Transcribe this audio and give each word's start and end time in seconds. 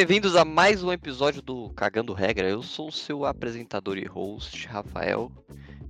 Bem-vindos 0.00 0.34
a 0.34 0.46
mais 0.46 0.82
um 0.82 0.90
episódio 0.90 1.42
do 1.42 1.68
Cagando 1.74 2.14
Regra. 2.14 2.48
Eu 2.48 2.62
sou 2.62 2.88
o 2.88 2.92
seu 2.92 3.26
apresentador 3.26 3.98
e 3.98 4.06
host, 4.06 4.66
Rafael. 4.66 5.30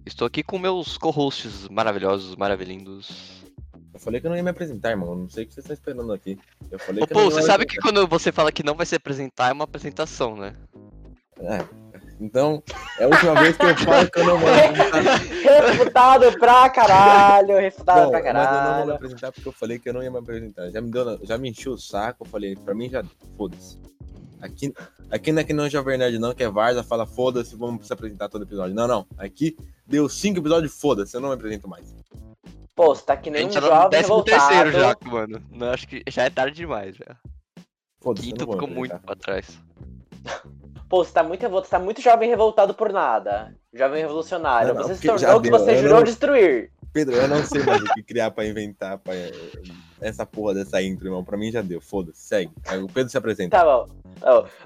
Estou 0.04 0.26
aqui 0.26 0.42
com 0.42 0.58
meus 0.58 0.98
co-hosts 0.98 1.68
maravilhosos, 1.68 2.34
maravilhindos. 2.34 3.44
Eu 3.94 4.00
falei 4.00 4.20
que 4.20 4.26
eu 4.26 4.30
não 4.30 4.36
ia 4.36 4.42
me 4.42 4.50
apresentar, 4.50 4.90
irmão. 4.90 5.14
Não 5.14 5.28
sei 5.28 5.44
o 5.44 5.46
que 5.46 5.54
você 5.54 5.60
está 5.60 5.74
esperando 5.74 6.12
aqui. 6.12 6.36
Eu 6.72 6.78
falei 6.80 7.04
Ô, 7.04 7.06
que 7.06 7.12
pô, 7.12 7.20
eu 7.20 7.24
não 7.26 7.30
você 7.30 7.38
ia 7.38 7.46
sabe 7.46 7.64
que 7.66 7.76
quando 7.76 8.04
você 8.08 8.32
fala 8.32 8.50
que 8.50 8.64
não 8.64 8.74
vai 8.74 8.84
se 8.84 8.96
apresentar, 8.96 9.50
é 9.50 9.52
uma 9.52 9.62
apresentação, 9.62 10.34
né? 10.34 10.56
É. 11.38 11.64
Então, 12.20 12.60
é 12.98 13.04
a 13.04 13.06
última 13.06 13.40
vez 13.40 13.56
que 13.56 13.64
eu 13.64 13.76
falo 13.76 14.10
que 14.10 14.18
eu 14.18 14.24
não 14.24 14.38
vou 14.38 14.50
me 14.50 14.60
apresentar. 14.60 15.18
Refutado 15.70 16.38
pra 16.40 16.68
caralho, 16.68 17.58
refutado 17.58 18.06
Bom, 18.06 18.10
pra 18.10 18.20
mas 18.20 18.26
eu 18.26 18.34
não 18.34 18.42
vou 18.42 18.50
me 18.50 18.66
caralho. 18.66 18.92
apresentar 18.94 19.30
porque 19.30 19.48
eu 19.48 19.52
falei 19.52 19.78
que 19.78 19.88
eu 19.88 19.94
não 19.94 20.02
ia 20.02 20.10
me 20.10 20.18
apresentar. 20.18 20.68
Já 20.68 20.80
me, 20.80 20.90
deu, 20.90 21.24
já 21.24 21.38
me 21.38 21.48
encheu 21.48 21.74
o 21.74 21.78
saco. 21.78 22.24
Eu 22.24 22.28
falei, 22.28 22.56
pra 22.56 22.74
mim 22.74 22.90
já 22.90 23.04
foda-se. 23.36 23.78
Aqui, 24.40 24.72
aqui 25.10 25.32
não 25.32 25.40
é 25.40 25.44
que 25.44 25.52
não 25.52 25.64
é 25.64 25.70
Jovem 25.70 25.98
Nerd, 25.98 26.18
não, 26.18 26.34
que 26.34 26.42
é 26.42 26.48
Varza, 26.48 26.82
fala 26.82 27.06
foda-se, 27.06 27.54
vamos 27.56 27.86
se 27.86 27.92
apresentar 27.92 28.28
todo 28.28 28.42
episódio. 28.44 28.74
Não, 28.74 28.86
não. 28.88 29.06
Aqui 29.18 29.56
deu 29.86 30.08
cinco 30.08 30.38
episódios, 30.38 30.72
foda-se, 30.80 31.14
eu 31.16 31.20
não 31.20 31.28
me 31.28 31.34
apresento 31.34 31.68
mais. 31.68 31.94
Pô, 32.74 32.94
você 32.94 33.04
tá 33.04 33.16
que 33.16 33.30
nem 33.30 33.46
um 33.46 33.50
tá 33.50 33.60
jovem 33.60 33.90
décimo 33.90 34.16
revoltado. 34.24 34.48
terceiro 34.48 34.72
já, 34.72 34.96
mano. 35.10 35.42
Não, 35.50 35.70
acho 35.70 35.86
que 35.86 36.02
já 36.08 36.24
é 36.24 36.30
tarde 36.30 36.56
demais, 36.56 36.96
já. 36.96 37.16
Foda-se, 38.00 38.26
Quinto 38.26 38.50
ficou 38.50 38.66
muito 38.68 38.92
apresentar. 38.94 38.98
pra 39.00 39.16
trás. 39.16 39.58
Pô, 40.88 41.04
você 41.04 41.12
tá 41.12 41.22
muito 41.22 41.40
revoltado, 41.42 41.66
você 41.68 41.70
tá 41.70 41.78
muito 41.78 42.00
jovem 42.00 42.28
revoltado 42.28 42.74
por 42.74 42.92
nada. 42.92 43.54
Jovem 43.72 44.00
revolucionário. 44.02 44.68
Não, 44.74 44.80
não, 44.80 44.88
você 44.88 44.96
se 44.96 45.06
tornou 45.06 45.36
o 45.38 45.42
que 45.42 45.50
você 45.50 45.76
jurou 45.76 45.98
não- 45.98 46.04
destruir. 46.04 46.72
Pedro, 46.92 47.14
eu 47.14 47.28
não 47.28 47.44
sei 47.44 47.62
mais 47.62 47.80
o 47.80 47.84
que 47.94 48.02
criar 48.02 48.32
pra 48.32 48.44
inventar 48.44 48.98
pra... 48.98 49.12
essa 50.00 50.26
porra 50.26 50.54
dessa 50.54 50.82
intro, 50.82 51.06
irmão. 51.06 51.22
Pra 51.24 51.36
mim 51.36 51.52
já 51.52 51.62
deu, 51.62 51.80
foda-se, 51.80 52.20
segue. 52.22 52.50
Aí 52.66 52.82
o 52.82 52.88
Pedro 52.88 53.08
se 53.10 53.16
apresenta. 53.16 53.56
Tá 53.56 53.64
bom. 53.64 53.86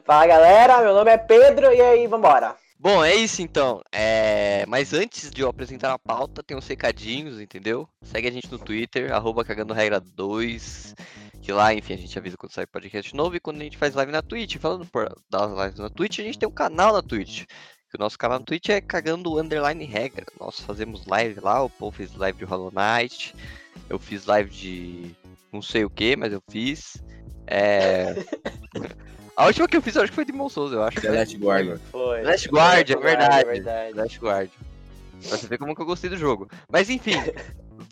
Fala 0.05 0.27
galera, 0.27 0.81
meu 0.81 0.95
nome 0.95 1.11
é 1.11 1.17
Pedro 1.17 1.73
e 1.73 1.81
aí, 1.81 2.07
vambora. 2.07 2.57
Bom, 2.79 3.03
é 3.03 3.15
isso 3.15 3.41
então. 3.41 3.81
É... 3.93 4.67
Mas 4.67 4.93
antes 4.93 5.31
de 5.31 5.41
eu 5.41 5.49
apresentar 5.49 5.95
a 5.95 5.99
pauta, 5.99 6.43
tem 6.43 6.57
uns 6.57 6.67
recadinhos, 6.67 7.41
entendeu? 7.41 7.89
Segue 8.03 8.29
a 8.29 8.31
gente 8.31 8.51
no 8.51 8.59
Twitter, 8.59 9.13
arroba 9.13 9.45
cagando 9.45 9.73
regra 9.73 10.01
2. 10.01 10.95
Que 11.41 11.53
lá, 11.53 11.73
enfim, 11.73 11.95
a 11.95 11.97
gente 11.97 12.19
avisa 12.19 12.37
quando 12.37 12.53
sai 12.53 12.67
podcast 12.67 13.15
novo 13.15 13.37
e 13.37 13.41
quando 13.41 13.61
a 13.61 13.65
gente 13.65 13.79
faz 13.79 13.95
live 13.95 14.13
na 14.13 14.23
Twitch. 14.23 14.57
Falando 14.57 14.85
por 14.87 15.11
das 15.31 15.51
lives 15.51 15.79
na 15.79 15.89
Twitch, 15.89 16.19
a 16.19 16.23
gente 16.23 16.39
tem 16.39 16.49
um 16.49 16.53
canal 16.53 16.93
na 16.93 17.03
Twitch. 17.03 17.45
Que 17.91 17.97
o 17.97 18.01
nosso 18.01 18.19
canal 18.19 18.41
na 18.41 18.45
Twitch 18.45 18.69
é 18.69 18.81
cagando 18.81 19.39
underline 19.39 19.85
regra. 19.85 20.27
Nós 20.39 20.61
fazemos 20.61 21.07
live 21.07 21.41
lá, 21.41 21.63
o 21.63 21.71
Paul 21.71 21.93
fez 21.93 22.15
live 22.17 22.39
de 22.39 22.45
Hollow 22.45 22.73
Knight. 22.73 23.35
Eu 23.89 23.99
fiz 23.99 24.27
live 24.27 24.51
de 24.51 25.15
não 25.53 25.63
sei 25.63 25.85
o 25.85 25.91
que, 25.91 26.17
mas 26.17 26.33
eu 26.33 26.43
fiz. 26.51 27.03
É... 27.47 28.15
A 29.37 29.47
última 29.47 29.67
que 29.67 29.77
eu 29.77 29.83
fiz, 29.83 29.97
eu 29.97 30.03
acho 30.03 30.13
que 30.13 30.15
foi 30.15 30.25
de 30.25 30.33
Souls, 30.51 30.73
eu 30.73 30.83
acho. 30.83 31.01
The 31.01 31.11
Last 31.11 31.37
Guardian. 31.37 31.79
Foi. 31.91 32.23
Last 32.23 32.49
Guard, 32.49 32.91
é 32.91 32.97
verdade. 32.97 33.41
É 33.41 33.45
verdade. 33.53 33.93
Last 33.97 34.19
Guard. 34.21 34.51
Pra 35.29 35.39
você 35.39 35.47
ver 35.47 35.59
como 35.59 35.75
que 35.75 35.83
eu 35.83 35.87
gostei 35.87 36.09
do 36.11 36.17
jogo. 36.17 36.49
Mas 36.71 36.89
enfim, 36.91 37.15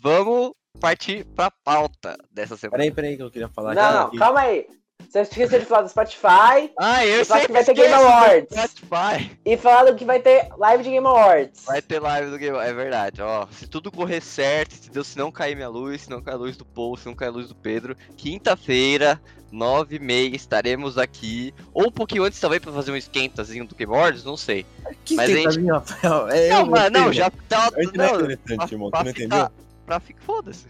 vamos 0.01 0.53
partir 0.79 1.25
pra 1.35 1.51
pauta 1.51 2.17
dessa 2.31 2.55
semana. 2.55 2.77
Peraí, 2.77 2.91
peraí, 2.91 3.17
que 3.17 3.23
eu 3.23 3.31
queria 3.31 3.49
falar 3.49 3.73
Não, 3.75 3.93
não, 4.03 4.09
que- 4.09 4.17
calma 4.17 4.41
aí. 4.41 4.67
Você 5.13 5.21
esqueceu 5.21 5.59
de 5.59 5.65
falar 5.67 5.83
do 5.83 5.89
Spotify 5.89 6.71
Ah, 6.75 7.05
eu 7.05 7.23
sei 7.23 7.45
que 7.45 7.51
vai 7.51 7.63
ter 7.63 7.75
Game 7.75 7.93
Awards. 7.93 8.49
Spotify. 8.51 9.31
e 9.45 9.55
falar 9.55 9.83
do 9.91 9.95
que 9.95 10.03
vai 10.05 10.19
ter 10.19 10.47
live 10.57 10.83
de 10.83 10.89
Game 10.89 11.05
Awards. 11.05 11.65
Vai 11.67 11.83
ter 11.83 11.99
live 11.99 12.31
do 12.31 12.37
Game 12.39 12.57
É 12.57 12.73
verdade, 12.73 13.21
ó. 13.21 13.45
Se 13.51 13.67
tudo 13.67 13.91
correr 13.91 14.21
certo, 14.21 14.73
entendeu? 14.75 15.03
Se 15.03 15.15
não 15.15 15.31
cair 15.31 15.55
minha 15.55 15.69
luz, 15.69 16.01
se 16.01 16.09
não 16.09 16.19
cair 16.19 16.33
a 16.33 16.37
luz 16.37 16.57
do 16.57 16.65
Paul, 16.65 16.97
se 16.97 17.05
não 17.05 17.13
cair 17.13 17.27
a 17.27 17.31
luz 17.31 17.47
do 17.47 17.53
Pedro, 17.53 17.95
quinta-feira, 18.17 19.21
nove 19.51 19.97
e 19.97 19.99
meia, 19.99 20.35
estaremos 20.35 20.97
aqui. 20.97 21.53
Ou 21.75 21.89
um 21.89 21.91
pouquinho 21.91 22.23
antes 22.23 22.39
também 22.39 22.59
pra 22.59 22.73
fazer 22.73 22.91
um 22.91 22.95
esquentazinho 22.97 23.67
do 23.67 23.75
Game 23.75 23.93
Awards, 23.93 24.23
não 24.23 24.35
sei. 24.35 24.65
Que 25.05 25.13
Mas 25.13 25.29
tá 25.29 25.35
gente- 25.51 25.67
Rafael? 25.67 26.27
É 26.29 26.49
não, 26.49 26.65
você, 26.65 26.89
não, 26.89 27.13
já 27.13 27.29
tá. 27.47 27.69
Não 27.71 27.79
é 27.79 27.83
Não, 28.11 28.15
interessante, 28.21 28.71
irmão. 28.71 28.89
Tu 28.89 28.97
não 28.97 29.05
ficar- 29.05 29.09
entendeu? 29.25 29.49
Pra 29.85 29.99
ficar, 29.99 30.21
foda-se. 30.23 30.65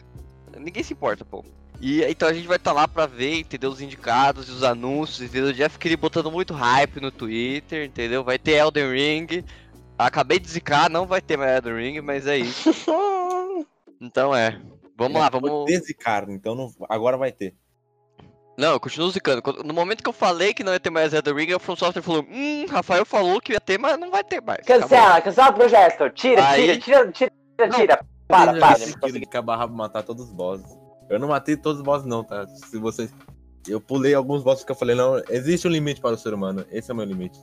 Ninguém 0.57 0.83
se 0.83 0.91
importa, 0.91 1.23
pô. 1.23 1.45
E 1.85 2.01
então 2.05 2.29
a 2.29 2.33
gente 2.33 2.47
vai 2.47 2.55
estar 2.55 2.71
lá 2.71 2.87
pra 2.87 3.05
ver, 3.05 3.41
entendeu? 3.41 3.69
Os 3.69 3.81
indicados 3.81 4.47
e 4.47 4.51
os 4.51 4.63
anúncios, 4.63 5.21
entendeu? 5.21 5.49
O 5.49 5.53
Jeff 5.53 5.77
Kelly 5.77 5.97
botando 5.97 6.31
muito 6.31 6.53
hype 6.53 7.01
no 7.01 7.11
Twitter, 7.11 7.83
entendeu? 7.85 8.23
Vai 8.23 8.39
ter 8.39 8.53
Elden 8.53 8.89
Ring. 8.89 9.43
Acabei 9.97 10.39
de 10.39 10.47
zicar, 10.47 10.89
não 10.89 11.05
vai 11.05 11.19
ter 11.19 11.35
mais 11.35 11.57
Elden 11.57 11.75
Ring, 11.75 11.99
mas 11.99 12.25
é 12.25 12.37
isso. 12.37 12.71
Então 13.99 14.35
é. 14.35 14.59
Vamos 14.97 15.21
lá, 15.21 15.29
vamos. 15.29 15.65
Desse 15.65 15.93
cara, 15.93 16.29
então 16.29 16.55
não... 16.55 16.69
agora 16.89 17.15
vai 17.15 17.31
ter. 17.31 17.55
Não, 18.57 18.73
eu 18.73 18.79
continuo 18.79 19.09
zicando. 19.09 19.41
No 19.63 19.73
momento 19.73 20.03
que 20.03 20.09
eu 20.09 20.13
falei 20.13 20.53
que 20.53 20.61
não 20.61 20.73
ia 20.73 20.79
ter 20.79 20.89
mais 20.89 21.13
Elden 21.13 21.33
Ring, 21.33 21.53
a 21.53 21.59
From 21.59 21.77
Software 21.77 22.01
falou: 22.01 22.25
Hum, 22.29 22.65
Rafael 22.69 23.05
falou 23.05 23.39
que 23.39 23.53
ia 23.53 23.61
ter, 23.61 23.79
mas 23.79 23.97
não 23.97 24.11
vai 24.11 24.21
ter 24.21 24.41
mais. 24.41 24.59
Acabou. 24.59 24.81
Cancela, 24.81 25.21
cancela 25.21 25.49
o 25.51 25.53
projeto. 25.53 26.09
Tira, 26.09 26.49
Aí- 26.49 26.79
tira, 26.79 27.09
tira, 27.09 27.31
tira, 27.57 27.69
Não. 27.69 27.79
tira. 27.79 28.05
Para, 28.27 28.51
Eu 28.51 28.59
para. 28.59 28.77
já 28.79 28.99
consegui 28.99 29.25
acabar 29.25 29.67
matar 29.69 30.03
todos 30.03 30.25
os 30.25 30.33
bosses. 30.33 30.82
Eu 31.09 31.19
não 31.19 31.27
matei 31.27 31.55
todos 31.57 31.79
os 31.79 31.85
bosses, 31.85 32.07
não, 32.07 32.23
tá? 32.23 32.47
Se 32.47 32.77
vocês. 32.77 33.13
Eu 33.67 33.79
pulei 33.79 34.13
alguns 34.13 34.43
bosses 34.43 34.61
porque 34.63 34.73
eu 34.73 34.75
falei, 34.77 34.95
não, 34.95 35.21
existe 35.29 35.67
um 35.67 35.71
limite 35.71 36.01
para 36.01 36.15
o 36.15 36.17
ser 36.17 36.33
humano. 36.33 36.65
Esse 36.69 36.91
é 36.91 36.93
o 36.93 36.97
meu 36.97 37.05
limite. 37.05 37.39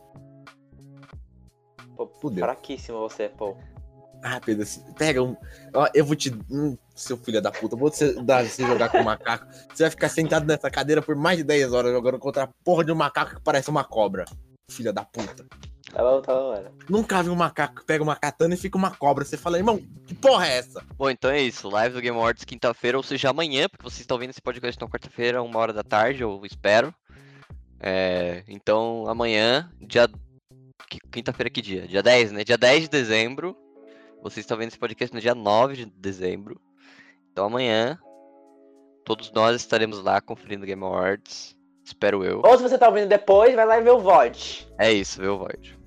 Pô, 1.96 2.06
Fudeu. 2.20 2.44
fraquíssimo 2.44 2.98
você, 2.98 3.28
pô. 3.28 3.56
Ah, 4.22 4.38
Pedro, 4.44 4.66
se- 4.66 4.84
pega 4.94 5.22
um. 5.22 5.34
Ó, 5.74 5.88
eu 5.94 6.04
vou 6.04 6.14
te. 6.14 6.30
Hum, 6.50 6.76
seu 6.94 7.16
filho 7.16 7.40
da 7.40 7.50
puta, 7.50 7.74
vou 7.74 7.90
te 7.90 8.12
dar 8.22 8.44
você 8.44 8.66
jogar 8.66 8.90
com 8.90 8.98
um 8.98 9.04
macaco. 9.04 9.46
Você 9.72 9.84
vai 9.84 9.90
ficar 9.90 10.08
sentado 10.10 10.46
nessa 10.46 10.70
cadeira 10.70 11.00
por 11.00 11.16
mais 11.16 11.38
de 11.38 11.44
10 11.44 11.72
horas 11.72 11.90
jogando 11.90 12.18
contra 12.18 12.42
a 12.44 12.48
porra 12.62 12.84
de 12.84 12.92
um 12.92 12.96
macaco 12.96 13.36
que 13.36 13.42
parece 13.42 13.70
uma 13.70 13.82
cobra. 13.82 14.26
Filha 14.70 14.92
da 14.92 15.04
puta. 15.06 15.46
Tá 15.92 16.02
bom, 16.02 16.22
tá 16.22 16.32
bom, 16.32 16.52
mano. 16.52 16.70
Nunca 16.88 17.22
vi 17.22 17.30
um 17.30 17.36
macaco 17.36 17.80
que 17.80 17.84
pega 17.84 18.02
uma 18.02 18.14
katana 18.14 18.54
e 18.54 18.56
fica 18.56 18.78
uma 18.78 18.92
cobra. 18.92 19.24
Você 19.24 19.36
fala, 19.36 19.58
irmão, 19.58 19.82
que 20.06 20.14
porra 20.14 20.46
é 20.46 20.58
essa? 20.58 20.84
Bom, 20.96 21.10
então 21.10 21.30
é 21.30 21.42
isso. 21.42 21.68
Live 21.68 21.94
do 21.94 22.00
Game 22.00 22.16
Awards 22.16 22.44
quinta-feira, 22.44 22.96
ou 22.96 23.02
seja, 23.02 23.30
amanhã, 23.30 23.68
porque 23.68 23.82
vocês 23.82 24.00
estão 24.00 24.18
vendo 24.18 24.30
esse 24.30 24.40
podcast 24.40 24.80
na 24.80 24.88
quarta-feira, 24.88 25.42
uma 25.42 25.58
hora 25.58 25.72
da 25.72 25.82
tarde, 25.82 26.22
eu 26.22 26.40
espero. 26.44 26.94
É, 27.80 28.44
então, 28.46 29.04
amanhã, 29.08 29.70
dia. 29.80 30.08
Quinta-feira, 31.10 31.50
que 31.50 31.60
dia? 31.60 31.86
Dia 31.86 32.02
10, 32.02 32.32
né? 32.32 32.44
Dia 32.44 32.58
10 32.58 32.82
de 32.82 32.88
dezembro. 32.88 33.56
Vocês 34.22 34.44
estão 34.44 34.56
vendo 34.56 34.68
esse 34.68 34.78
podcast 34.78 35.14
no 35.14 35.20
dia 35.20 35.34
9 35.34 35.76
de 35.76 35.86
dezembro. 35.86 36.60
Então, 37.32 37.46
amanhã, 37.46 37.98
todos 39.04 39.32
nós 39.32 39.56
estaremos 39.56 40.02
lá 40.02 40.20
conferindo 40.20 40.62
o 40.62 40.66
Game 40.66 40.82
Awards. 40.82 41.56
Espero 41.84 42.24
eu. 42.24 42.42
Ou 42.44 42.56
se 42.56 42.62
você 42.62 42.78
tá 42.78 42.88
ouvindo 42.88 43.08
depois, 43.08 43.54
vai 43.54 43.66
lá 43.66 43.78
e 43.78 43.82
vê 43.82 43.90
o 43.90 43.98
VOD. 43.98 44.68
É 44.78 44.92
isso, 44.92 45.20
viu, 45.20 45.38
Void? 45.38 45.79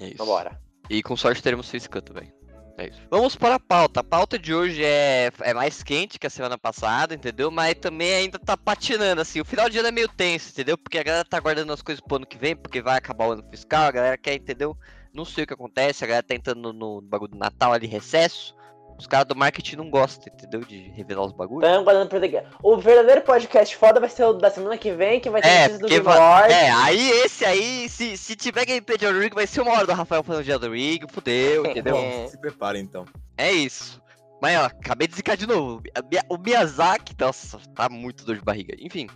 É 0.00 0.06
isso. 0.06 0.16
Vambora. 0.16 0.60
E 0.88 1.02
com 1.02 1.16
sorte 1.16 1.42
teremos 1.42 1.70
Facecam 1.70 2.02
também. 2.02 2.32
É 2.78 2.88
isso. 2.88 3.00
Vamos 3.10 3.36
para 3.36 3.56
a 3.56 3.60
pauta. 3.60 4.00
A 4.00 4.04
pauta 4.04 4.38
de 4.38 4.54
hoje 4.54 4.82
é, 4.82 5.30
é 5.42 5.52
mais 5.52 5.82
quente 5.82 6.18
que 6.18 6.26
a 6.26 6.30
semana 6.30 6.56
passada, 6.56 7.14
entendeu? 7.14 7.50
Mas 7.50 7.74
também 7.74 8.14
ainda 8.14 8.38
tá 8.38 8.56
patinando, 8.56 9.20
assim. 9.20 9.38
O 9.40 9.44
final 9.44 9.68
de 9.68 9.78
ano 9.78 9.88
é 9.88 9.92
meio 9.92 10.08
tenso, 10.08 10.50
entendeu? 10.50 10.78
Porque 10.78 10.98
a 10.98 11.02
galera 11.02 11.24
tá 11.24 11.38
guardando 11.38 11.72
as 11.72 11.82
coisas 11.82 12.02
pro 12.02 12.16
ano 12.16 12.26
que 12.26 12.38
vem, 12.38 12.56
porque 12.56 12.80
vai 12.80 12.96
acabar 12.96 13.28
o 13.28 13.32
ano 13.32 13.44
fiscal, 13.50 13.84
a 13.84 13.90
galera 13.92 14.16
quer, 14.16 14.34
entendeu? 14.34 14.74
Não 15.12 15.26
sei 15.26 15.44
o 15.44 15.46
que 15.46 15.52
acontece, 15.52 16.02
a 16.02 16.06
galera 16.06 16.26
tá 16.26 16.34
entrando 16.34 16.72
no, 16.72 17.02
no 17.02 17.02
bagulho 17.02 17.32
do 17.32 17.38
Natal 17.38 17.72
ali, 17.72 17.86
recesso. 17.86 18.54
Os 19.00 19.06
caras 19.06 19.26
do 19.26 19.34
marketing 19.34 19.76
não 19.76 19.88
gostam, 19.88 20.30
entendeu? 20.30 20.60
De 20.60 20.90
revelar 20.90 21.24
os 21.24 21.32
bagulhos. 21.32 21.66
Tamo 21.66 21.84
guardando 21.84 22.08
pro 22.10 22.20
daqui. 22.20 22.38
O 22.62 22.76
verdadeiro 22.76 23.22
podcast 23.22 23.74
foda 23.74 23.98
vai 23.98 24.10
ser 24.10 24.24
o 24.24 24.34
da 24.34 24.50
semana 24.50 24.76
que 24.76 24.92
vem, 24.92 25.18
que 25.18 25.30
vai 25.30 25.40
ter 25.40 25.48
É, 25.48 25.52
notícias 25.68 25.78
do 25.78 25.80
porque 25.80 25.94
Game 25.94 26.04
vai... 26.04 26.18
Awards. 26.18 26.54
É, 26.54 26.70
aí 26.70 27.10
esse 27.22 27.44
aí, 27.46 27.88
se, 27.88 28.14
se 28.18 28.36
tiver 28.36 28.66
gameplay 28.66 28.98
de 28.98 29.06
Elden 29.06 29.22
Ring, 29.22 29.34
vai 29.34 29.46
ser 29.46 29.62
uma 29.62 29.72
hora 29.72 29.86
do 29.86 29.92
Rafael 29.94 30.22
falando 30.22 30.44
de 30.44 30.50
Elden 30.50 30.70
Ring, 30.70 31.00
fudeu, 31.08 31.64
entendeu? 31.64 31.96
É. 31.96 32.26
Se 32.28 32.38
prepara 32.38 32.78
então. 32.78 33.06
É 33.38 33.50
isso. 33.50 34.02
Mas 34.42 34.58
ó, 34.60 34.66
acabei 34.66 35.08
de 35.08 35.14
zicar 35.16 35.34
de 35.34 35.46
novo. 35.46 35.82
O 36.28 36.36
Miyazaki, 36.36 37.14
nossa, 37.18 37.58
tá 37.74 37.88
muito 37.88 38.26
dor 38.26 38.36
de 38.36 38.42
barriga. 38.42 38.76
Enfim. 38.78 39.08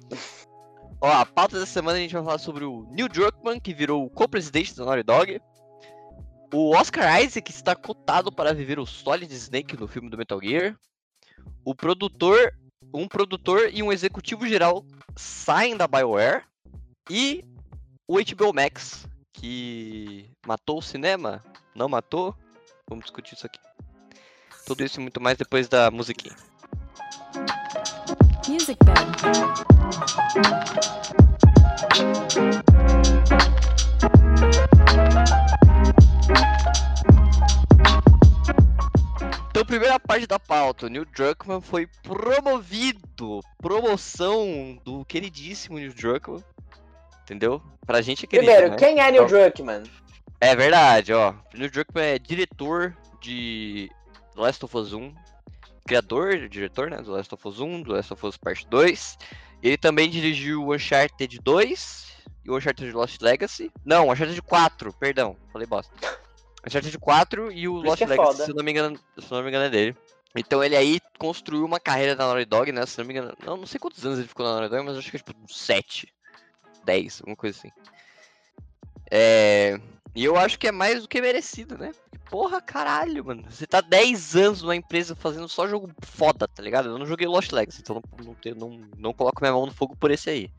Ó, 0.98 1.10
a 1.10 1.26
pauta 1.26 1.58
dessa 1.60 1.72
semana 1.72 1.98
a 1.98 2.00
gente 2.00 2.14
vai 2.14 2.24
falar 2.24 2.38
sobre 2.38 2.64
o 2.64 2.86
Neil 2.90 3.08
Druckmann, 3.08 3.60
que 3.60 3.74
virou 3.74 4.02
o 4.02 4.08
co-presidente 4.10 4.74
da 4.74 4.86
Naughty 4.86 5.02
Dog. 5.02 5.40
O 6.56 6.70
Oscar 6.70 7.20
Isaac 7.20 7.50
está 7.50 7.74
cotado 7.74 8.30
para 8.30 8.54
viver 8.54 8.78
o 8.78 8.86
Solid 8.86 9.34
Snake 9.34 9.76
no 9.76 9.88
filme 9.88 10.08
do 10.08 10.16
Metal 10.16 10.40
Gear. 10.40 10.78
O 11.64 11.74
produtor, 11.74 12.56
um 12.94 13.08
produtor 13.08 13.70
e 13.72 13.82
um 13.82 13.92
executivo 13.92 14.46
geral 14.46 14.86
saem 15.16 15.76
da 15.76 15.88
BioWare. 15.88 16.44
E 17.10 17.44
o 18.06 18.18
HBO 18.18 18.52
Max, 18.54 19.04
que 19.32 20.30
matou 20.46 20.78
o 20.78 20.82
cinema? 20.82 21.42
Não 21.74 21.88
matou? 21.88 22.36
Vamos 22.88 23.06
discutir 23.06 23.34
isso 23.34 23.46
aqui. 23.46 23.58
Tudo 24.64 24.84
isso 24.84 25.00
e 25.00 25.02
muito 25.02 25.20
mais 25.20 25.36
depois 25.36 25.66
da 25.68 25.90
musiquinha. 25.90 26.36
Music 28.48 28.78
bed. 28.84 29.04
Então, 39.50 39.64
primeira 39.64 40.00
parte 40.00 40.26
da 40.26 40.38
pauta. 40.38 40.86
O 40.86 40.88
Neil 40.88 41.04
Druckmann 41.04 41.60
foi 41.60 41.86
promovido. 42.02 43.40
Promoção 43.58 44.78
do 44.84 45.04
queridíssimo 45.04 45.78
Neil 45.78 45.92
Druckmann. 45.94 46.42
Entendeu? 47.22 47.62
Pra 47.86 48.02
gente 48.02 48.24
é 48.24 48.28
querido, 48.28 48.50
Primeiro, 48.50 48.70
né? 48.72 48.76
quem 48.78 49.00
é 49.00 49.10
Neil 49.10 49.24
Então- 49.24 49.38
Druckmann? 49.38 49.84
É 50.40 50.54
verdade, 50.56 51.12
ó. 51.12 51.34
Neil 51.54 51.70
Druckmann 51.70 52.04
é 52.04 52.18
diretor 52.18 52.96
de 53.20 53.90
Last 54.34 54.64
of 54.64 54.76
Us 54.76 54.92
1. 54.92 55.14
Criador, 55.86 56.48
diretor, 56.48 56.90
né? 56.90 56.96
Do 56.98 57.12
Last 57.12 57.32
of 57.34 57.46
Us 57.46 57.60
1, 57.60 57.82
do 57.82 57.92
Last 57.92 58.12
of 58.12 58.26
Us 58.26 58.36
Part 58.38 58.66
2. 58.68 59.18
Ele 59.62 59.76
também 59.76 60.08
dirigiu 60.10 60.70
Uncharted 60.72 61.38
2 61.42 62.13
e 62.44 62.50
o 62.50 62.56
Uncharted 62.56 62.92
Lost 62.92 63.20
Legacy. 63.20 63.70
Não, 63.84 64.08
o 64.08 64.12
Uncharted 64.12 64.40
4, 64.42 64.92
perdão. 64.94 65.36
Falei 65.52 65.66
bosta. 65.66 65.92
Uncharted 66.66 66.98
4 66.98 67.52
e 67.52 67.68
o 67.68 67.74
Por 67.74 67.86
Lost 67.86 68.02
é 68.02 68.06
Legacy, 68.06 68.32
foda. 68.32 68.44
se 68.46 68.54
não 68.54 68.64
me 68.64 68.70
engano, 68.70 68.98
se 69.18 69.30
não 69.30 69.42
me 69.42 69.48
engano 69.48 69.64
é 69.64 69.70
dele. 69.70 69.96
Então 70.36 70.64
ele 70.64 70.76
aí 70.76 71.00
construiu 71.18 71.64
uma 71.64 71.78
carreira 71.78 72.16
na 72.16 72.26
Naughty 72.26 72.44
Dog, 72.44 72.72
né? 72.72 72.84
Se 72.86 72.98
não 72.98 73.06
me 73.06 73.12
engano, 73.12 73.36
não, 73.44 73.56
não 73.56 73.66
sei 73.66 73.78
quantos 73.78 74.04
anos 74.04 74.18
ele 74.18 74.28
ficou 74.28 74.44
na 74.44 74.54
Naughty 74.54 74.70
Dog, 74.70 74.84
mas 74.84 74.96
acho 74.98 75.10
que 75.10 75.16
é 75.16 75.20
tipo 75.20 75.32
uns 75.42 75.56
7, 75.56 76.12
10, 76.84 77.20
alguma 77.20 77.36
coisa 77.36 77.58
assim. 77.58 77.70
É... 79.10 79.78
E 80.14 80.24
eu 80.24 80.36
acho 80.36 80.58
que 80.58 80.68
é 80.68 80.72
mais 80.72 81.02
do 81.02 81.08
que 81.08 81.20
merecido, 81.20 81.76
né? 81.76 81.92
Porra, 82.30 82.60
caralho, 82.60 83.24
mano. 83.24 83.44
Você 83.50 83.66
tá 83.66 83.80
10 83.80 84.36
anos 84.36 84.62
numa 84.62 84.76
empresa 84.76 85.14
fazendo 85.14 85.48
só 85.48 85.68
jogo 85.68 85.90
foda, 86.02 86.48
tá 86.48 86.62
ligado? 86.62 86.88
Eu 86.88 86.98
não 86.98 87.06
joguei 87.06 87.26
Lost 87.26 87.52
Legacy, 87.52 87.80
então 87.80 88.00
não, 88.18 88.24
não, 88.24 88.56
não, 88.56 88.88
não 88.96 89.12
coloco 89.12 89.40
minha 89.40 89.52
mão 89.52 89.66
no 89.66 89.72
fogo 89.72 89.96
por 89.96 90.10
esse 90.10 90.30
aí. 90.30 90.50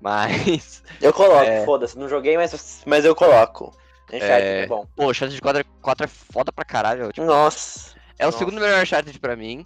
Mas, 0.00 0.82
Eu 1.00 1.12
coloco, 1.12 1.44
É. 1.44 1.64
foda-se. 1.64 1.98
Não 1.98 2.08
joguei, 2.08 2.36
mas, 2.36 2.82
mas 2.86 3.04
eu 3.04 3.14
coloco. 3.14 3.76
Uncharted 4.12 4.46
É. 4.48 4.62
é 4.62 4.66
bom. 4.66 4.86
pô, 4.96 5.06
o 5.06 5.10
Uncharted 5.10 5.40
4, 5.40 5.64
4 5.82 6.04
é 6.04 6.08
foda 6.08 6.50
pra 6.52 6.64
caralho. 6.64 7.12
Tipo, 7.12 7.26
Nossa. 7.26 7.94
é 8.18 8.24
o 8.24 8.26
Nossa. 8.26 8.38
segundo 8.38 8.60
melhor 8.60 8.82
Uncharted 8.82 9.18
pra 9.20 9.36
mim. 9.36 9.64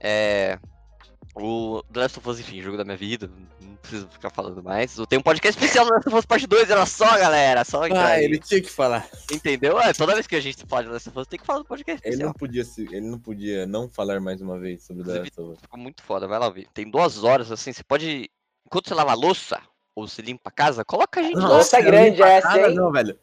É. 0.00 0.58
O 1.34 1.82
The 1.90 2.00
Last 2.00 2.18
of 2.18 2.28
Us, 2.28 2.40
enfim, 2.40 2.60
jogo 2.60 2.76
da 2.76 2.84
minha 2.84 2.96
vida, 2.96 3.30
não 3.62 3.74
preciso 3.76 4.06
ficar 4.10 4.28
falando 4.28 4.62
mais. 4.62 4.94
Tem 5.08 5.18
um 5.18 5.22
podcast 5.22 5.58
especial 5.58 5.86
do 5.86 5.88
The 5.90 5.94
Last 5.94 6.08
of 6.08 6.18
Us 6.18 6.26
Parte 6.26 6.46
2, 6.46 6.68
era 6.68 6.84
só, 6.84 7.06
galera, 7.18 7.64
só 7.64 7.86
entrar 7.86 8.04
Ah, 8.04 8.08
aí. 8.08 8.24
ele 8.24 8.38
tinha 8.38 8.60
que 8.60 8.68
falar. 8.68 9.08
Entendeu? 9.32 9.80
É, 9.80 9.94
toda 9.94 10.12
vez 10.12 10.26
que 10.26 10.36
a 10.36 10.40
gente 10.40 10.66
fala 10.66 10.82
de 10.82 10.88
The 10.88 10.92
Last 10.94 11.08
of 11.08 11.18
Us, 11.20 11.26
tem 11.28 11.38
que 11.40 11.46
falar 11.46 11.60
do 11.60 11.64
podcast 11.64 12.02
Ele 12.04 12.10
especial. 12.16 12.28
não 12.28 12.34
podia 12.34 12.64
se, 12.66 12.82
ele 12.82 13.00
não 13.08 13.18
podia 13.18 13.66
não 13.66 13.88
falar 13.88 14.20
mais 14.20 14.42
uma 14.42 14.58
vez 14.58 14.82
sobre 14.82 15.04
The 15.04 15.20
Last 15.20 15.40
of 15.40 15.52
Us. 15.52 15.58
Ficou 15.62 15.78
muito 15.80 16.02
foda, 16.02 16.28
vai 16.28 16.38
lá 16.38 16.46
ouvir. 16.48 16.68
Tem 16.74 16.90
duas 16.90 17.24
horas, 17.24 17.50
assim, 17.50 17.72
você 17.72 17.82
pode. 17.82 18.28
Enquanto 18.66 18.88
você 18.88 18.94
lava 18.94 19.10
a 19.12 19.14
louça, 19.14 19.60
ou 19.94 20.08
você 20.08 20.22
limpa 20.22 20.48
a 20.48 20.52
casa, 20.52 20.84
coloca 20.84 21.20
a 21.20 21.22
gente. 21.22 21.36
Nossa, 21.36 21.78
é 21.78 21.82
grande 21.82 22.22
essa, 22.22 22.48
casa 22.48 22.68
hein? 22.68 22.74
Não, 22.74 22.90
velho. 22.90 23.18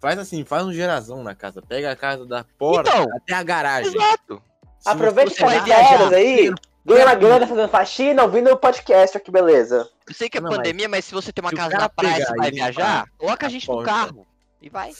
Faz 0.00 0.18
assim, 0.18 0.44
faz 0.44 0.64
um 0.64 0.72
gerazão 0.72 1.22
na 1.22 1.34
casa. 1.34 1.62
Pega 1.62 1.90
a 1.92 1.96
casa 1.96 2.26
da 2.26 2.44
porta 2.58 2.90
Então. 2.90 3.06
até 3.16 3.34
a 3.34 3.42
garagem. 3.42 3.94
Exato. 3.94 4.42
Se 4.80 4.88
Aproveita 4.88 5.30
que 5.30 5.38
tá 5.38 5.48
férias 5.48 6.12
aí. 6.12 6.52
Ganha 6.84 7.04
uma 7.06 7.14
grana 7.14 7.46
fazendo 7.46 7.68
faxina, 7.68 8.24
ouvindo 8.24 8.50
o 8.50 8.56
podcast, 8.56 9.16
olha 9.16 9.24
que 9.24 9.30
beleza. 9.30 9.88
Eu 10.08 10.12
sei 10.12 10.28
que 10.28 10.38
é 10.38 10.40
Não, 10.40 10.50
pandemia, 10.50 10.88
mas 10.88 11.04
se 11.04 11.14
você 11.14 11.32
tem 11.32 11.40
uma 11.42 11.50
se 11.50 11.56
casa 11.56 11.76
na 11.78 11.88
praia 11.88 12.20
e 12.20 12.36
vai 12.36 12.50
limpar 12.50 12.72
viajar, 12.72 13.06
coloca 13.16 13.46
a 13.46 13.48
gente 13.48 13.68
no 13.68 13.84
carro. 13.84 14.26
E 14.60 14.68
vai. 14.68 14.90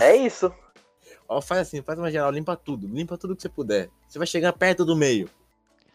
É 0.00 0.14
isso. 0.14 0.54
Ó, 1.28 1.40
faz 1.40 1.62
assim, 1.62 1.82
faz 1.82 1.98
uma 1.98 2.10
geral, 2.12 2.30
limpa 2.30 2.54
tudo. 2.56 2.86
Limpa 2.86 3.18
tudo 3.18 3.34
que 3.34 3.42
você 3.42 3.48
puder. 3.48 3.90
Você 4.08 4.18
vai 4.18 4.26
chegar 4.26 4.52
perto 4.52 4.84
do 4.84 4.94
meio. 4.94 5.28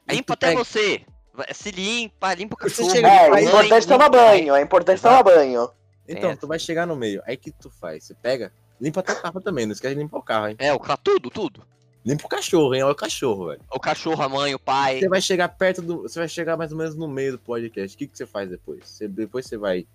Limpa 0.09 0.33
até 0.33 0.47
pega- 0.49 0.63
você. 0.63 1.05
Se 1.53 1.71
limpa, 1.71 2.33
limpa 2.33 2.55
o 2.55 2.69
Você 2.69 2.75
cachorro. 2.83 2.89
chega- 2.95 3.07
É, 3.09 3.23
limpa 3.25 3.35
a 3.35 3.39
é 3.39 3.43
mãe, 3.43 3.45
importante 3.45 3.87
tomar 3.87 4.09
banho, 4.09 4.55
é 4.55 4.61
importante 4.61 5.01
tomar 5.01 5.23
banho. 5.23 5.69
Então, 6.07 6.35
tu 6.35 6.47
vai 6.47 6.57
chegar 6.59 6.85
no 6.87 6.95
meio. 6.95 7.21
Aí 7.27 7.35
que 7.37 7.51
tu 7.51 7.69
faz? 7.69 8.05
Você 8.05 8.13
pega, 8.13 8.51
limpa 8.79 9.03
teu 9.03 9.15
carro 9.15 9.41
também. 9.41 9.65
Não 9.65 9.73
esquece 9.73 9.93
de 9.95 10.01
limpar 10.01 10.17
o 10.19 10.23
carro, 10.23 10.47
hein? 10.47 10.55
É, 10.59 10.73
o 10.73 10.79
ca- 10.79 10.95
tudo, 10.97 11.29
tudo. 11.29 11.63
Limpa 12.05 12.25
o 12.25 12.29
cachorro, 12.29 12.73
hein? 12.73 12.83
Olha 12.83 12.93
o 12.93 12.95
cachorro, 12.95 13.47
velho. 13.47 13.59
O 13.69 13.79
cachorro, 13.79 14.23
a 14.23 14.29
mãe, 14.29 14.55
o 14.55 14.59
pai. 14.59 14.99
Você 14.99 15.09
vai 15.09 15.19
chegar 15.19 15.49
perto 15.49 15.81
do. 15.81 16.03
Você 16.03 16.17
vai 16.19 16.29
chegar 16.29 16.55
mais 16.55 16.71
ou 16.71 16.77
menos 16.77 16.95
no 16.95 17.07
meio 17.07 17.33
do 17.33 17.39
podcast. 17.39 17.93
O 17.95 17.97
que, 17.99 18.07
que 18.07 18.17
você 18.17 18.25
faz 18.25 18.49
depois? 18.49 18.87
Você- 18.87 19.07
depois 19.09 19.45
você 19.45 19.57
vai. 19.57 19.85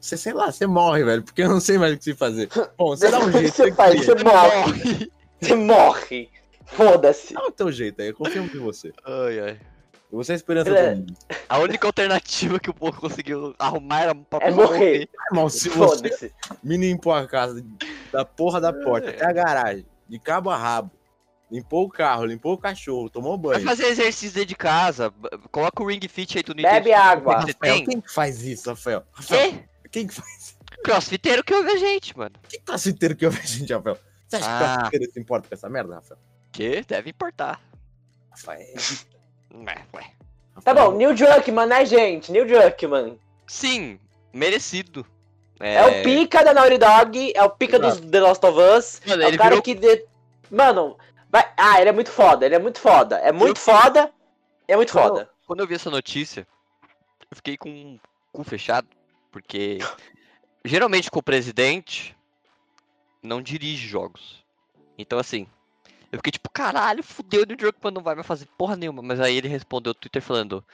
Você, 0.00 0.16
sei 0.16 0.32
lá, 0.32 0.50
você 0.50 0.66
morre, 0.66 1.04
velho, 1.04 1.22
porque 1.22 1.42
eu 1.42 1.48
não 1.50 1.60
sei 1.60 1.76
mais 1.76 1.92
o 1.92 1.98
que 1.98 2.04
você 2.04 2.14
fazer. 2.14 2.48
Bom, 2.78 2.96
você 2.96 3.10
dá 3.10 3.18
um 3.18 3.30
jeito. 3.30 3.54
Você 3.54 3.64
você 3.64 3.72
faz, 3.74 3.90
cria. 4.00 4.04
você 4.16 4.24
morre. 4.24 5.12
Você 5.38 5.54
morre. 5.54 6.30
Foda-se. 6.64 7.34
Dá 7.34 7.44
o 7.44 7.50
teu 7.50 7.70
jeito 7.70 8.00
aí, 8.00 8.08
eu 8.08 8.14
confio 8.14 8.42
em 8.44 8.46
você. 8.58 8.90
Ai, 9.04 9.40
ai. 9.40 9.60
Você 10.12 10.32
é 10.32 10.34
a 10.34 10.36
esperança 10.36 10.70
Ele 10.70 10.78
é- 10.78 10.90
do 10.94 10.96
mundo. 11.00 11.16
A 11.48 11.58
única 11.58 11.86
alternativa 11.86 12.58
que 12.58 12.68
o 12.70 12.74
povo 12.74 13.00
conseguiu 13.00 13.54
arrumar 13.58 14.00
era 14.02 14.14
pra 14.14 14.46
É 14.48 14.50
morrer. 14.50 15.08
Irmão, 15.30 15.48
se 15.48 15.68
você 15.68 15.96
Foda-se. 16.08 16.34
me 16.62 16.76
limpou 16.76 17.12
a 17.12 17.26
casa 17.28 17.64
da 18.12 18.24
porra 18.24 18.60
da 18.60 18.72
porta 18.72 19.10
até 19.10 19.24
a 19.24 19.32
garagem, 19.32 19.86
de 20.08 20.18
cabo 20.18 20.50
a 20.50 20.56
rabo, 20.56 20.90
limpou 21.50 21.84
o 21.84 21.88
carro, 21.88 22.24
limpou 22.24 22.54
o 22.54 22.58
cachorro, 22.58 23.08
tomou 23.08 23.38
Vai 23.38 23.54
banho. 23.56 23.64
fazer 23.68 23.84
exercício 23.86 24.32
dentro 24.34 24.48
de 24.48 24.56
casa. 24.56 25.12
Coloca 25.52 25.82
o 25.82 25.86
Ring 25.86 26.00
Fit 26.08 26.38
aí 26.38 26.42
do 26.42 26.54
Bebe 26.54 26.92
água. 26.92 27.42
Você 27.42 27.52
Rafael, 27.52 27.74
tem? 27.76 27.84
quem 27.84 28.00
que 28.00 28.12
faz 28.12 28.42
isso, 28.42 28.68
Rafael? 28.70 29.04
Rafael, 29.12 29.52
Quê? 29.52 29.64
quem 29.92 30.06
que 30.08 30.14
faz? 30.14 30.56
Crossfiteiro 30.82 31.44
que 31.44 31.54
ouve 31.54 31.70
a 31.70 31.76
gente, 31.76 32.16
mano. 32.18 32.34
Que 32.48 32.58
crossfiteiro 32.58 33.14
que 33.14 33.26
eu 33.26 33.30
vejo, 33.30 33.46
gente, 33.58 33.72
Rafael? 33.72 33.98
Você 34.28 34.36
acha 34.36 34.44
que 34.46 34.50
Ah. 34.52 34.74
crossfiteiro 34.76 35.12
se 35.12 35.20
importa 35.20 35.48
com 35.48 35.54
essa 35.54 35.68
merda, 35.68 35.94
Rafael? 35.96 36.18
Que 36.50 36.82
deve 36.82 37.10
importar. 37.10 37.60
Rafael. 38.30 38.74
Ué, 39.54 39.74
ué. 39.94 40.10
Tá 40.64 40.74
bom, 40.74 40.92
Neil 40.92 41.14
Druckmann, 41.14 41.66
né, 41.68 41.84
gente? 41.86 42.30
Neil 42.30 42.46
Druckmann. 42.46 43.18
Sim, 43.46 43.98
merecido. 44.32 45.06
É, 45.58 45.84
o 45.84 46.02
pica 46.02 46.42
da 46.42 46.54
Naughty 46.54 46.78
Dog, 46.78 47.32
é 47.34 47.42
o 47.42 47.50
pica 47.50 47.78
dos 47.78 48.00
The 48.00 48.20
Last 48.20 48.44
of 48.46 48.58
Us. 48.58 49.02
Mano, 49.06 49.22
é 49.22 49.26
ele 49.26 49.36
o 49.36 49.38
cara 49.38 49.50
virou- 49.50 49.62
que. 49.62 49.74
de- 49.74 50.04
Mano, 50.50 50.96
vai... 51.30 51.50
ah, 51.56 51.80
ele 51.80 51.90
é 51.90 51.92
muito 51.92 52.10
foda, 52.10 52.46
ele 52.46 52.54
é 52.54 52.58
muito 52.58 52.80
foda. 52.80 53.16
É 53.18 53.30
muito 53.32 53.58
foda. 53.60 54.10
É 54.66 54.76
muito 54.76 54.92
Quando- 54.92 55.08
foda. 55.08 55.30
Quando 55.46 55.60
eu 55.60 55.66
vi 55.66 55.74
essa 55.74 55.90
notícia, 55.90 56.46
eu 57.30 57.36
fiquei 57.36 57.56
com 57.56 57.68
o 57.68 58.00
cu 58.32 58.44
fechado, 58.44 58.88
porque 59.32 59.78
geralmente 60.64 61.10
com 61.10 61.18
o 61.18 61.22
presidente 61.22 62.16
não 63.22 63.42
dirige 63.42 63.86
jogos. 63.86 64.44
Então 64.96 65.18
assim, 65.18 65.46
eu 66.12 66.18
fiquei 66.18 66.32
tipo, 66.32 66.50
caralho, 66.50 67.02
fudeu, 67.02 67.42
o 67.42 67.46
New 67.46 67.56
Druckmann 67.56 67.94
não 67.94 68.02
vai 68.02 68.14
mais 68.14 68.26
fazer 68.26 68.46
porra 68.58 68.76
nenhuma. 68.76 69.02
Mas 69.02 69.20
aí 69.20 69.36
ele 69.36 69.48
respondeu 69.48 69.90
no 69.90 69.94
Twitter 69.94 70.20
falando, 70.20 70.64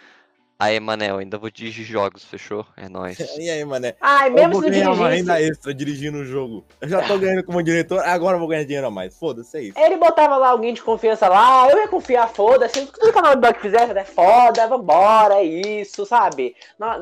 aí, 0.59 0.81
Manel, 0.81 1.19
ainda 1.19 1.37
vou 1.37 1.51
dirigir 1.51 1.85
jogos, 1.85 2.25
fechou? 2.25 2.67
É 2.77 2.89
nóis. 2.89 3.19
E 3.39 3.51
aí, 3.51 3.63
mané? 3.65 3.95
Ai, 4.01 4.29
Eu 4.31 4.35
mesmo 4.35 4.53
vou 4.53 4.61
uma 4.63 4.71
dirigisse. 4.71 5.03
renda 5.05 5.43
extra 5.43 5.75
dirigindo 5.75 6.19
o 6.19 6.25
jogo. 6.25 6.65
Eu 6.81 6.89
já 6.89 7.03
tô 7.07 7.19
ganhando 7.19 7.45
como 7.45 7.63
diretor, 7.63 8.01
agora 8.01 8.37
eu 8.37 8.39
vou 8.39 8.49
ganhar 8.49 8.65
dinheiro 8.65 8.87
a 8.87 8.91
mais. 8.91 9.19
Foda-se, 9.19 9.59
é 9.59 9.63
isso. 9.65 9.79
Ele 9.79 9.97
botava 9.97 10.39
lá 10.39 10.49
alguém 10.49 10.73
de 10.73 10.83
confiança 10.83 11.29
lá, 11.29 11.71
eu 11.71 11.77
ia 11.79 11.89
confiar, 11.89 12.29
foda-se. 12.29 12.87
Tudo 12.87 13.13
que 13.13 13.19
a 13.19 13.23
Naughty 13.23 13.41
Dog 13.43 13.59
fizesse 13.61 13.93
é 13.93 14.05
foda, 14.05 14.67
vambora, 14.67 15.35
é 15.35 15.45
isso, 15.45 16.07
sabe? 16.07 16.57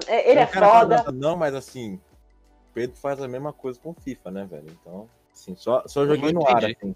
É- 0.08 0.30
ele 0.30 0.40
é 0.40 0.44
O 0.44 0.48
foda. 0.48 1.04
Não, 1.12 1.36
mas 1.36 1.54
assim, 1.54 1.94
o 1.94 2.74
Pedro 2.74 2.96
faz 2.96 3.22
a 3.22 3.28
mesma 3.28 3.52
coisa 3.52 3.78
com 3.78 3.90
o 3.90 3.94
FIFA, 3.94 4.30
né, 4.32 4.44
velho? 4.50 4.66
Então, 4.80 5.08
assim, 5.32 5.54
só, 5.54 5.84
só 5.86 6.04
joguei 6.04 6.32
no 6.32 6.44
ar, 6.48 6.64
assim. 6.64 6.94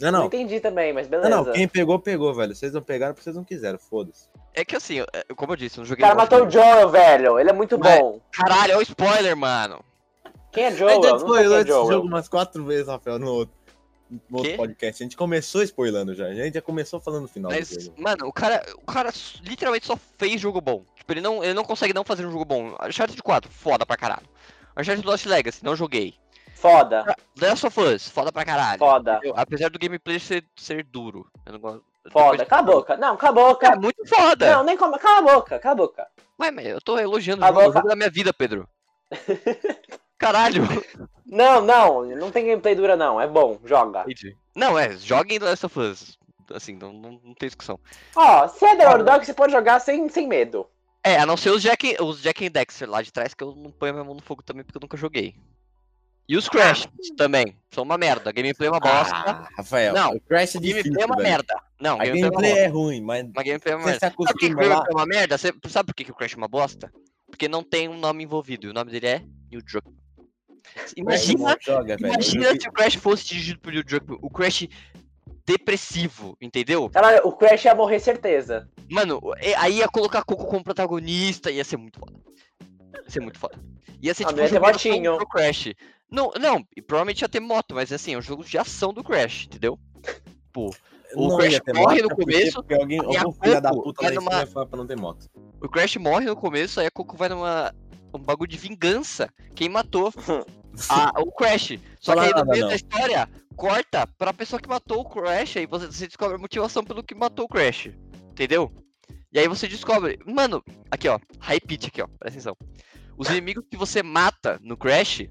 Não, 0.00 0.10
Não 0.10 0.18
não. 0.20 0.26
entendi 0.26 0.58
também, 0.60 0.92
mas 0.92 1.08
Não, 1.08 1.20
beleza. 1.20 1.36
não, 1.44 1.52
quem 1.52 1.68
pegou, 1.68 1.98
pegou, 1.98 2.34
velho. 2.34 2.54
Vocês 2.54 2.72
não 2.72 2.82
pegaram 2.82 3.14
porque 3.14 3.24
vocês 3.24 3.36
não 3.36 3.44
quiseram, 3.44 3.78
foda-se. 3.78 4.28
É 4.52 4.64
que 4.64 4.74
assim, 4.74 4.94
eu- 4.96 5.06
como 5.36 5.52
eu 5.52 5.56
disse, 5.56 5.78
eu 5.78 5.82
não 5.82 5.84
O 5.84 5.88
joguei. 5.88 6.02
cara 6.02 6.14
Lost 6.14 6.30
matou 6.30 6.46
o. 6.46 6.50
Joel, 6.50 6.88
velho. 6.90 7.38
Ele 7.38 7.50
é 7.50 7.52
muito 7.52 7.78
Mas- 7.78 7.98
bom. 8.00 8.20
Caralho, 8.32 8.72
é 8.72 8.76
o 8.76 8.82
spoiler, 8.82 9.36
mano. 9.36 9.84
Quem 10.52 10.64
é 10.64 10.68
A 10.68 10.70
Joel? 10.72 10.94
gente 10.94 11.02
não 11.02 11.18
sei 11.18 11.18
quem 11.18 11.28
spoilou 11.28 11.56
é 11.56 11.60
esse 11.60 11.68
Joel. 11.68 11.86
jogo 11.92 12.06
umas 12.08 12.28
quatro 12.28 12.64
vezes, 12.64 12.86
Rafael, 12.88 13.18
no 13.18 13.30
outro, 13.32 13.54
no 14.30 14.38
outro 14.38 14.56
podcast. 14.56 15.02
A 15.02 15.04
gente 15.04 15.16
começou 15.16 15.62
spoilando 15.62 16.14
já. 16.14 16.26
A 16.26 16.34
gente 16.34 16.54
já 16.54 16.62
começou 16.62 17.00
falando 17.00 17.22
no 17.22 17.28
final 17.28 17.50
Mas, 17.52 17.68
do 17.70 17.80
jogo. 17.80 18.00
mano, 18.02 18.26
o 18.26 18.32
cara, 18.32 18.64
o 18.76 18.84
cara 18.92 19.10
literalmente 19.42 19.86
só 19.86 19.96
fez 20.18 20.40
jogo 20.40 20.60
bom. 20.60 20.84
Tipo, 20.96 21.12
ele 21.12 21.20
não, 21.20 21.42
ele 21.42 21.54
não 21.54 21.64
consegue 21.64 21.92
não 21.94 22.04
fazer 22.04 22.24
um 22.26 22.30
jogo 22.32 22.44
bom. 22.44 22.76
Uncharted 22.84 23.20
4, 23.22 23.50
foda 23.50 23.84
pra 23.86 23.96
caralho. 23.96 24.26
Uncharted 24.76 25.06
Lost 25.06 25.26
Legacy, 25.26 25.64
não 25.64 25.74
joguei. 25.76 26.14
Foda. 26.64 27.04
The 27.38 27.48
Last 27.48 27.66
of 27.66 27.78
Us, 27.80 28.08
foda 28.08 28.32
pra 28.32 28.42
caralho. 28.42 28.78
Foda. 28.78 29.20
Eu- 29.22 29.34
apesar 29.36 29.68
do 29.68 29.78
gameplay 29.78 30.18
ser, 30.18 30.42
ser 30.56 30.82
duro. 30.82 31.26
Eu 31.44 31.52
não 31.52 31.60
gosto. 31.60 31.84
Foda. 32.10 32.38
depois- 32.38 32.48
Cala 32.48 32.62
a 32.62 32.64
boca. 32.64 32.96
Não, 32.96 33.16
cala 33.18 33.30
a 33.30 33.44
boca. 33.50 33.66
É 33.66 33.76
muito 33.76 34.06
foda. 34.08 34.56
Não, 34.56 34.64
nem 34.64 34.74
como. 34.76 34.98
Cala 34.98 35.18
a 35.30 35.34
boca, 35.34 35.58
cala 35.58 35.72
a 35.72 35.76
boca. 35.76 36.06
Ué, 36.40 36.50
mas 36.50 36.66
eu 36.66 36.80
tô 36.80 36.98
elogiando 36.98 37.42
o 37.42 37.46
Cala 37.46 37.60
jogo, 37.64 37.74
jogo 37.74 37.88
da 37.88 37.94
minha 37.96 38.08
vida, 38.10 38.32
Pedro. 38.32 38.66
Caralho. 40.18 40.62
Não, 41.26 41.60
não, 41.60 42.04
não 42.16 42.30
tem 42.30 42.46
gameplay 42.46 42.74
dura, 42.74 42.96
não. 42.96 43.20
É 43.20 43.26
bom, 43.26 43.58
joga. 43.64 44.04
Não, 44.56 44.78
é, 44.78 44.96
joguem 44.96 45.38
The 45.38 45.44
Last 45.46 45.66
of 45.66 45.78
Us. 45.78 46.18
Assim, 46.52 46.76
não, 46.76 46.92
não, 46.92 47.20
não 47.22 47.34
tem 47.34 47.48
discussão. 47.48 47.78
Ó, 48.16 48.48
se 48.48 48.64
é 48.64 48.76
The 48.76 48.84
Naughty 48.84 49.04
Dog, 49.04 49.26
você 49.26 49.34
pode 49.34 49.52
jogar 49.52 49.80
sem, 49.80 50.08
sem 50.08 50.26
medo. 50.26 50.66
É, 51.02 51.18
a 51.18 51.26
não 51.26 51.36
ser 51.36 51.50
os 51.50 51.60
Jack, 51.62 51.96
os 52.00 52.22
Jack 52.22 52.46
and 52.46 52.50
Dexter 52.50 52.88
lá 52.88 53.02
de 53.02 53.12
trás, 53.12 53.34
que 53.34 53.44
eu 53.44 53.54
não 53.54 53.70
ponho 53.70 53.90
a 53.92 53.94
minha 53.94 54.04
mão 54.04 54.14
no 54.14 54.22
fogo 54.22 54.42
também, 54.42 54.64
porque 54.64 54.78
eu 54.78 54.80
nunca 54.80 54.96
joguei. 54.96 55.34
E 56.26 56.36
os 56.38 56.48
Crash 56.48 56.88
também, 57.16 57.54
são 57.70 57.84
uma 57.84 57.98
merda. 57.98 58.32
Gameplay 58.32 58.66
é 58.68 58.70
uma 58.70 58.80
bosta. 58.80 59.14
Ah, 59.14 59.48
Rafael, 59.58 59.92
Não, 59.92 60.12
o 60.12 60.20
Crash 60.20 60.54
é 60.56 60.58
difícil, 60.60 60.84
gameplay 60.92 61.02
é 61.02 61.06
uma 61.06 61.16
velho. 61.16 61.28
merda. 61.28 61.62
Não, 61.80 62.00
A 62.00 62.04
gameplay 62.06 62.52
é 62.52 62.58
é 62.60 62.66
ruim, 62.66 63.00
mas 63.02 63.24
Uma 63.24 63.42
gameplay 63.42 63.74
é 63.74 63.76
uma 63.76 63.82
você 63.82 63.90
merda. 63.90 64.00
Sabe 64.06 64.16
por 64.16 64.26
que 64.34 64.48
gameplay 64.48 64.70
é 64.70 64.92
uma 64.94 65.06
merda? 65.06 65.36
Você 65.38 65.52
sabe 65.68 65.86
por 65.88 65.94
que 65.94 66.04
que 66.04 66.10
o 66.10 66.14
Crash 66.14 66.32
é 66.32 66.36
uma 66.36 66.48
bosta? 66.48 66.90
Porque 67.26 67.46
não 67.48 67.62
tem 67.62 67.88
um 67.88 67.98
nome 67.98 68.24
envolvido, 68.24 68.66
e 68.66 68.70
o 68.70 68.72
nome 68.72 68.90
dele 68.90 69.06
é 69.06 69.22
New 69.50 69.60
Druckmann. 69.62 69.94
Imagina, 70.96 71.56
Joga, 71.60 71.96
velho. 71.96 72.12
imagina 72.12 72.52
se 72.58 72.68
o 72.68 72.72
Crash 72.72 72.94
fosse 72.94 73.26
dirigido 73.26 73.60
por 73.60 73.72
New 73.72 73.84
Druckmann. 73.84 74.18
O 74.22 74.30
Crash 74.30 74.66
depressivo, 75.46 76.36
entendeu? 76.40 76.90
Ela, 76.94 77.20
o 77.22 77.32
Crash 77.32 77.64
ia 77.66 77.74
morrer 77.74 77.98
certeza. 78.00 78.66
Mano, 78.90 79.20
e- 79.42 79.54
aí 79.56 79.78
ia 79.78 79.88
colocar 79.88 80.22
Coco 80.24 80.46
como 80.46 80.64
protagonista, 80.64 81.50
ia 81.50 81.64
ser 81.64 81.76
muito 81.76 81.98
foda. 81.98 82.14
Ia 83.04 83.10
ser 83.10 83.20
muito 83.20 83.38
foda. 83.38 83.58
Ia 84.02 84.14
ser 84.14 84.24
Ah, 84.24 84.26
tipo 84.28 84.36
não 84.38 84.44
um 84.44 84.46
ia 84.46 84.72
ter 84.78 85.04
jogo 85.04 85.18
do 85.18 85.26
Crash. 85.28 85.68
Não, 86.14 86.30
não, 86.40 86.64
e 86.76 86.80
provavelmente 86.80 87.22
ia 87.22 87.28
ter 87.28 87.40
moto, 87.40 87.74
mas 87.74 87.92
assim, 87.92 88.14
é 88.14 88.18
um 88.18 88.22
jogo 88.22 88.44
de 88.44 88.56
ação 88.56 88.92
do 88.92 89.02
Crash, 89.02 89.46
entendeu? 89.46 89.78
Pô, 90.52 90.70
O 91.16 91.28
Não 91.28 91.36
Crash 91.38 91.60
morre 91.74 92.02
no 92.02 92.08
porque- 92.08 92.22
começo, 92.24 92.52
Porque 92.54 92.74
alguém, 92.74 92.98
e 93.12 93.16
a 93.16 93.22
algum 93.22 93.32
filho 93.32 93.60
da 93.60 93.70
puta 93.70 94.02
vai 94.02 94.12
numa- 94.14 94.46
falar 94.46 94.66
pra 94.66 94.76
não 94.76 94.86
ter 94.86 94.96
moto. 94.96 95.28
o 95.60 95.68
Crash 95.68 95.96
morre 95.96 96.26
no 96.26 96.34
começo, 96.36 96.80
aí 96.80 96.86
a 96.86 96.90
Coco 96.90 97.16
vai 97.16 97.28
numa. 97.28 97.72
Um 98.12 98.18
bagulho 98.18 98.50
de 98.50 98.56
vingança. 98.56 99.28
Quem 99.56 99.68
matou 99.68 100.12
a- 100.88 101.12
o 101.20 101.30
Crash. 101.32 101.78
Só 102.00 102.14
que 102.14 102.20
aí 102.20 102.30
no 102.32 102.44
meio 102.46 102.62
não. 102.62 102.68
da 102.68 102.76
história, 102.76 103.28
corta 103.56 104.06
pra 104.18 104.32
pessoa 104.32 104.60
que 104.60 104.68
matou 104.68 105.00
o 105.00 105.04
Crash, 105.08 105.56
aí 105.56 105.66
você, 105.66 105.86
você 105.86 106.06
descobre 106.06 106.36
a 106.36 106.38
motivação 106.38 106.82
pelo 106.84 107.02
que 107.02 107.14
matou 107.14 107.44
o 107.44 107.48
Crash. 107.48 107.90
Entendeu? 108.30 108.72
E 109.32 109.38
aí 109.38 109.46
você 109.48 109.66
descobre. 109.68 110.18
Mano, 110.26 110.62
aqui 110.90 111.08
ó, 111.08 111.18
high 111.40 111.60
pitch 111.60 111.86
aqui 111.88 112.02
ó, 112.02 112.06
presta 112.18 112.38
atenção. 112.40 112.56
Os 113.16 113.28
inimigos 113.28 113.64
que 113.70 113.76
você 113.76 114.02
mata 114.02 114.58
no 114.62 114.76
Crash, 114.76 115.28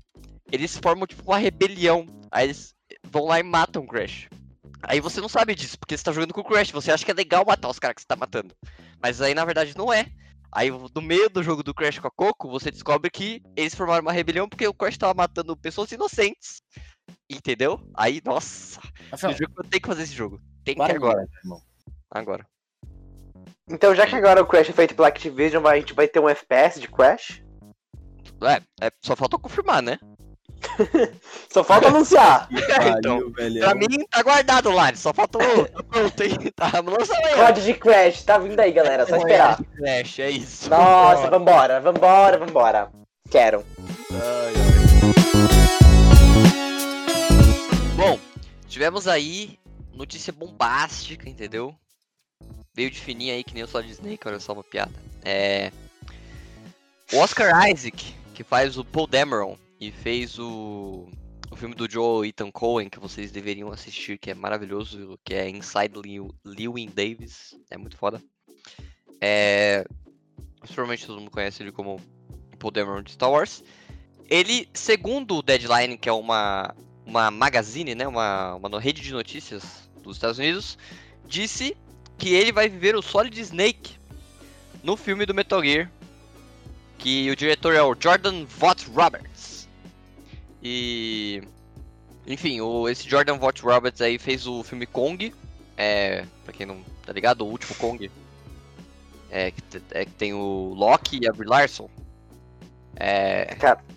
eles 0.53 0.77
formam 0.77 1.07
tipo 1.07 1.24
uma 1.24 1.38
rebelião. 1.39 2.05
Aí 2.31 2.45
eles 2.45 2.75
vão 3.10 3.25
lá 3.25 3.39
e 3.39 3.43
matam 3.43 3.83
o 3.83 3.88
Crash. 3.88 4.29
Aí 4.83 5.00
você 5.00 5.19
não 5.19 5.29
sabe 5.29 5.55
disso, 5.55 5.79
porque 5.79 5.98
você 5.98 6.03
tá 6.03 6.12
jogando 6.12 6.33
com 6.33 6.41
o 6.41 6.43
Crash, 6.43 6.69
você 6.69 6.91
acha 6.91 7.03
que 7.03 7.10
é 7.10 7.13
legal 7.13 7.43
matar 7.45 7.69
os 7.69 7.79
caras 7.79 7.95
que 7.95 8.01
você 8.01 8.07
tá 8.07 8.15
matando. 8.15 8.55
Mas 9.01 9.19
aí 9.19 9.33
na 9.33 9.43
verdade 9.45 9.75
não 9.75 9.91
é. 9.91 10.05
Aí 10.51 10.69
no 10.69 11.01
meio 11.01 11.27
do 11.27 11.41
jogo 11.41 11.63
do 11.63 11.74
Crash 11.74 11.98
com 11.98 12.07
a 12.07 12.12
Coco, 12.12 12.51
você 12.51 12.69
descobre 12.69 13.10
que 13.10 13.41
eles 13.55 13.74
formaram 13.74 14.03
uma 14.03 14.12
rebelião 14.12 14.48
porque 14.48 14.67
o 14.67 14.74
Crash 14.74 14.98
tava 14.98 15.15
matando 15.15 15.57
pessoas 15.57 15.91
inocentes. 15.91 16.62
Entendeu? 17.27 17.79
Aí, 17.95 18.22
nossa, 18.24 18.79
jogo 19.17 19.53
eu 19.57 19.63
tenho 19.63 19.81
que 19.81 19.88
fazer 19.88 20.03
esse 20.03 20.13
jogo. 20.13 20.39
Tem 20.63 20.75
que 20.75 20.81
agora, 20.81 21.27
irmão. 21.43 21.60
Agora. 22.12 22.48
Então, 23.67 23.95
já 23.95 24.05
que 24.05 24.15
agora 24.15 24.41
o 24.41 24.45
Crash 24.45 24.69
é 24.69 24.74
feito 24.74 24.93
pela 24.93 25.07
Activision, 25.07 25.65
a 25.65 25.75
gente 25.77 25.93
vai 25.93 26.07
ter 26.07 26.19
um 26.19 26.29
FPS 26.29 26.79
de 26.79 26.88
Crash? 26.88 27.41
É, 28.43 28.86
é, 28.86 28.91
só 29.01 29.15
falta 29.15 29.38
confirmar, 29.39 29.81
né? 29.81 29.98
Só 31.50 31.63
falta 31.63 31.88
anunciar. 31.88 32.48
então, 32.51 33.32
Pariu, 33.32 33.32
velho. 33.32 33.60
pra 33.60 33.75
mim 33.75 34.05
tá 34.10 34.24
guardado 34.24 34.72
lá, 34.72 34.93
só 34.96 35.13
falta 35.13 35.38
o. 35.38 35.65
Tá 35.67 35.84
pronto, 35.84 36.24
hein? 36.24 36.38
Tá, 36.55 36.72
lança 36.79 37.13
aí. 37.15 37.36
COD 37.36 37.63
de 37.63 37.74
Crash, 37.74 38.24
tá 38.24 38.38
vindo 38.38 38.60
aí, 38.60 38.72
galera, 38.72 39.05
só 39.05 39.17
esperar. 39.17 39.60
Crash, 39.75 40.20
é 40.20 40.29
isso. 40.29 40.70
Nossa, 40.70 41.29
vambora, 41.29 41.79
vambora, 41.79 42.38
vambora. 42.38 42.91
Quero. 43.29 43.65
Ai, 44.12 44.53
ai. 44.55 44.74
Bom, 47.96 48.20
tivemos 48.67 49.08
aí 49.08 49.60
notícia 49.93 50.34
bombástica, 50.34 51.29
entendeu? 51.29 51.75
Veio 52.74 52.89
de 52.89 53.00
fininho 53.00 53.34
aí 53.34 53.43
que 53.43 53.53
nem 53.53 53.63
o 53.63 53.67
Solid 53.67 53.91
Snake, 53.91 54.27
olha 54.27 54.39
só 54.39 54.53
uma 54.53 54.63
piada. 54.63 54.93
É. 55.24 55.72
O 57.12 57.17
Oscar 57.20 57.70
Isaac, 57.70 58.15
que 58.34 58.43
faz 58.43 58.77
o 58.77 58.84
Paul 58.84 59.05
Dameron 59.05 59.58
e 59.87 59.91
fez 59.91 60.39
o, 60.39 61.09
o 61.51 61.55
filme 61.55 61.75
do 61.75 61.89
Joe 61.89 62.27
Ethan 62.27 62.51
Cohen, 62.51 62.89
que 62.89 62.99
vocês 62.99 63.31
deveriam 63.31 63.71
assistir, 63.71 64.17
que 64.17 64.31
é 64.31 64.33
maravilhoso, 64.33 65.19
que 65.25 65.33
é 65.33 65.49
Inside 65.49 65.97
Lew- 65.97 66.33
Lewin 66.45 66.87
Davis, 66.87 67.53
é 67.69 67.77
muito 67.77 67.97
foda. 67.97 68.21
É. 69.19 69.85
Provavelmente 70.61 71.05
todo 71.05 71.19
mundo 71.19 71.31
conhece 71.31 71.61
ele 71.61 71.71
como 71.73 71.99
Dameron 72.71 73.03
de 73.03 73.11
Star 73.11 73.29
Wars. 73.29 73.61
Ele, 74.29 74.69
segundo 74.73 75.35
o 75.35 75.41
Deadline, 75.41 75.97
que 75.97 76.07
é 76.07 76.13
uma, 76.13 76.73
uma 77.05 77.29
magazine, 77.29 77.93
né, 77.93 78.07
uma, 78.07 78.55
uma 78.55 78.79
rede 78.79 79.01
de 79.01 79.11
notícias 79.11 79.89
dos 80.01 80.15
Estados 80.15 80.39
Unidos, 80.39 80.77
disse 81.27 81.75
que 82.17 82.33
ele 82.33 82.53
vai 82.53 82.69
viver 82.69 82.95
o 82.95 83.01
Solid 83.01 83.37
Snake 83.41 83.97
no 84.81 84.95
filme 84.95 85.25
do 85.25 85.33
Metal 85.33 85.61
Gear, 85.61 85.91
que 86.97 87.29
o 87.29 87.35
diretor 87.35 87.75
é 87.75 87.83
o 87.83 87.95
Jordan 87.99 88.45
Vogt 88.45 88.89
Roberts. 88.89 89.32
E 90.63 91.41
enfim, 92.25 92.62
o, 92.62 92.88
esse 92.88 93.10
Jordan 93.10 93.38
Vogt 93.38 93.62
Roberts 93.62 94.01
aí 94.01 94.17
fez 94.17 94.48
o 94.48 94.63
filme 94.63 94.86
Kong, 94.86 95.34
é, 95.77 96.25
para 96.43 96.53
quem 96.53 96.65
não 96.65 96.84
tá 97.05 97.12
ligado, 97.12 97.41
o 97.41 97.50
último 97.50 97.75
Kong. 97.75 98.10
É 99.29 99.51
que, 99.51 99.62
é 99.91 100.05
que 100.05 100.13
tem 100.13 100.34
o 100.34 100.74
Loki 100.75 101.20
e 101.22 101.27
a 101.27 101.34
Brie 101.34 101.50
Larson. 101.50 101.89
É, 102.96 103.55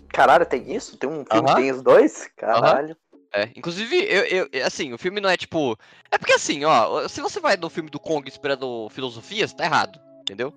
Caralho, 0.09 0.45
tem 0.45 0.75
isso? 0.75 0.97
Tem 0.97 1.09
um 1.09 1.23
filme 1.25 1.47
Aham. 1.47 1.55
que 1.55 1.61
tem 1.61 1.71
os 1.71 1.81
dois? 1.81 2.27
Caralho. 2.35 2.97
É, 3.33 3.43
inclusive, 3.55 3.95
eu, 3.97 4.25
eu- 4.25 4.49
eu- 4.51 4.65
assim, 4.65 4.93
o 4.93 4.97
filme 4.97 5.21
não 5.21 5.29
é 5.29 5.37
tipo. 5.37 5.77
É 6.09 6.17
porque 6.17 6.33
assim, 6.33 6.65
ó, 6.65 7.07
se 7.07 7.21
você 7.21 7.39
vai 7.39 7.55
no 7.55 7.69
filme 7.69 7.89
do 7.89 7.99
Kong 7.99 8.27
esperando 8.27 8.89
filosofias, 8.89 9.53
tá 9.53 9.65
errado, 9.65 9.99
entendeu? 10.21 10.53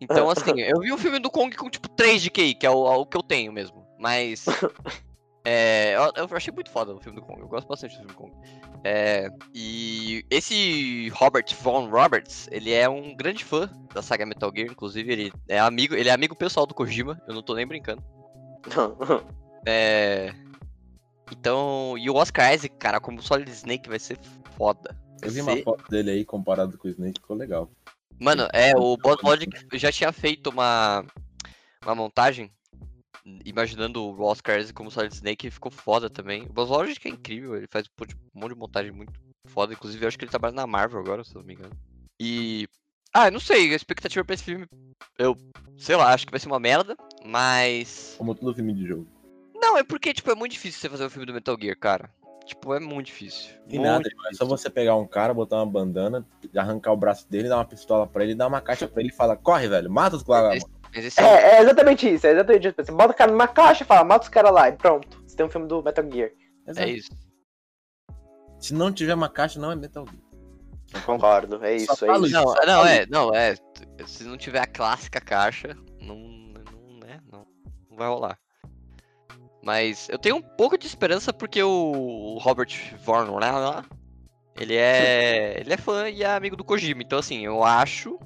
Então, 0.00 0.28
assim, 0.30 0.60
eu 0.60 0.80
vi 0.80 0.92
o 0.92 0.98
filme 0.98 1.18
do 1.18 1.30
Kong 1.30 1.56
com 1.56 1.70
tipo 1.70 1.88
3 1.88 2.20
de 2.20 2.30
QI, 2.30 2.54
que 2.54 2.66
é 2.66 2.70
o, 2.70 2.84
o 2.84 3.06
que 3.06 3.16
eu 3.16 3.22
tenho 3.22 3.52
mesmo. 3.52 3.86
Mas. 3.98 4.44
É, 5.48 5.94
eu, 5.94 6.24
eu 6.28 6.36
achei 6.36 6.52
muito 6.52 6.68
foda 6.70 6.92
o 6.92 6.98
filme 7.00 7.20
do 7.20 7.24
Kong, 7.24 7.40
eu 7.40 7.46
gosto 7.46 7.68
bastante 7.68 7.92
do 7.92 7.98
filme 7.98 8.12
do 8.12 8.16
Kong. 8.16 8.32
É, 8.82 9.30
e 9.54 10.26
esse 10.28 11.08
Robert 11.10 11.44
Von 11.62 11.88
Roberts, 11.88 12.48
ele 12.50 12.72
é 12.72 12.88
um 12.88 13.14
grande 13.14 13.44
fã 13.44 13.70
da 13.94 14.02
saga 14.02 14.26
Metal 14.26 14.50
Gear, 14.52 14.68
inclusive 14.68 15.12
ele 15.12 15.32
é 15.48 15.60
amigo, 15.60 15.94
ele 15.94 16.08
é 16.08 16.12
amigo 16.12 16.34
pessoal 16.34 16.66
do 16.66 16.74
Kojima, 16.74 17.22
eu 17.28 17.34
não 17.34 17.42
tô 17.42 17.54
nem 17.54 17.66
brincando. 17.66 18.02
É. 19.68 20.32
Então, 21.32 21.98
e 21.98 22.08
o 22.08 22.14
Oscar 22.14 22.54
Isaac, 22.54 22.76
cara, 22.76 23.00
como 23.00 23.20
Solid 23.20 23.50
Snake 23.50 23.88
vai 23.88 23.98
ser 23.98 24.16
foda. 24.56 24.96
Vai 25.20 25.28
Eu 25.28 25.32
vi 25.32 25.42
ser- 25.42 25.50
uma 25.50 25.62
foto 25.64 25.90
dele 25.90 26.10
aí 26.12 26.24
comparado 26.24 26.78
com 26.78 26.86
o 26.86 26.90
Snake, 26.90 27.20
ficou 27.20 27.36
legal. 27.36 27.68
Mano, 28.20 28.48
é, 28.52 28.76
o 28.76 28.96
Boss 28.96 29.20
Logic 29.24 29.50
já 29.72 29.90
tinha 29.90 30.12
feito 30.12 30.50
uma, 30.50 31.04
uma 31.84 31.96
montagem 31.96 32.48
imaginando 33.44 34.02
o 34.02 34.22
Oscar 34.22 34.58
como 34.72 34.90
Solid 34.90 35.14
Snake 35.14 35.50
ficou 35.50 35.70
foda 35.70 36.08
também. 36.08 36.42
O 36.42 36.52
Boss 36.52 36.70
Logic 36.70 37.06
é 37.06 37.10
incrível, 37.10 37.56
ele 37.56 37.66
faz 37.70 37.86
um 37.86 38.40
monte 38.40 38.52
de 38.52 38.58
montagem 38.58 38.92
muito 38.92 39.12
foda. 39.46 39.72
Inclusive, 39.72 40.04
eu 40.04 40.08
acho 40.08 40.18
que 40.18 40.24
ele 40.24 40.30
trabalha 40.30 40.54
na 40.54 40.66
Marvel 40.66 41.00
agora, 41.00 41.24
se 41.24 41.34
eu 41.34 41.40
não 41.40 41.46
me 41.46 41.54
engano. 41.54 41.72
E. 42.20 42.68
Ah, 43.12 43.28
eu 43.28 43.32
não 43.32 43.40
sei, 43.40 43.72
a 43.72 43.76
expectativa 43.76 44.24
pra 44.24 44.34
esse 44.34 44.44
filme, 44.44 44.66
eu 45.18 45.36
sei 45.78 45.96
lá, 45.96 46.12
acho 46.12 46.26
que 46.26 46.30
vai 46.30 46.40
ser 46.40 46.48
uma 46.48 46.60
merda, 46.60 46.96
mas. 47.24 48.14
Como 48.18 48.34
todo 48.34 48.54
filme 48.54 48.74
de 48.74 48.86
jogo. 48.86 49.06
Não, 49.54 49.76
é 49.78 49.82
porque, 49.82 50.12
tipo, 50.12 50.30
é 50.30 50.34
muito 50.34 50.52
difícil 50.52 50.80
você 50.80 50.88
fazer 50.88 51.06
um 51.06 51.10
filme 51.10 51.26
do 51.26 51.32
Metal 51.32 51.56
Gear, 51.58 51.78
cara. 51.78 52.10
Tipo, 52.44 52.74
é 52.74 52.78
muito 52.78 53.06
difícil. 53.06 53.56
E 53.68 53.78
nada, 53.78 54.08
é 54.30 54.34
só 54.34 54.44
você 54.44 54.70
pegar 54.70 54.94
um 54.94 55.06
cara, 55.06 55.34
botar 55.34 55.56
uma 55.56 55.66
bandana, 55.66 56.24
arrancar 56.54 56.92
o 56.92 56.96
braço 56.96 57.28
dele, 57.28 57.48
dar 57.48 57.56
uma 57.56 57.64
pistola 57.64 58.06
pra 58.06 58.22
ele, 58.22 58.36
dar 58.36 58.46
uma 58.46 58.60
caixa 58.60 58.86
pra 58.86 59.02
ele 59.02 59.10
e 59.10 59.16
fala: 59.16 59.36
Corre, 59.36 59.66
velho, 59.66 59.90
mata 59.90 60.14
os 60.14 60.22
caras. 60.22 60.62
Esse- 60.96 61.20
é, 61.20 61.24
É, 61.24 61.56
é 61.56 61.62
exatamente 61.62 62.08
isso, 62.12 62.26
é 62.26 62.32
exatamente 62.32 62.68
isso. 62.68 62.76
Você 62.78 62.92
bota 62.92 63.12
o 63.12 63.16
cara 63.16 63.30
numa 63.30 63.48
caixa 63.48 63.84
e 63.84 63.86
fala, 63.86 64.04
mata 64.04 64.24
os 64.24 64.28
caras 64.28 64.52
lá 64.52 64.68
e 64.68 64.72
pronto. 64.72 65.08
Você 65.26 65.36
tem 65.36 65.46
um 65.46 65.50
filme 65.50 65.66
do 65.68 65.82
Metal 65.82 66.04
Gear. 66.10 66.30
é 66.76 66.88
isso. 66.88 67.10
Se 68.58 68.72
não 68.74 68.92
tiver 68.92 69.14
uma 69.14 69.28
caixa, 69.28 69.60
não 69.60 69.70
é 69.70 69.76
Metal 69.76 70.04
Gear. 70.06 70.26
Concordo, 71.04 71.62
é 71.64 71.76
isso, 71.76 72.04
é 72.04 72.12
isso. 72.12 72.28
Não, 72.30 72.54
não, 72.64 72.86
é, 72.86 73.06
não, 73.06 73.34
é. 73.34 73.54
Se 74.06 74.24
não 74.24 74.36
tiver 74.36 74.60
a 74.60 74.66
clássica 74.66 75.20
caixa, 75.20 75.76
não, 76.00 76.16
não, 76.16 76.98
né, 77.00 77.20
não, 77.30 77.46
não 77.90 77.96
vai 77.96 78.08
rolar. 78.08 78.38
Mas 79.62 80.08
eu 80.08 80.18
tenho 80.18 80.36
um 80.36 80.42
pouco 80.42 80.78
de 80.78 80.86
esperança 80.86 81.32
porque 81.32 81.60
o 81.60 82.38
Robert 82.40 82.68
Vaughn 83.04 83.36
ele 84.56 84.76
é, 84.76 85.58
ele 85.60 85.72
é 85.72 85.76
fã 85.76 86.08
e 86.08 86.22
é 86.22 86.26
amigo 86.26 86.56
do 86.56 86.64
Kojima. 86.64 87.02
Então 87.02 87.18
assim, 87.18 87.44
eu 87.44 87.64
acho 87.64 88.16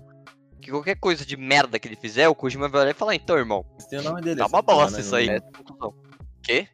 que 0.61 0.71
qualquer 0.71 0.97
coisa 0.97 1.25
de 1.25 1.37
merda 1.37 1.79
que 1.79 1.89
ele 1.89 1.97
fizer, 1.97 2.29
o 2.29 2.35
Kojima 2.35 2.69
vai 2.69 2.83
olhar 2.83 2.91
e 2.91 2.95
falar, 2.95 3.15
então, 3.15 3.37
irmão, 3.37 3.65
tem 3.89 3.99
o 3.99 4.03
nome 4.03 4.21
dele. 4.23 4.41
tá 4.41 4.47
uma 4.47 4.63
bosta 4.63 4.97
né? 4.99 5.01
isso 5.03 5.17
aí. 5.17 5.29
É. 5.29 5.41
Quê? 6.43 6.69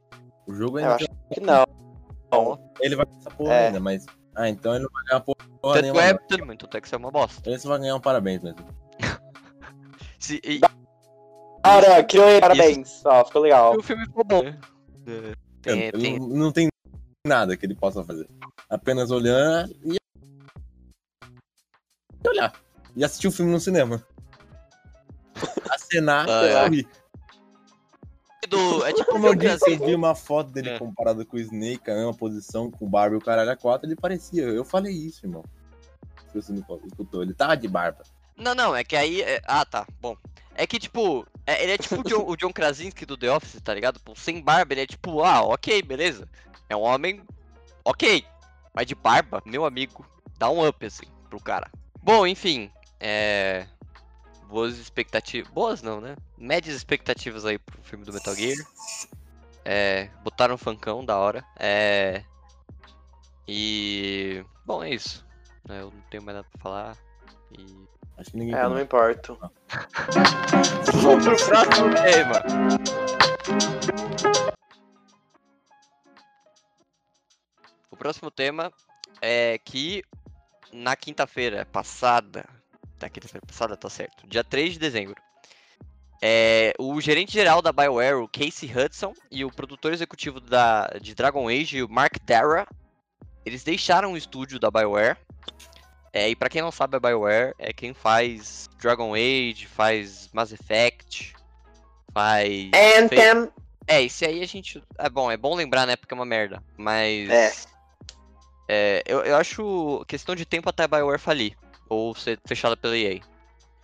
O 0.46 0.54
jogo 0.54 0.78
Eu 0.78 0.84
ainda 0.84 0.96
acho 0.96 1.08
que 1.32 1.40
não. 1.40 1.64
Bom, 2.30 2.74
ele 2.80 2.96
vai 2.96 3.06
essa 3.18 3.30
porra 3.30 3.52
É. 3.54 3.66
ainda, 3.68 3.80
mas. 3.80 4.04
Ah, 4.34 4.48
então 4.48 4.74
ele 4.74 4.84
não 4.84 4.90
vai 4.92 5.04
ganhar 5.04 5.20
porra 5.20 5.38
Tanto 5.62 5.82
nenhuma. 5.82 6.02
é, 6.02 6.14
tanto, 6.14 6.56
tanto 6.58 6.76
é 6.76 6.80
que 6.80 6.86
isso 6.86 6.94
é 6.94 6.98
uma 6.98 7.10
bosta. 7.10 7.48
Ele 7.48 7.58
só 7.58 7.68
vai 7.70 7.78
ganhar 7.78 7.96
um 7.96 8.00
parabéns 8.00 8.42
mesmo. 8.42 8.58
Se, 10.18 10.40
e, 10.44 10.60
Cara, 11.62 12.04
criou 12.04 12.28
ele, 12.28 12.40
parabéns. 12.40 13.02
Ó, 13.04 13.24
ficou 13.24 13.42
legal. 13.42 13.72
se 13.74 13.78
o 13.78 13.82
filme 13.82 14.06
for 14.12 14.24
bom. 14.24 14.42
né? 14.42 14.58
É, 15.06 15.34
Tem, 15.62 15.90
tem, 15.92 16.18
Não, 16.18 16.28
não 16.28 16.52
tem 16.52 16.68
nada 17.26 17.56
que 17.56 17.66
ele 17.66 17.74
possa 17.74 18.04
fazer. 18.04 18.28
Apenas 18.68 19.10
olhar 19.10 19.68
e. 19.84 19.96
e 22.24 22.28
olhar. 22.28 22.52
E 22.96 23.04
assistir 23.04 23.28
o 23.28 23.32
filme 23.32 23.52
no 23.52 23.60
cinema. 23.60 24.02
Acenar 25.70 26.26
Ah, 26.28 26.42
e 26.44 26.48
é. 26.48 26.62
sorrir. 26.62 26.88
do, 28.48 28.86
é 28.86 28.92
tipo 28.92 29.10
Como 29.10 29.26
eu 29.26 29.32
um 29.32 29.36
disse, 29.36 29.70
eu 29.72 29.78
vi 29.86 29.94
uma 29.94 30.14
foto 30.14 30.50
dele 30.50 30.70
É. 30.70 30.78
comparado 30.78 31.24
com 31.26 31.36
o 31.36 31.40
Snake, 31.40 31.90
a 31.90 31.94
mesma 31.94 32.14
posição, 32.14 32.70
com 32.70 32.86
o 32.86 32.88
barba 32.88 33.16
e 33.16 33.18
o 33.18 33.20
caralho 33.20 33.50
a 33.50 33.56
quatro, 33.56 33.86
ele 33.88 33.96
parecia. 33.96 34.44
Eu 34.44 34.64
falei 34.64 34.92
isso, 34.92 35.26
irmão. 35.26 35.44
Se 36.32 36.40
você 36.40 36.52
não 36.52 36.64
escutou, 36.86 37.22
ele 37.22 37.34
tava 37.34 37.56
de 37.56 37.66
barba. 37.68 38.02
Não, 38.36 38.54
não, 38.54 38.74
é 38.74 38.84
que 38.84 38.94
aí. 38.96 39.20
é- 39.22 39.42
Ah, 39.46 39.64
tá. 39.64 39.86
Bom. 40.00 40.16
É 40.54 40.66
que, 40.66 40.78
tipo, 40.78 41.26
é- 41.46 41.62
ele 41.62 41.72
é 41.72 41.78
tipo 41.78 42.00
o 42.00 42.04
John, 42.04 42.24
o 42.26 42.36
John 42.36 42.52
Krasinski 42.52 43.04
do 43.04 43.16
The 43.16 43.30
Office, 43.30 43.60
tá 43.60 43.74
ligado? 43.74 43.98
Pô, 44.00 44.14
sem 44.14 44.40
barba, 44.40 44.72
ele 44.74 44.82
é 44.82 44.86
tipo, 44.86 45.22
ah, 45.22 45.42
ok, 45.42 45.82
beleza. 45.82 46.28
É 46.68 46.76
um 46.76 46.80
homem. 46.82 47.22
Ok. 47.84 48.24
Mas 48.72 48.86
de 48.86 48.94
barba, 48.94 49.42
meu 49.44 49.64
amigo, 49.66 50.06
dá 50.38 50.48
um 50.50 50.66
up, 50.66 50.84
assim, 50.86 51.06
pro 51.28 51.40
cara. 51.40 51.70
Bom, 52.02 52.26
enfim, 52.26 52.70
é. 53.00 53.66
Boas 54.48 54.78
expectativas. 54.78 55.50
Boas 55.50 55.82
não, 55.82 56.00
né? 56.00 56.16
Médias 56.38 56.76
expectativas 56.76 57.44
aí 57.44 57.58
pro 57.58 57.82
filme 57.82 58.04
do 58.04 58.12
Metal 58.12 58.34
Gear. 58.34 58.56
É. 59.64 60.08
Botaram 60.22 60.54
um 60.54 60.58
funkão 60.58 61.04
da 61.04 61.16
hora. 61.18 61.44
É. 61.58 62.22
E. 63.48 64.44
Bom, 64.64 64.82
é 64.82 64.90
isso. 64.90 65.26
né, 65.68 65.80
Eu 65.80 65.90
não 65.90 66.00
tenho 66.10 66.22
mais 66.22 66.36
nada 66.36 66.48
pra 66.52 66.60
falar. 66.60 66.96
E. 67.58 67.86
Acho 68.18 68.30
que 68.30 68.36
ninguém. 68.36 68.54
É, 68.54 68.62
eu 68.64 68.68
não 68.70 68.76
me 68.76 68.82
importo. 68.82 69.38
Vamos 71.02 71.24
pro 71.24 71.46
próximo 71.46 71.94
tema. 71.94 72.42
O 77.90 77.96
próximo 77.96 78.30
tema 78.30 78.72
é 79.20 79.58
que 79.58 80.02
na 80.72 80.94
quinta-feira 80.96 81.66
passada. 81.66 82.44
Na 83.00 83.08
quinta-feira 83.08 83.46
passada, 83.46 83.76
tá 83.76 83.90
certo. 83.90 84.26
Dia 84.26 84.42
3 84.42 84.74
de 84.74 84.78
dezembro. 84.78 85.20
É, 86.22 86.72
o 86.78 86.98
gerente 87.00 87.32
geral 87.32 87.60
da 87.60 87.72
BioWare, 87.72 88.14
o 88.14 88.28
Casey 88.28 88.70
Hudson, 88.74 89.12
e 89.30 89.44
o 89.44 89.50
produtor 89.50 89.92
executivo 89.92 90.40
da, 90.40 90.88
de 91.00 91.14
Dragon 91.14 91.48
Age, 91.48 91.82
o 91.82 91.88
Mark 91.88 92.16
Darrah, 92.24 92.66
eles 93.44 93.62
deixaram 93.62 94.12
o 94.12 94.16
estúdio 94.16 94.58
da 94.58 94.70
BioWare. 94.70 95.16
É, 96.12 96.30
e 96.30 96.34
pra 96.34 96.48
quem 96.48 96.62
não 96.62 96.72
sabe, 96.72 96.96
a 96.96 97.00
BioWare 97.00 97.54
é 97.58 97.72
quem 97.72 97.92
faz 97.92 98.68
Dragon 98.80 99.14
Age, 99.14 99.66
faz 99.66 100.30
Mass 100.32 100.52
Effect, 100.52 101.34
faz. 102.12 102.70
Anthem. 102.98 103.50
É, 103.86 104.02
esse 104.02 104.24
aí 104.24 104.42
a 104.42 104.46
gente. 104.46 104.82
É 104.98 105.08
bom, 105.08 105.30
é 105.30 105.36
bom 105.36 105.54
lembrar, 105.54 105.86
né? 105.86 105.94
Porque 105.94 106.14
é 106.14 106.16
uma 106.16 106.24
merda. 106.24 106.62
Mas. 106.76 107.28
É. 107.28 107.52
é, 108.68 109.02
eu, 109.06 109.20
eu 109.20 109.36
acho 109.36 110.04
questão 110.08 110.34
de 110.34 110.46
tempo 110.46 110.70
até 110.70 110.84
a 110.84 110.88
BioWare 110.88 111.20
falir. 111.20 111.56
Ou 111.88 112.14
ser 112.14 112.38
fechada 112.46 112.76
pela 112.76 112.96
EA. 112.96 113.20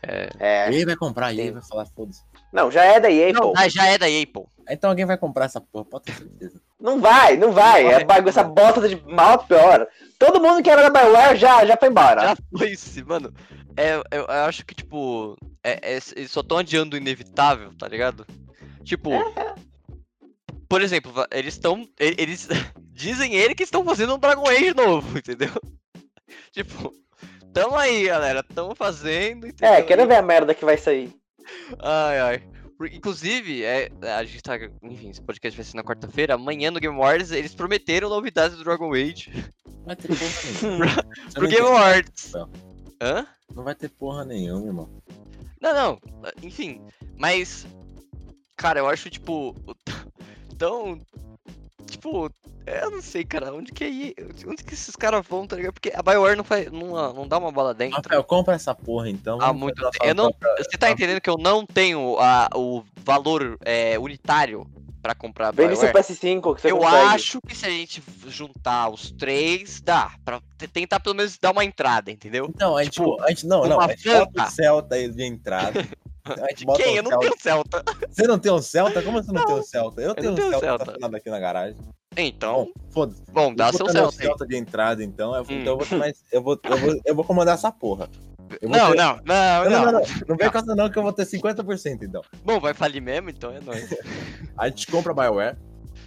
É. 0.05 0.73
EA 0.73 0.85
vai 0.87 0.97
comprar, 0.97 1.33
EA 1.33 1.53
vai 1.53 1.63
falar, 1.63 1.87
foda-se. 1.87 2.23
Não, 2.53 2.71
já 2.71 2.85
é 2.85 2.99
da 3.01 3.11
EA, 3.11 3.33
Não, 3.33 3.41
pô. 3.41 3.53
ah, 3.57 3.69
já 3.69 3.87
é 3.87 3.97
da 3.97 4.11
EA, 4.11 4.27
pô. 4.27 4.49
Então 4.69 4.91
alguém 4.91 5.05
vai 5.07 5.17
comprar 5.17 5.45
essa 5.47 5.61
porra, 5.61 5.85
pode 5.85 6.05
ter 6.05 6.15
certeza. 6.15 6.61
Não 6.81 7.01
vai, 7.01 7.37
não 7.37 7.53
vai. 7.53 7.85
Não 7.85 7.91
É 7.93 8.05
vai. 8.05 8.21
essa 8.29 8.43
bosta 8.43 8.89
de 8.89 8.97
mal 9.07 9.45
pior. 9.45 9.87
Todo 10.19 10.41
mundo 10.41 10.63
que 10.63 10.69
era 10.69 10.91
da 10.91 11.01
BioWare 11.01 11.37
já, 11.37 11.65
já 11.65 11.77
foi 11.77 11.89
embora. 11.89 12.21
Já 12.23 12.37
foi 12.59 12.71
isso, 12.71 13.07
mano. 13.07 13.33
É, 13.77 13.95
eu, 13.95 14.05
eu 14.11 14.27
acho 14.29 14.67
que, 14.67 14.75
tipo. 14.75 15.37
É, 15.63 15.95
é- 15.95 16.01
eles 16.17 16.31
só 16.31 16.43
tão 16.43 16.59
adiando 16.59 16.95
o 16.97 16.99
inevitável, 16.99 17.73
tá 17.79 17.87
ligado? 17.87 18.27
Tipo. 18.85 19.11
Por 20.69 20.83
exemplo, 20.83 21.12
eles 21.31 21.55
estão. 21.55 21.87
Eles 21.99 22.49
dizem 22.93 23.35
ele 23.35 23.55
que 23.55 23.62
estão 23.62 23.85
fazendo 23.85 24.15
um 24.15 24.19
Dragon 24.19 24.49
Age 24.49 24.75
novo, 24.75 25.17
entendeu? 25.19 25.51
Tipo. 26.53 26.93
Tamo 27.53 27.77
aí, 27.77 28.07
galera. 28.07 28.43
Tamo 28.43 28.75
fazendo. 28.75 29.47
Entendeu? 29.47 29.75
É, 29.75 29.83
quero 29.83 30.07
ver 30.07 30.17
a 30.17 30.23
merda 30.23 30.55
que 30.55 30.65
vai 30.65 30.77
sair. 30.79 31.15
Ai, 31.79 32.21
ai. 32.21 32.43
Inclusive, 32.93 33.62
é, 33.62 33.91
a 34.17 34.25
gente 34.25 34.43
tá. 34.43 34.57
Enfim, 34.83 35.11
esse 35.11 35.21
podcast 35.21 35.57
vai 35.57 35.65
ser 35.65 35.77
na 35.77 35.85
quarta-feira. 35.85 36.35
Amanhã 36.35 36.71
no 36.71 36.81
Game 36.81 36.97
Awards 36.97 37.31
eles 37.31 37.55
prometeram 37.55 38.09
novidades 38.09 38.57
do 38.57 38.65
Dragon 38.65 38.93
Age 38.93 39.31
Vai 39.85 39.97
ter 39.97 40.09
porra 40.09 40.19
nenhuma. 40.62 40.87
Pro 41.33 41.43
não 41.43 41.49
Game 41.49 41.67
Awards. 41.67 42.25
Rafael. 42.33 42.51
Hã? 43.01 43.27
Não 43.55 43.65
vai 43.65 43.75
ter 43.75 43.88
porra 43.88 44.25
nenhuma, 44.25 44.67
irmão. 44.67 45.03
Não, 45.61 45.75
não. 45.75 45.99
Enfim, 46.43 46.81
mas. 47.17 47.67
Cara, 48.57 48.81
eu 48.81 48.88
acho, 48.88 49.11
tipo. 49.11 49.55
Tão. 50.59 51.01
Tipo. 51.87 52.31
Eu 52.64 52.92
não 52.92 53.03
sei, 53.03 53.25
cara. 53.25 53.53
Onde 53.53 53.73
que 53.73 54.14
é. 54.16 54.49
Onde 54.49 54.62
que 54.62 54.75
esses 54.75 54.95
caras 54.95 55.27
vão, 55.29 55.47
tá 55.47 55.57
ligado? 55.57 55.73
Porque 55.73 55.92
a 55.95 56.01
Bioware 56.03 56.37
não, 56.37 56.45
faz, 56.45 56.71
não, 56.71 57.12
não 57.12 57.27
dá 57.27 57.37
uma 57.38 57.51
bola 57.51 57.75
dentro. 57.75 57.97
Rafael, 57.97 58.23
compra 58.23 58.55
essa 58.55 58.73
porra 58.75 59.09
então. 59.11 59.38
Há 59.42 59.47
vamos 59.47 59.62
muito 59.62 59.83
tempo. 59.90 60.05
Eu 60.05 60.14
não, 60.14 60.31
própria- 60.33 60.64
você 60.64 60.79
tá 60.79 60.90
entendendo 60.90 61.21
que 61.21 61.29
eu 61.29 61.37
não 61.37 61.66
tenho 61.66 62.16
a, 62.21 62.49
o 62.55 62.85
valor 63.05 63.59
é, 63.64 63.99
unitário 63.99 64.64
pra 65.03 65.12
comprar 65.12 65.49
a 65.49 65.51
Vende 65.51 65.75
seu 65.75 65.88
Bioware? 65.92 66.05
PS5 66.07 66.55
que 66.55 66.61
você 66.62 66.71
Eu 66.71 66.79
consegue. 66.79 66.97
acho 67.09 67.40
que 67.45 67.57
se 67.57 67.66
a 67.66 67.71
gente 67.71 68.01
juntar 68.29 68.88
os 68.90 69.11
três, 69.11 69.81
dá. 69.81 70.12
Pra 70.25 70.40
te- 70.57 70.68
tentar 70.68 71.01
pelo 71.01 71.16
menos 71.16 71.37
dar 71.38 71.51
uma 71.51 71.64
entrada, 71.64 72.12
entendeu? 72.12 72.47
Então, 72.49 72.77
a 72.77 72.85
gente, 72.85 72.92
Tipo, 72.92 73.21
a 73.21 73.29
gente 73.31 73.45
não, 73.49 73.66
não, 73.66 73.81
a 73.81 73.88
gente 73.88 74.03
Celta 74.53 74.95
aí 74.95 75.11
de 75.11 75.25
entrada. 75.25 75.85
De 76.35 76.66
quem? 76.77 76.95
um 76.95 76.97
Eu 76.97 77.03
não 77.03 77.11
Celta. 77.11 77.21
tenho 77.21 77.35
Celta. 77.40 77.85
Você 78.11 78.27
não 78.27 78.38
tem 78.38 78.53
um 78.53 78.62
Celta? 78.62 79.03
Como 79.03 79.23
você 79.23 79.33
não, 79.33 79.45
tem 79.45 79.55
um 79.57 79.62
Celta? 79.62 80.01
Eu 80.01 80.14
tenho 80.14 80.27
não 80.27 80.33
um 80.33 80.37
tenho 80.37 80.49
Celta, 80.51 80.66
Celta. 80.66 80.83
estacionado 80.85 81.16
aqui 81.16 81.31
na 81.31 81.38
garagem. 81.40 81.77
Então, 82.16 82.64
Bom, 82.66 82.71
foda-se. 82.90 83.23
bom, 83.33 83.55
dá 83.55 83.68
Eu 83.68 83.73
seu 83.73 83.88
Celta. 83.88 84.16
Celta 84.16 84.47
de 84.47 84.57
entrada, 84.57 85.03
então. 85.03 85.35
Eu, 85.35 85.42
Hum. 85.42 85.47
então 85.49 85.73
eu 85.73 85.77
vou, 85.79 85.87
ter 85.87 85.97
mais- 85.97 86.25
eu, 86.31 86.42
vou, 86.42 86.61
eu, 86.62 86.77
vou, 86.77 87.01
eu 87.07 87.14
vou 87.14 87.25
comandar 87.25 87.55
essa 87.55 87.73
porra. 87.73 88.09
Eu 88.61 88.68
Não, 88.68 88.90
ter- 88.90 88.97
não, 88.99 89.16
não, 89.16 89.25
Não, 89.25 89.64
não, 89.64 89.71
não, 89.71 89.92
não, 89.92 90.01
não 90.29 90.37
vem 90.37 90.51
com 90.51 90.59
essa 90.59 90.75
não 90.75 90.90
que 90.90 90.99
eu 90.99 91.03
vou 91.03 91.12
ter 91.12 91.25
50% 91.25 92.03
então. 92.03 92.21
Bom, 92.45 92.61
vai 92.61 92.75
falir 92.75 93.01
mesmo, 93.01 93.31
então 93.31 93.51
é 93.51 93.61
nóis. 93.61 93.88
A 94.59 94.68
gente 94.68 94.87
compra 94.88 95.12
a 95.12 95.14
Bioware 95.14 95.57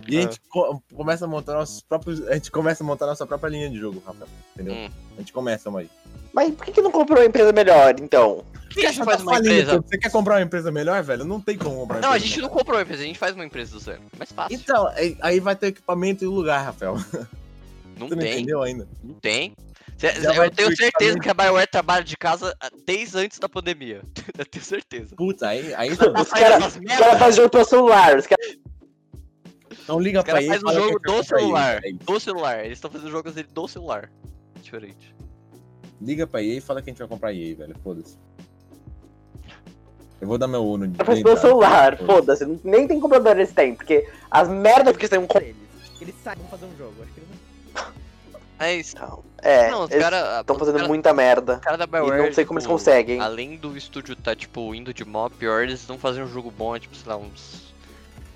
e 0.07 0.17
a 0.17 0.21
gente 0.21 0.39
co- 0.49 0.81
começa 0.93 1.25
a 1.25 1.27
montar 1.27 1.53
nossos 1.53 1.81
próprios. 1.81 2.25
A 2.27 2.33
gente 2.35 2.51
começa 2.51 2.83
a 2.83 2.87
montar 2.87 3.05
nossa 3.05 3.25
própria 3.25 3.49
linha 3.49 3.69
de 3.69 3.77
jogo, 3.77 4.01
Rafael. 4.05 4.27
Entendeu? 4.53 4.73
Hum. 4.73 4.89
A 5.15 5.19
gente 5.19 5.33
começa, 5.33 5.69
aí. 5.77 5.89
Mas 6.33 6.53
por 6.53 6.65
que, 6.65 6.71
que 6.73 6.81
não 6.81 6.91
comprou 6.91 7.19
uma 7.19 7.25
empresa 7.25 7.51
melhor, 7.53 7.95
então? 7.99 8.43
Por 8.53 8.81
que 8.81 8.85
a 8.87 8.91
gente 8.91 8.99
Tá 8.99 9.05
faz 9.05 9.21
uma 9.21 9.33
falindo, 9.35 9.53
empresa? 9.53 9.81
Você 9.81 9.97
quer 9.97 10.11
comprar 10.11 10.35
uma 10.35 10.41
empresa 10.41 10.71
melhor, 10.71 11.01
velho? 11.01 11.23
Não 11.23 11.39
tem 11.39 11.57
como 11.57 11.75
comprar 11.77 11.95
uma 11.97 12.01
Não, 12.01 12.11
a 12.11 12.17
gente 12.17 12.37
não 12.41 12.47
melhor. 12.49 12.57
comprou 12.57 12.77
uma 12.77 12.83
empresa, 12.83 13.03
a 13.03 13.05
gente 13.05 13.19
faz 13.19 13.33
uma 13.35 13.45
empresa 13.45 13.71
do 13.71 13.79
zero. 13.79 14.01
Mais 14.17 14.31
fácil. 14.31 14.55
Então, 14.55 14.87
aí, 15.21 15.39
vai 15.39 15.55
ter 15.55 15.67
equipamento 15.67 16.23
e 16.25 16.27
lugar, 16.27 16.63
Rafael. 16.65 16.95
Não 17.97 18.09
Você 18.09 18.15
não 18.15 18.21
tem, 18.21 18.33
entendeu 18.33 18.61
ainda? 18.61 18.85
não 19.01 19.13
tem. 19.15 19.55
Cê- 19.97 20.11
eu 20.37 20.51
tenho 20.51 20.75
certeza 20.75 21.17
que 21.17 21.29
a 21.29 21.33
Bioware 21.33 21.67
trabalha 21.71 22.03
de 22.03 22.17
casa 22.17 22.53
desde 22.85 23.17
antes 23.17 23.39
da 23.39 23.47
pandemia. 23.47 24.01
eu 24.37 24.45
tenho 24.45 24.65
certeza. 24.65 25.15
Puta, 25.15 25.47
aí, 25.47 25.73
aí 25.73 25.91
Os 25.93 25.97
caras 26.29 26.77
cara 26.85 27.17
fazem 27.17 27.37
jogo 27.37 27.49
pelo 27.49 27.63
celular. 27.63 28.17
Os 28.17 28.27
caras 28.27 28.57
não 29.87 29.99
liga 29.99 30.19
Os 30.19 30.23
pra 30.25 30.33
caras 30.33 30.47
ele. 30.47 30.53
fazem 30.53 30.69
o 30.69 30.73
fala 30.73 30.85
jogo 30.87 30.99
do 30.99 31.23
celular. 31.23 31.81
ele. 31.83 31.97
É. 32.01 32.03
Do 32.05 32.19
celular. 32.19 32.59
Eles 32.65 32.77
estão 32.77 32.91
fazendo 32.91 33.11
jogos 33.11 33.33
dele 33.33 33.47
do 33.53 33.67
celular. 33.67 34.11
Diferente. 34.61 35.15
Liga 36.01 36.25
pra 36.27 36.41
EA 36.43 36.55
e 36.57 36.61
fala 36.61 36.81
que 36.81 36.89
a 36.89 36.91
gente 36.93 36.99
vai 36.99 37.07
comprar 37.07 37.33
EA, 37.33 37.55
velho. 37.55 37.75
Foda-se. 37.83 38.17
Eu 40.21 40.27
vou 40.27 40.37
dar 40.37 40.47
meu 40.47 40.65
Uno 40.65 40.87
de 40.87 40.97
fazem 41.03 41.23
pelo 41.23 41.35
entrada. 41.35 41.39
celular. 41.41 41.97
Foda-se. 41.97 42.45
não- 42.45 42.59
Nem 42.63 42.87
tem 42.87 42.99
comprador 42.99 43.33
eles 43.33 43.51
têm. 43.53 43.75
Porque 43.75 44.07
as 44.31 44.47
merdas 44.47 44.95
que 44.97 45.05
estão 45.05 45.25
com 45.27 45.37
eles. 45.39 45.55
Eles 46.01 46.15
sabem 46.23 46.45
fazer 46.47 46.65
um 46.65 46.77
jogo. 46.77 46.93
Acho 47.03 47.11
que 47.13 47.19
eles 47.19 47.29
não. 47.29 47.85
Mas. 48.57 48.95
É, 49.41 49.69
não, 49.69 49.83
os 49.83 49.91
eles 49.91 50.01
caras. 50.03 50.39
estão 50.39 50.57
fazendo 50.57 50.87
muita 50.87 51.13
merda. 51.13 51.57
cara 51.59 51.77
da 51.77 51.83
E 51.83 51.87
Bioware. 51.87 52.23
não 52.25 52.33
sei 52.33 52.45
como 52.45 52.57
eles 52.57 52.63
tipo, 52.65 52.73
conseguem. 52.73 53.19
Além 53.19 53.57
do 53.57 53.77
estúdio 53.77 54.15
tá, 54.15 54.35
tipo, 54.35 54.73
indo 54.73 54.93
de 54.93 55.03
mal 55.05 55.25
a 55.25 55.29
pior, 55.29 55.61
eles 55.63 55.81
estão 55.81 55.97
fazendo 55.99 56.25
um 56.25 56.31
jogo 56.33 56.49
bom 56.49 56.77
tipo, 56.79 56.95
sei 56.95 57.09
lá, 57.11 57.17
uns. 57.17 57.74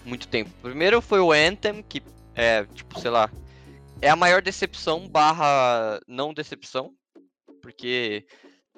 Muito 0.09 0.27
tempo. 0.27 0.49
Primeiro 0.61 0.99
foi 1.01 1.19
o 1.19 1.31
Anthem, 1.31 1.83
que 1.83 2.01
é, 2.35 2.65
tipo, 2.73 2.99
sei 2.99 3.11
lá. 3.11 3.29
É 4.01 4.09
a 4.09 4.15
maior 4.15 4.41
decepção 4.41 5.07
barra 5.07 5.99
não 6.07 6.33
decepção. 6.33 6.91
Porque. 7.61 8.25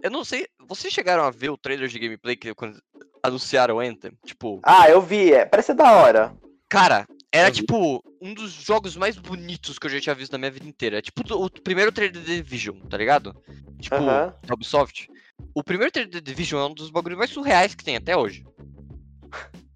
Eu 0.03 0.11
não 0.11 0.25
sei. 0.25 0.45
Vocês 0.67 0.93
chegaram 0.93 1.23
a 1.23 1.31
ver 1.31 1.49
o 1.49 1.57
trailer 1.57 1.87
de 1.87 1.97
gameplay 1.97 2.35
que 2.35 2.53
quando 2.53 2.77
anunciaram 3.23 3.77
o 3.77 3.79
Anthem? 3.79 4.11
Tipo. 4.25 4.59
Ah, 4.63 4.89
eu 4.89 5.01
vi. 5.01 5.31
É, 5.31 5.45
parece 5.45 5.73
da 5.73 5.93
hora. 5.93 6.35
Cara, 6.67 7.07
era 7.31 7.49
Eu 7.49 7.53
vi. 7.53 7.59
tipo 7.61 8.03
um 8.21 8.33
dos 8.33 8.51
jogos 8.51 8.97
mais 8.97 9.17
bonitos 9.17 9.79
que 9.79 9.87
eu 9.87 9.91
já 9.91 10.01
tinha 10.01 10.15
visto 10.15 10.31
na 10.33 10.37
minha 10.37 10.51
vida 10.51 10.67
inteira. 10.67 10.97
É 10.97 11.01
tipo 11.01 11.21
o 11.33 11.49
primeiro 11.49 11.91
trailer 11.91 12.19
de 12.19 12.25
The 12.25 12.35
Division, 12.41 12.77
tá 12.89 12.97
ligado? 12.97 13.33
Tipo, 13.79 13.95
Aham. 13.95 14.35
da 14.45 14.53
Ubisoft. 14.53 15.07
O 15.53 15.63
primeiro 15.63 15.91
trailer 15.91 16.11
de 16.11 16.21
The 16.21 16.31
Division 16.31 16.61
é 16.61 16.65
um 16.65 16.73
dos 16.73 16.89
bagulhos 16.89 17.17
mais 17.17 17.29
surreais 17.29 17.75
que 17.75 17.83
tem 17.83 17.95
até 17.95 18.17
hoje. 18.17 18.43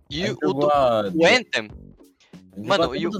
E 0.09 0.29
o, 0.29 0.35
do- 0.53 0.69
a- 0.69 1.11
o 1.13 1.25
Anthem, 1.25 1.69
mano, 2.57 2.95
e 2.95 3.07
o- 3.07 3.11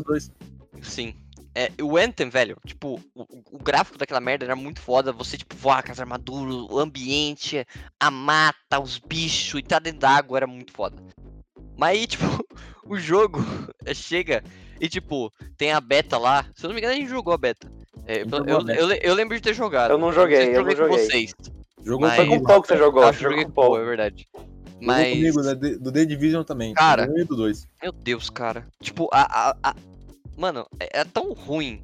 sim. 0.82 1.15
É, 1.58 1.71
o 1.82 1.98
Anthem, 1.98 2.30
velho, 2.30 2.58
tipo, 2.65 3.00
o, 3.15 3.26
o 3.52 3.58
gráfico 3.58 3.98
daquela 3.98 4.19
merda 4.19 4.43
era 4.43 4.56
muito 4.58 4.82
foda. 4.82 5.13
Você, 5.13 5.38
tipo, 5.38 5.56
voar 5.56 5.82
com 5.84 5.91
as 5.91 6.00
armaduras, 6.02 6.54
o 6.69 6.80
ambiente, 6.80 7.65
a 7.98 8.12
mata, 8.12 8.80
os 8.82 8.98
bichos 9.00 9.60
e 9.62 9.63
tá 9.63 9.80
dentro 9.80 10.00
d'água, 10.02 10.38
era 10.38 10.48
muito 10.48 10.74
foda. 10.74 11.02
Mas 11.78 11.91
aí, 11.91 12.08
tipo, 12.08 12.45
o 12.86 12.98
jogo 12.98 13.39
chega 13.95 14.43
e, 14.82 14.89
tipo, 14.89 15.32
tem 15.58 15.71
a 15.71 15.80
beta 15.80 16.17
lá. 16.17 16.45
Se 16.54 16.65
eu 16.65 16.67
não 16.67 16.74
me 16.76 16.82
engano, 16.82 16.93
a 16.93 16.98
gente 16.98 17.10
jogou 17.10 17.34
a 17.34 17.38
beta. 17.38 17.71
É, 18.06 18.21
eu, 18.24 18.30
jogou 18.30 18.48
a 18.48 18.52
eu, 18.60 18.63
beta. 18.65 18.80
eu 18.82 18.91
eu 18.91 19.13
lembro 19.15 19.36
de 19.38 19.41
ter 19.41 19.54
jogado. 19.54 19.91
Eu 19.91 19.98
não 19.98 20.12
joguei, 20.12 20.50
eu 20.56 20.62
não 20.62 20.69
com 20.71 20.76
joguei. 20.76 20.98
vocês. 21.06 21.34
Jogou 21.84 22.08
Mas- 22.08 22.15
Foi 22.17 22.28
com 22.28 22.43
pouco 22.43 22.62
que 22.63 22.67
você 22.67 22.78
jogou. 22.78 23.02
Ah, 23.04 23.08
eu 23.08 23.13
jogou 23.13 23.30
joguei 23.32 23.45
com 23.45 23.52
com 23.52 23.56
pouco. 23.56 23.78
é 23.78 23.86
verdade. 23.86 24.28
Mas, 24.81 25.13
comigo, 25.13 25.41
né, 25.41 25.55
do 25.55 25.91
The 25.91 26.05
Division 26.05 26.43
também. 26.43 26.73
Cara. 26.73 27.07
Do 27.07 27.25
do 27.25 27.35
dois. 27.35 27.67
meu 27.81 27.91
Deus, 27.91 28.29
cara. 28.29 28.65
Tipo, 28.81 29.09
a, 29.11 29.49
a, 29.49 29.55
a- 29.63 29.75
Mano, 30.38 30.67
é, 30.79 30.99
é 31.01 31.03
tão 31.05 31.31
ruim. 31.33 31.81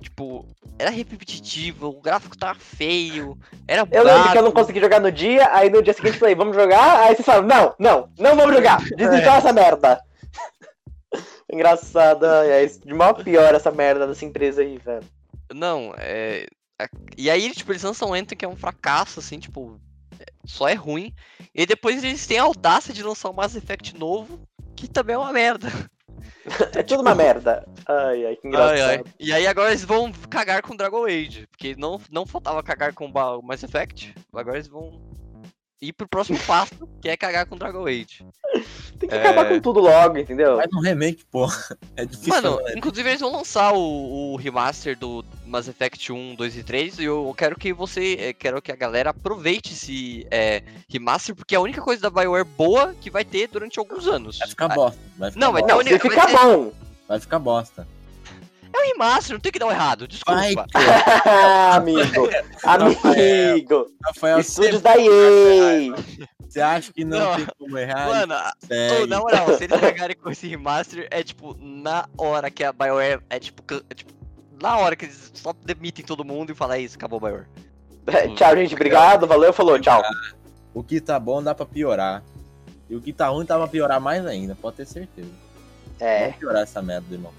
Tipo, 0.00 0.46
era 0.78 0.90
repetitivo, 0.90 1.88
o 1.88 2.00
gráfico 2.00 2.36
tava 2.36 2.58
feio, 2.58 3.38
era 3.68 3.86
Eu 3.90 4.04
lembro 4.04 4.32
que 4.32 4.38
eu 4.38 4.42
não 4.42 4.50
consegui 4.52 4.80
jogar 4.80 5.00
no 5.00 5.12
dia, 5.12 5.48
aí 5.54 5.70
no 5.70 5.80
dia 5.82 5.94
seguinte 5.94 6.14
eu 6.14 6.20
falei, 6.20 6.34
vamos 6.34 6.56
jogar? 6.56 7.04
Aí 7.04 7.14
vocês 7.14 7.24
falam, 7.24 7.46
não, 7.46 7.74
não, 7.78 8.08
não 8.18 8.36
vamos 8.36 8.54
jogar, 8.54 8.82
desinstala 8.96 9.38
essa 9.38 9.52
merda. 9.52 10.02
Engraçada, 11.50 12.46
é 12.46 12.66
de 12.66 12.92
mal 12.92 13.10
a 13.10 13.14
pior 13.22 13.54
essa 13.54 13.70
merda 13.70 14.06
dessa 14.06 14.24
empresa 14.24 14.62
aí, 14.62 14.76
velho. 14.78 15.04
Não, 15.54 15.94
é. 15.98 16.46
E 17.16 17.30
aí, 17.30 17.50
tipo, 17.52 17.70
eles 17.70 17.82
lançam 17.82 18.12
Anthem, 18.12 18.36
que 18.36 18.44
é 18.44 18.48
um 18.48 18.56
fracasso, 18.56 19.20
assim, 19.20 19.38
tipo. 19.38 19.78
Só 20.44 20.68
é 20.68 20.74
ruim. 20.74 21.14
E 21.54 21.66
depois 21.66 22.02
eles 22.02 22.26
têm 22.26 22.38
a 22.38 22.44
audácia 22.44 22.92
de 22.92 23.02
lançar 23.02 23.30
um 23.30 23.34
Mass 23.34 23.54
Effect 23.54 23.96
novo, 23.96 24.46
que 24.76 24.88
também 24.88 25.14
é 25.14 25.18
uma 25.18 25.32
merda. 25.32 25.68
É 26.74 26.82
tudo 26.82 27.02
uma 27.02 27.14
merda. 27.14 27.66
Ai, 27.86 28.26
ai, 28.26 28.36
que 28.36 28.48
engraçado. 28.48 28.72
Ai, 28.72 28.96
ai. 28.96 29.04
E 29.18 29.32
aí 29.32 29.46
agora 29.46 29.70
eles 29.70 29.84
vão 29.84 30.12
cagar 30.28 30.62
com 30.62 30.76
Dragon 30.76 31.04
Age. 31.04 31.46
Porque 31.48 31.76
não, 31.76 32.00
não 32.10 32.26
faltava 32.26 32.62
cagar 32.62 32.92
com 32.92 33.06
o 33.06 33.42
Mass 33.42 33.62
Effect. 33.62 34.14
Agora 34.32 34.56
eles 34.56 34.68
vão 34.68 35.11
ir 35.82 35.92
pro 35.92 36.06
próximo 36.08 36.38
passo, 36.46 36.88
que 37.00 37.08
é 37.08 37.16
cagar 37.16 37.44
com 37.44 37.56
Dragon 37.56 37.84
Age. 37.86 38.24
Tem 39.00 39.08
que 39.08 39.14
É. 39.14 39.18
acabar 39.18 39.48
com 39.48 39.58
tudo 39.60 39.80
logo, 39.80 40.16
entendeu? 40.16 40.56
Faz 40.56 40.72
um 40.72 40.80
remake, 40.80 41.24
porra. 41.24 41.76
É 41.96 42.04
difícil. 42.06 42.32
Mano, 42.32 42.56
né? 42.62 42.74
inclusive 42.76 43.08
eles 43.10 43.20
vão 43.20 43.32
lançar 43.32 43.72
o, 43.74 44.32
o 44.32 44.36
remaster 44.36 44.96
do 44.96 45.24
Mass 45.44 45.66
Effect 45.66 46.12
1, 46.12 46.36
2 46.36 46.56
e 46.58 46.62
3 46.62 46.98
e 47.00 47.04
eu 47.04 47.34
quero 47.36 47.56
que 47.58 47.72
você, 47.72 48.16
eh, 48.20 48.32
quero 48.32 48.62
que 48.62 48.70
a 48.70 48.76
galera 48.76 49.10
aproveite 49.10 49.72
esse 49.72 50.24
eh, 50.30 50.62
remaster, 50.88 51.34
porque 51.34 51.54
é 51.56 51.58
a 51.58 51.60
única 51.60 51.82
coisa 51.82 52.00
da 52.02 52.10
BioWare 52.10 52.44
boa 52.44 52.94
que 53.00 53.10
vai 53.10 53.24
ter 53.24 53.48
durante 53.48 53.78
alguns 53.80 54.06
anos. 54.06 54.38
Vai 54.38 54.48
ficar 54.48 54.68
bosta. 54.68 55.00
Vai 55.18 55.30
ficar 55.32 55.40
Não, 55.44 55.52
vai 55.52 55.62
bosta. 55.62 55.66
ter 55.66 55.72
Não, 55.72 55.80
única- 55.80 56.08
se 56.08 56.14
vai 56.16 56.26
ficar 56.26 56.38
ser- 56.38 56.46
bom. 56.56 56.72
Vai 57.08 57.20
ficar 57.20 57.38
bosta. 57.40 57.88
É 58.74 58.78
um 58.78 58.92
remaster, 58.92 59.34
não 59.34 59.40
tem 59.40 59.52
que 59.52 59.58
dar 59.58 59.66
o 59.66 59.70
errado, 59.70 60.08
desculpa. 60.08 60.66
Pô. 60.72 60.78
amigo, 61.76 62.28
amigo. 62.64 63.86
Rafael, 64.04 64.40
Estúdios 64.40 64.80
da 64.80 64.96
EA. 64.96 65.94
você 66.48 66.60
acha 66.60 66.92
que 66.92 67.04
não, 67.04 67.18
Não. 67.18 67.36
tem 67.36 67.46
como 67.58 67.78
errar? 67.78 68.08
Mano, 68.08 68.34
Segue. 68.66 69.06
na 69.06 69.20
moral, 69.20 69.56
se 69.56 69.64
eles 69.64 69.78
pegarem 69.80 70.16
com 70.16 70.30
esse 70.30 70.46
remaster, 70.48 71.06
é 71.10 71.22
tipo, 71.22 71.56
na 71.60 72.06
hora 72.16 72.50
que 72.50 72.64
a 72.64 72.72
BioWare, 72.72 73.20
é 73.28 73.38
tipo, 73.38 73.62
é, 73.90 73.94
tipo 73.94 74.12
na 74.60 74.78
hora 74.78 74.94
que 74.96 75.04
eles 75.06 75.30
só 75.34 75.52
demitem 75.64 76.04
todo 76.04 76.24
mundo 76.24 76.52
e 76.52 76.54
falam, 76.54 76.76
é 76.76 76.80
isso, 76.80 76.96
acabou 76.96 77.18
a 77.18 77.20
BioWare. 77.28 77.46
É, 78.06 78.28
Tchau, 78.34 78.56
gente. 78.56 78.74
Obrigado. 78.74 79.26
Valeu, 79.26 79.52
falou. 79.52 79.78
Tchau. 79.78 80.02
O 80.74 80.82
que 80.82 81.00
tá 81.00 81.18
bom 81.20 81.42
dá 81.42 81.54
pra 81.54 81.64
piorar. 81.66 82.22
E 82.90 82.96
o 82.96 83.00
que 83.00 83.12
tá 83.12 83.28
ruim 83.28 83.44
dá 83.46 83.56
pra 83.56 83.68
piorar 83.68 84.00
mais 84.00 84.26
ainda, 84.26 84.54
pode 84.54 84.76
ter 84.76 84.86
certeza. 84.86 85.30
É, 86.00 86.24
Vamos 86.24 86.36
piorar 86.36 86.62
essa 86.62 86.82
merda, 86.82 87.06
irmão. 87.14 87.32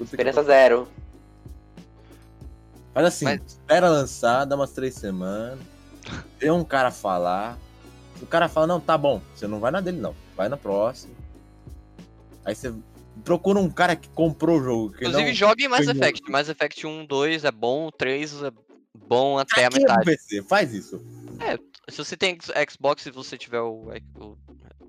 Experiência 0.00 0.42
tô- 0.42 0.46
zero. 0.48 0.88
Faz 2.94 3.06
assim, 3.06 3.24
Mas- 3.26 3.40
espera 3.46 3.88
lançar, 3.90 4.44
dá 4.44 4.56
umas 4.56 4.72
três 4.72 4.94
semanas. 4.94 5.58
Vê 6.38 6.50
um 6.50 6.64
cara 6.64 6.90
falar. 6.90 7.58
Se 8.16 8.24
o 8.24 8.26
cara 8.26 8.48
fala, 8.48 8.66
não, 8.66 8.80
tá 8.80 8.96
bom, 8.96 9.20
você 9.34 9.46
não 9.46 9.60
vai 9.60 9.70
na 9.70 9.80
dele, 9.80 9.98
não. 10.00 10.14
Vai 10.36 10.48
na 10.48 10.56
próxima. 10.56 11.12
Aí 12.44 12.54
você 12.54 12.72
procura 13.24 13.58
um 13.58 13.68
cara 13.68 13.94
que 13.96 14.08
comprou 14.10 14.58
o 14.58 14.62
jogo. 14.64 14.90
Que 14.92 15.04
Inclusive, 15.04 15.28
não... 15.28 15.34
jogue 15.34 15.68
Mass 15.68 15.86
Effect. 15.86 16.30
Mass 16.30 16.48
Effect 16.48 16.86
1, 16.86 17.04
2 17.06 17.44
é 17.44 17.50
bom, 17.50 17.86
o 17.88 17.92
3 17.92 18.42
é 18.44 18.52
bom 19.06 19.38
até 19.38 19.64
a 19.64 19.68
Aqui 19.68 19.76
no 19.76 19.82
metade. 19.82 20.04
PC, 20.04 20.42
faz 20.44 20.72
isso. 20.72 21.02
Se 21.88 21.98
você 21.98 22.16
tem 22.16 22.38
Xbox 22.70 23.04
e 23.06 23.10
você 23.10 23.36
tiver 23.36 23.60
o, 23.60 23.90
o- 24.18 24.38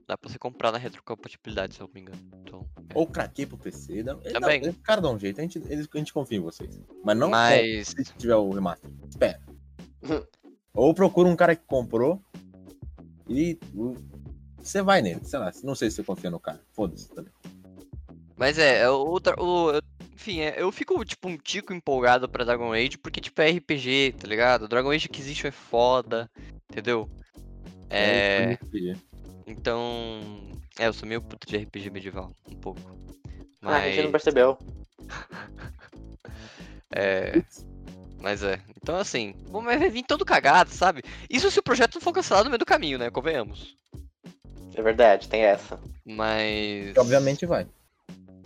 Dá 0.08 0.17
pra 0.17 0.30
você 0.30 0.39
comprar 0.39 0.72
na 0.72 0.78
retrocompatibilidade, 0.78 1.76
se 1.76 1.82
eu 1.82 1.88
não 1.88 1.93
me 1.93 2.00
engano. 2.00 2.20
Então, 2.41 2.65
é. 2.89 2.93
Ou 2.93 3.06
craquei 3.06 3.46
pro 3.46 3.58
PC. 3.58 4.04
Dá... 4.04 4.15
Também. 4.15 4.62
Dá... 4.62 4.70
O 4.70 4.74
cara 4.76 5.02
dá 5.02 5.10
um 5.10 5.20
jeito, 5.20 5.39
a 5.39 5.43
gente, 5.43 5.62
a 5.70 5.98
gente 5.98 6.13
confia 6.13 6.38
em 6.38 6.41
vocês. 6.41 6.80
Mas 7.04 7.17
não 7.17 7.30
Mas. 7.30 7.89
se 7.89 8.04
tiver 8.17 8.36
o 8.36 8.50
remaster. 8.50 8.89
Espera. 9.10 9.41
Ou 10.74 10.93
procura 10.93 11.28
um 11.28 11.36
cara 11.36 11.56
que 11.56 11.65
comprou 11.65 12.22
e 13.28 13.60
você 14.58 14.82
vai 14.82 15.02
nele. 15.02 15.20
Sei 15.26 15.39
lá, 15.39 15.52
não 15.63 15.76
sei 15.76 15.89
se 15.89 15.98
você 15.98 16.04
confia 16.04 16.30
no 16.30 16.39
cara. 16.39 16.62
Foda-se 16.72 17.10
também. 17.10 17.34
Mas 18.38 18.58
é, 18.60 18.82
é 18.82 18.89
o, 18.89 19.20
tra- 19.20 19.41
o- 19.41 19.72
eu- 19.72 19.82
enfim, 20.13 20.39
é, 20.39 20.62
eu 20.62 20.72
fico, 20.72 21.04
tipo, 21.04 21.28
um 21.28 21.38
tico 21.38 21.74
empolgado 21.74 22.30
pra 22.30 22.46
Dragon 22.46 22.72
Age, 22.72 22.98
porque, 22.98 23.20
tipo, 23.20 23.41
é 23.41 23.50
RPG, 23.50 24.15
tá 24.20 24.28
ligado? 24.28 24.67
Dragon 24.67 24.91
Age 24.91 25.08
Inquisition 25.08 25.48
é 25.48 25.52
foda, 25.52 26.30
entendeu? 26.72 27.10
É, 27.89 28.54
RPG. 28.54 28.96
Então... 29.48 30.22
É, 30.78 30.88
eu 30.88 30.94
sou 30.94 31.08
meio 31.08 31.22
puto 31.22 31.48
de 31.48 31.58
RPG 31.58 31.90
medieval, 31.90 32.32
um 32.52 32.56
pouco. 32.56 32.82
Ah, 33.62 33.78
a 33.78 33.82
gente 33.90 33.98
não 33.98 34.04
Mas, 34.04 34.12
percebeu. 34.12 34.58
é... 36.94 37.42
Mas 38.20 38.44
é, 38.44 38.60
então 38.82 38.98
assim, 38.98 39.36
bom, 39.50 39.62
mas 39.62 39.80
vai 39.80 39.90
vir 39.90 40.04
todo 40.04 40.26
cagado, 40.26 40.72
sabe? 40.72 41.04
Isso 41.30 41.52
se 41.52 41.60
o 41.60 41.64
projeto 41.64 41.96
não 41.96 42.02
for 42.02 42.12
cancelado 42.12 42.46
no 42.46 42.50
meio 42.50 42.60
do 42.60 42.66
caminho, 42.66 42.98
né? 42.98 43.12
Convenhamos. 43.12 43.78
É 44.76 44.82
verdade, 44.82 45.28
tem 45.28 45.42
essa. 45.42 45.80
Mas... 46.06 46.98
Obviamente 46.98 47.46
vai. 47.46 47.68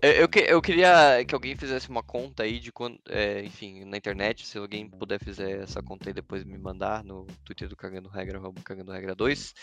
Eu, 0.01 0.27
que- 0.27 0.39
eu 0.39 0.59
queria 0.61 1.23
que 1.25 1.35
alguém 1.35 1.55
fizesse 1.55 1.87
uma 1.89 2.01
conta 2.01 2.41
aí 2.43 2.59
de 2.59 2.71
quando. 2.71 2.99
é, 3.07 3.43
enfim, 3.43 3.85
na 3.85 3.97
internet, 3.97 4.47
se 4.47 4.57
alguém 4.57 4.89
puder 4.89 5.23
fazer 5.23 5.61
essa 5.61 5.81
conta 5.83 6.09
aí 6.09 6.13
depois 6.13 6.43
me 6.43 6.57
mandar 6.57 7.03
no 7.03 7.25
Twitter 7.45 7.67
do 7.69 7.75
Cagando 7.75 8.09
Regra, 8.09 8.39
arroba 8.39 8.59
Cagando 8.63 8.91
Regra 8.91 9.13
2. 9.13 9.53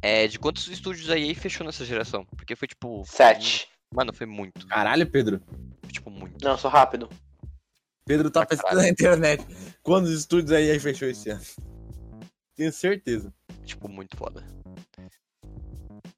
É, 0.00 0.26
de 0.26 0.38
quantos 0.38 0.66
estúdios 0.66 1.08
a 1.10 1.16
EA 1.18 1.34
fechou 1.36 1.64
nessa 1.64 1.84
geração? 1.84 2.24
Porque 2.36 2.56
foi 2.56 2.66
tipo. 2.66 3.04
Sete. 3.06 3.68
Mano, 3.94 4.12
foi 4.12 4.26
muito. 4.26 4.66
Caralho, 4.66 5.08
Pedro. 5.08 5.40
Foi, 5.82 5.92
tipo, 5.92 6.10
muito. 6.10 6.44
Não, 6.44 6.58
sou 6.58 6.70
rápido. 6.70 7.08
Pedro 8.04 8.30
tá 8.32 8.40
Pra 8.44 8.48
pesquisando 8.56 8.82
na 8.82 8.88
internet. 8.88 9.46
Quantos 9.82 10.10
estúdios 10.10 10.50
aí 10.50 10.70
aí 10.72 10.80
fechou 10.80 11.06
esse 11.08 11.30
ano? 11.30 11.42
Tenho 12.56 12.72
certeza. 12.72 13.32
Tipo, 13.64 13.88
muito 13.88 14.16
foda. 14.16 14.44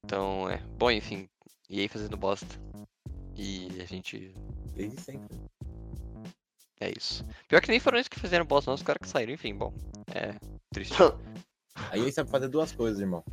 Então, 0.04 0.48
é. 0.48 0.58
Bom, 0.78 0.90
enfim. 0.90 1.28
EA 1.68 1.88
fazendo 1.88 2.16
bosta. 2.16 2.46
E 3.36 3.68
a 3.80 3.84
gente. 3.84 4.32
Desde 4.74 5.00
sempre. 5.00 5.36
É 6.80 6.92
isso. 6.96 7.24
Pior 7.48 7.60
que 7.60 7.70
nem 7.70 7.80
foram 7.80 7.98
eles 7.98 8.08
que 8.08 8.20
fizeram 8.20 8.44
bosta, 8.44 8.70
não, 8.70 8.74
os 8.74 8.82
caras 8.82 9.00
que 9.00 9.08
saíram, 9.08 9.32
enfim, 9.32 9.54
bom. 9.54 9.72
É. 10.14 10.34
Triste. 10.72 10.94
Aí 11.90 12.00
ele 12.00 12.12
sabe 12.12 12.30
fazer 12.30 12.48
duas 12.48 12.72
coisas, 12.72 13.00
irmão. 13.00 13.24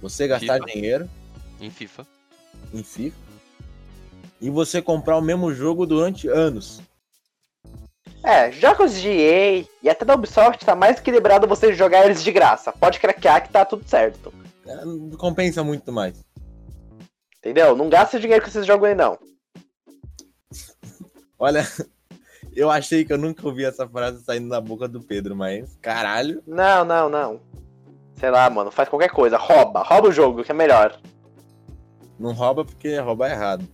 Você 0.00 0.28
gastar 0.28 0.54
FIFA. 0.54 0.66
dinheiro 0.66 1.10
em 1.60 1.70
FIFA. 1.70 2.06
em 2.72 2.82
FIFA 2.82 3.26
e 4.40 4.50
você 4.50 4.82
comprar 4.82 5.16
o 5.16 5.22
mesmo 5.22 5.52
jogo 5.52 5.86
durante 5.86 6.28
anos. 6.28 6.80
É, 8.22 8.50
jogos 8.50 8.94
de 8.94 9.08
EA 9.08 9.64
e 9.82 9.88
até 9.88 10.04
da 10.04 10.14
Ubisoft 10.14 10.64
tá 10.64 10.74
mais 10.74 10.98
equilibrado 10.98 11.46
você 11.46 11.72
jogar 11.72 12.04
eles 12.04 12.22
de 12.22 12.32
graça. 12.32 12.72
Pode 12.72 12.98
craquear 12.98 13.42
que 13.42 13.50
tá 13.50 13.64
tudo 13.64 13.88
certo. 13.88 14.32
É, 14.66 14.84
não 14.84 15.10
Compensa 15.10 15.62
muito 15.62 15.92
mais. 15.92 16.24
Entendeu? 17.46 17.76
Não 17.76 17.88
gasta 17.88 18.18
dinheiro 18.18 18.42
com 18.42 18.48
esses 18.48 18.66
jogos 18.66 18.88
aí, 18.88 18.94
não. 18.96 19.16
Olha, 21.38 21.64
eu 22.52 22.68
achei 22.68 23.04
que 23.04 23.12
eu 23.12 23.18
nunca 23.18 23.46
ouvi 23.46 23.64
essa 23.64 23.88
frase 23.88 24.24
saindo 24.24 24.48
da 24.48 24.60
boca 24.60 24.88
do 24.88 25.00
Pedro, 25.00 25.36
mas 25.36 25.76
caralho. 25.80 26.42
Não, 26.44 26.84
não, 26.84 27.08
não. 27.08 27.40
Sei 28.16 28.30
lá, 28.30 28.50
mano, 28.50 28.72
faz 28.72 28.88
qualquer 28.88 29.10
coisa. 29.10 29.36
Rouba. 29.36 29.84
Rouba 29.84 30.08
o 30.08 30.12
jogo, 30.12 30.42
que 30.42 30.50
é 30.50 30.54
melhor. 30.54 30.98
Não 32.18 32.32
rouba 32.32 32.64
porque 32.64 32.98
rouba 32.98 33.30
errado. 33.30 33.64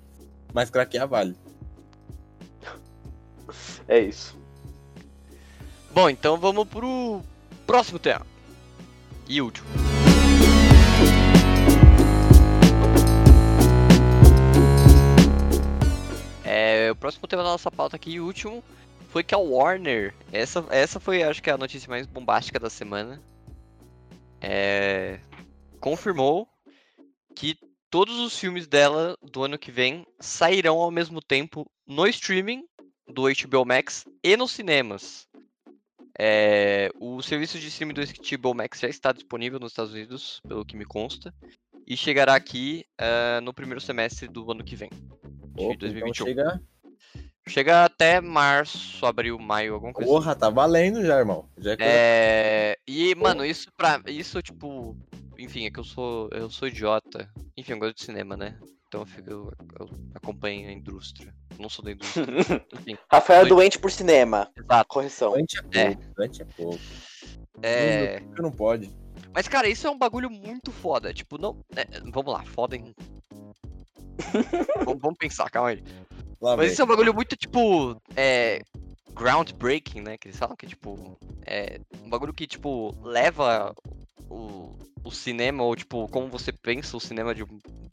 Mas 0.53 0.69
craquear 0.69 1.09
vale. 1.09 1.35
É 3.89 3.99
isso. 3.99 4.39
Bom, 5.93 6.11
então 6.11 6.37
vamos 6.37 6.69
pro 6.69 7.23
próximo 7.67 7.99
tema. 7.99 8.27
E 9.27 9.41
último. 9.41 9.92
O 16.93 16.97
próximo 16.97 17.27
tema 17.27 17.43
da 17.43 17.51
nossa 17.51 17.71
pauta 17.71 17.97
aqui, 17.97 18.13
e 18.13 18.21
último, 18.21 18.63
foi 19.11 19.23
que 19.23 19.35
a 19.35 19.39
Warner, 19.39 20.15
essa, 20.33 20.65
essa 20.71 20.99
foi 20.99 21.23
acho 21.23 21.43
que 21.43 21.51
a 21.51 21.59
notícia 21.59 21.89
mais 21.89 22.07
bombástica 22.07 22.59
da 22.59 22.71
semana, 22.71 23.21
é, 24.41 25.21
confirmou 25.81 26.49
que 27.35 27.57
todos 27.91 28.19
os 28.19 28.39
filmes 28.39 28.67
dela 28.67 29.17
do 29.23 29.45
ano 29.45 29.59
que 29.59 29.71
vem 29.71 30.07
sairão 30.19 30.79
ao 30.79 30.91
mesmo 30.91 31.21
tempo 31.21 31.71
no 31.87 32.07
streaming 32.07 32.65
do 33.07 33.25
HBO 33.25 33.67
Max 33.67 34.07
e 34.23 34.37
nos 34.37 34.53
cinemas. 34.53 35.29
É, 36.19 36.91
o 37.01 37.23
serviço 37.23 37.59
de 37.59 37.69
streaming 37.69 37.95
do 37.95 38.03
HBO 38.03 38.55
Max 38.55 38.81
já 38.81 38.89
está 38.89 39.13
disponível 39.13 39.59
nos 39.59 39.73
Estados 39.73 39.93
Unidos, 39.93 40.41
pelo 40.47 40.65
que 40.65 40.77
me 40.77 40.85
consta, 40.85 41.35
e 41.87 41.97
chegará 41.97 42.35
aqui 42.35 42.85
ah, 42.99 43.41
no 43.43 43.53
primeiro 43.53 43.81
semestre 43.81 44.29
do 44.29 44.51
ano 44.51 44.65
que 44.65 44.77
vem, 44.77 44.91
de 44.91 45.65
Opa, 45.65 45.75
então 45.75 45.77
2021. 45.79 46.27
chega. 46.27 46.63
Chega 47.49 47.85
até 47.85 48.21
março, 48.21 49.05
abril, 49.05 49.39
maio, 49.39 49.75
alguma 49.75 49.93
coisa. 49.93 50.09
Porra, 50.11 50.35
tá 50.37 50.49
valendo 50.49 51.05
já, 51.05 51.19
irmão. 51.19 51.49
Já 51.59 51.73
é 51.73 51.77
É, 51.81 52.79
e, 52.87 53.15
mano, 53.17 53.45
isso 53.45 53.69
pra. 53.77 54.01
Isso, 54.07 54.41
tipo. 54.41 54.97
Enfim, 55.39 55.67
é 55.67 55.71
que 55.71 55.81
eu 55.81 55.85
sou. 55.85 56.29
Eu 56.33 56.49
sou 56.49 56.69
idiota. 56.69 57.29
Enfim, 57.57 57.73
eu 57.73 57.79
gosto 57.81 57.97
de 57.97 58.05
cinema, 58.05 58.37
né? 58.37 58.59
Então 58.87 59.01
eu, 59.01 59.07
fico, 59.07 59.31
eu, 59.31 59.53
eu 59.81 59.91
acompanho 60.15 60.69
a 60.69 60.73
indústria. 60.73 61.35
Eu 61.51 61.63
não 61.63 61.69
sou 61.69 61.85
da 61.85 61.93
indústria. 61.93 62.25
Enfim, 62.75 62.97
Rafael 63.11 63.45
é 63.45 63.49
doente 63.49 63.79
por 63.79 63.91
cinema. 63.91 64.49
exato. 64.57 64.89
Correção. 64.89 65.35
Antes 65.35 65.61
é 65.73 65.81
É. 65.81 65.95
pouco, 65.95 66.23
antes 66.23 66.41
é 66.41 66.45
pouco. 66.45 66.79
É. 67.63 68.21
Não, 68.21 68.45
não 68.45 68.53
pode. 68.53 68.95
Mas, 69.35 69.49
cara, 69.49 69.67
isso 69.69 69.87
é 69.87 69.91
um 69.91 69.99
bagulho 69.99 70.31
muito 70.31 70.71
foda. 70.71 71.13
Tipo, 71.13 71.39
não. 71.39 71.59
é, 71.75 71.87
vamos 72.13 72.33
lá, 72.33 72.45
foda 72.45 72.77
em. 72.77 72.95
vamos, 74.85 75.01
vamos 75.01 75.19
pensar, 75.19 75.51
calma 75.51 75.71
aí. 75.71 75.83
Lá 76.43 76.57
Mas 76.57 76.67
vem. 76.67 76.73
isso 76.73 76.83
é 76.83 76.85
um 76.85 76.89
bagulho 76.89 77.15
muito, 77.15 77.37
tipo, 77.37 77.97
é. 78.17 78.61
Groundbreaking, 79.15 80.01
né? 80.01 80.19
Que 80.19 80.29
eles 80.29 80.39
falam 80.39 80.57
que, 80.57 80.67
tipo. 80.67 81.17
É 81.47 81.81
um 82.03 82.11
bagulho 82.11 82.35
que, 82.35 82.47
tipo, 82.47 82.99
leva 83.07 83.73
o, 84.29 84.77
o 85.05 85.11
cinema, 85.13 85.63
ou, 85.63 85.77
tipo, 85.77 86.09
como 86.09 86.27
você 86.29 86.51
pensa 86.51 86.97
o 86.97 87.01
cinema 87.01 87.33
de 87.33 87.45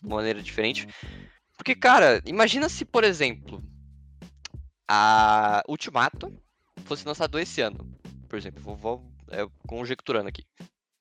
maneira 0.02 0.42
diferente. 0.42 0.88
Porque, 1.56 1.76
cara, 1.76 2.22
imagina 2.26 2.68
se, 2.70 2.84
por 2.86 3.04
exemplo, 3.04 3.62
a 4.88 5.62
Ultimato 5.68 6.34
fosse 6.86 7.06
lançado 7.06 7.38
esse 7.38 7.62
ano. 7.62 7.86
Por 8.28 8.40
exemplo, 8.40 8.64
vou, 8.64 8.76
vou 8.76 9.12
é, 9.30 9.46
conjecturando 9.68 10.30
aqui. 10.30 10.44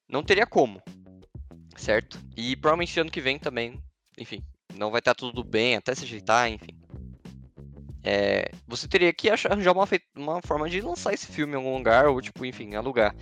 Não 0.06 0.22
teria 0.22 0.46
como. 0.46 0.82
Certo? 1.76 2.18
E 2.36 2.56
provavelmente 2.56 2.98
ano 3.00 3.10
que 3.10 3.20
vem 3.20 3.38
também. 3.38 3.80
Enfim, 4.18 4.42
não 4.74 4.90
vai 4.90 4.98
estar 4.98 5.14
tudo 5.14 5.44
bem, 5.44 5.76
até 5.76 5.94
se 5.94 6.04
ajeitar, 6.04 6.50
enfim. 6.50 6.76
É, 8.04 8.50
você 8.66 8.86
teria 8.88 9.12
que 9.12 9.28
achar, 9.28 9.52
arranjar 9.52 9.72
uma, 9.72 9.86
uma 10.16 10.40
forma 10.42 10.68
de 10.68 10.80
lançar 10.80 11.12
esse 11.12 11.26
filme 11.26 11.52
em 11.54 11.56
algum 11.56 11.76
lugar, 11.76 12.06
ou 12.06 12.20
tipo, 12.20 12.44
enfim, 12.44 12.74
alugar. 12.74 13.14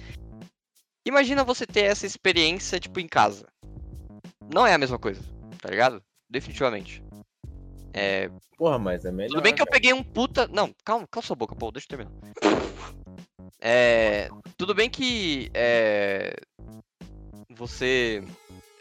Imagina 1.07 1.45
você 1.45 1.67
ter 1.67 1.83
essa 1.85 2.05
experiência, 2.07 2.79
tipo, 2.81 3.01
em 3.01 3.07
casa. 3.07 3.47
Não 4.53 4.67
é 4.67 4.75
a 4.75 4.79
mesma 4.79 4.99
coisa, 4.99 5.23
tá 5.61 5.71
ligado? 5.71 6.03
Definitivamente. 6.29 7.03
É, 7.93 8.31
Porra, 8.59 8.79
mas 8.79 9.05
é 9.05 9.11
melhor. 9.13 9.31
tudo 9.31 9.43
bem 9.43 9.55
que 9.55 9.63
eu 9.63 9.67
peguei 9.67 9.93
um 9.93 10.03
puta. 10.03 10.47
Não, 10.49 10.75
calma, 10.85 11.07
calma 11.11 11.27
sua 11.27 11.37
boca, 11.37 11.55
pô, 11.55 11.71
deixa 11.71 11.87
eu 11.91 11.97
terminar. 11.97 12.13
É. 13.61 14.29
Tudo 14.57 14.75
bem 14.75 14.91
que. 14.91 15.51
É. 15.55 16.37
Você. 17.51 18.23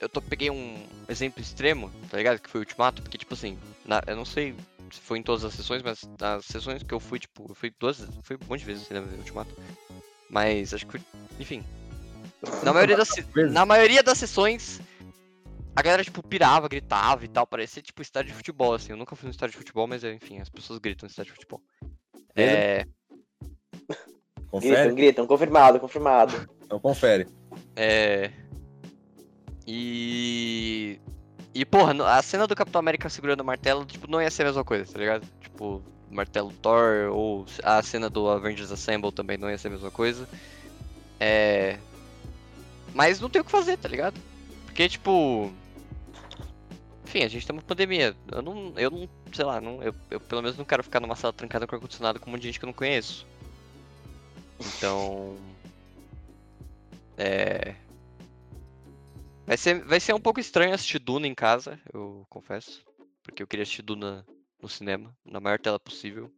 Eu 0.02 0.10
tô, 0.10 0.22
peguei 0.22 0.50
um 0.50 0.86
exemplo 1.08 1.42
extremo, 1.42 1.90
tá 2.10 2.18
ligado? 2.18 2.40
Que 2.40 2.50
foi 2.50 2.60
o 2.60 2.64
Ultimato, 2.64 3.02
porque, 3.02 3.18
tipo 3.18 3.34
assim, 3.34 3.58
na- 3.86 4.04
eu 4.06 4.16
não 4.16 4.26
sei 4.26 4.54
se 4.54 4.75
foi 4.92 5.20
em 5.20 5.24
todas 5.24 5.44
as 5.44 5.54
sessões, 5.54 5.82
mas 5.82 6.02
nas 6.20 6.46
sessões 6.46 6.84
que 6.84 6.94
eu 6.94 7.00
fui, 7.00 7.20
tipo, 7.20 7.46
eu 7.50 7.56
fui 7.56 7.74
duas. 7.80 8.06
Fui 8.24 8.36
um 8.36 8.48
monte 8.48 8.60
de 8.60 8.66
vezes 8.66 8.84
no 8.84 8.88
cinema 8.88 9.08
ver 9.08 9.18
Ultimato. 9.18 9.56
Mas 10.30 10.74
acho 10.74 10.86
que 10.86 10.94
foi. 10.94 11.02
Enfim. 11.40 11.64
Na 12.64 12.74
maioria 12.74 12.98
das, 12.98 13.10
vezes? 13.34 13.54
na 13.54 13.66
maioria 13.66 14.04
das 14.04 14.18
sessões, 14.18 14.80
a 15.76 15.82
galera, 15.82 16.04
tipo, 16.04 16.22
pirava, 16.24 16.68
gritava 16.68 17.26
e 17.26 17.28
tal. 17.28 17.46
Parecia, 17.46 17.82
tipo, 17.82 18.02
estádio 18.02 18.32
de 18.32 18.38
futebol, 18.38 18.74
assim. 18.74 18.92
Eu 18.92 18.98
nunca 18.98 19.16
fui 19.16 19.26
no 19.26 19.32
estádio 19.32 19.54
de 19.54 19.58
futebol, 19.58 19.88
mas, 19.88 20.04
enfim, 20.04 20.40
as 20.40 20.50
pessoas 20.50 20.80
gritam 20.80 21.06
no 21.06 21.10
estádio 21.10 21.32
de 21.32 21.36
futebol. 21.36 21.62
É. 22.36 22.86
Confere? 24.50 24.76
Gritam, 24.76 24.96
gritam, 24.96 25.28
confirmado, 25.28 25.80
confirmado. 25.80 26.50
Então 26.64 26.80
confere. 26.80 27.28
É. 27.76 28.32
E. 29.68 31.00
E, 31.56 31.64
porra, 31.64 31.94
a 32.18 32.22
cena 32.22 32.46
do 32.46 32.54
Capitão 32.54 32.80
América 32.80 33.10
segurando 33.10 33.40
o 33.40 33.46
martelo, 33.46 33.86
tipo, 33.86 34.12
não 34.12 34.22
ia 34.22 34.30
ser 34.30 34.42
a 34.42 34.48
mesma 34.48 34.66
coisa, 34.66 34.92
tá 34.92 35.00
ligado? 35.00 35.26
Tipo, 35.40 35.82
martelo 36.12 36.52
Thor, 36.62 37.10
ou 37.14 37.46
a 37.64 37.82
cena 37.82 38.10
do 38.10 38.30
Avengers 38.30 38.74
Assemble 38.74 39.10
também 39.10 39.38
não 39.38 39.50
ia 39.50 39.58
ser 39.58 39.70
a 39.70 39.72
mesma 39.72 39.90
coisa. 39.90 40.28
É. 41.18 41.80
Mas 42.94 43.22
não 43.22 43.30
tem 43.30 43.42
o 43.42 43.46
que 43.46 43.52
fazer, 43.52 43.78
tá 43.78 43.88
ligado? 43.88 44.20
Porque, 44.66 44.90
tipo. 44.90 45.50
Enfim, 47.06 47.24
a 47.24 47.30
gente 47.30 47.48
tá 47.48 47.54
numa 47.54 47.64
pandemia. 47.64 48.14
Eu 48.30 48.42
não. 48.42 48.74
Eu 48.76 48.92
não. 48.92 49.10
Sei 49.32 49.46
lá, 49.46 49.62
não, 49.62 49.82
eu, 49.82 49.96
eu 50.12 50.20
pelo 50.20 50.42
menos 50.42 50.58
não 50.58 50.66
quero 50.66 50.84
ficar 50.84 51.00
numa 51.00 51.16
sala 51.16 51.32
trancada 51.32 51.66
com 51.66 51.76
ar-condicionado 51.76 52.20
com 52.20 52.30
um 52.30 52.34
monte 52.34 52.42
de 52.42 52.48
gente 52.50 52.60
que 52.60 52.66
eu 52.66 52.68
não 52.68 52.74
conheço. 52.74 53.26
Então. 54.60 55.38
É. 57.18 57.76
Vai 59.46 59.58
ser, 59.58 59.84
vai 59.86 60.00
ser 60.00 60.14
um 60.14 60.20
pouco 60.20 60.40
estranho 60.40 60.74
assistir 60.74 61.00
Duna 61.00 61.28
em 61.28 61.36
casa, 61.36 61.80
eu 61.94 62.26
confesso. 62.30 62.84
Porque 63.24 63.44
eu 63.44 63.48
queria 63.48 63.64
assistir 63.64 63.82
Duna 63.84 64.26
no 64.62 64.68
cinema, 64.70 65.16
na 65.24 65.40
maior 65.40 65.60
tela 65.60 65.80
possível, 65.80 66.32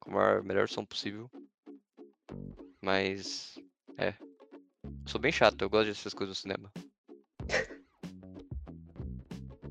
com 0.00 0.10
a 0.10 0.14
maior, 0.14 0.42
melhor 0.42 0.68
som 0.68 0.84
possível. 0.84 1.30
Mas. 2.82 3.58
É. 3.98 4.14
Sou 5.06 5.20
bem 5.20 5.32
chato, 5.32 5.60
eu 5.62 5.70
gosto 5.70 5.84
de 5.86 5.90
assistir 5.90 6.08
as 6.08 6.14
coisas 6.14 6.36
no 6.36 6.40
cinema. 6.40 6.72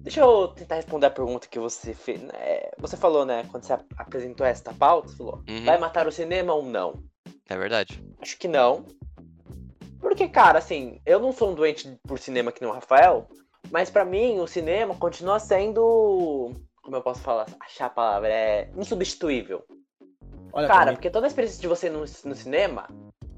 Deixa 0.01 0.19
eu 0.19 0.49
tentar 0.49 0.75
responder 0.75 1.05
a 1.07 1.11
pergunta 1.11 1.47
que 1.47 1.59
você 1.59 1.93
fez. 1.93 2.21
né? 2.21 2.69
Você 2.77 2.97
falou, 2.97 3.25
né? 3.25 3.43
Quando 3.49 3.63
você 3.63 3.73
ap- 3.73 3.85
apresentou 3.97 4.45
esta 4.45 4.73
pauta, 4.73 5.07
você 5.09 5.15
falou: 5.17 5.43
Uhum, 5.49 5.63
vai 5.63 5.77
matar 5.79 6.07
o 6.07 6.11
cinema 6.11 6.53
ou 6.53 6.63
não? 6.63 7.01
É 7.49 7.57
verdade. 7.57 8.03
Acho 8.19 8.37
que 8.37 8.47
não. 8.47 8.85
Porque, 10.13 10.27
cara, 10.27 10.59
assim, 10.59 11.01
eu 11.07 11.19
não 11.19 11.31
sou 11.31 11.49
um 11.49 11.55
doente 11.55 11.99
por 12.07 12.19
cinema 12.19 12.51
que 12.51 12.61
nem 12.61 12.69
o 12.69 12.73
Rafael, 12.73 13.27
mas 13.71 13.89
pra 13.89 14.05
mim 14.05 14.39
o 14.39 14.45
cinema 14.45 14.93
continua 14.93 15.39
sendo. 15.39 16.51
Como 16.83 16.95
eu 16.95 17.01
posso 17.01 17.19
falar? 17.21 17.47
Achar 17.59 17.87
a 17.87 17.89
palavra? 17.89 18.29
É 18.29 18.69
insubstituível. 18.77 19.65
Olha 20.53 20.67
Cara, 20.67 20.93
porque 20.93 21.09
toda 21.09 21.25
a 21.25 21.29
experiência 21.29 21.59
de 21.59 21.67
você 21.67 21.89
no, 21.89 22.01
no 22.01 22.35
cinema, 22.35 22.87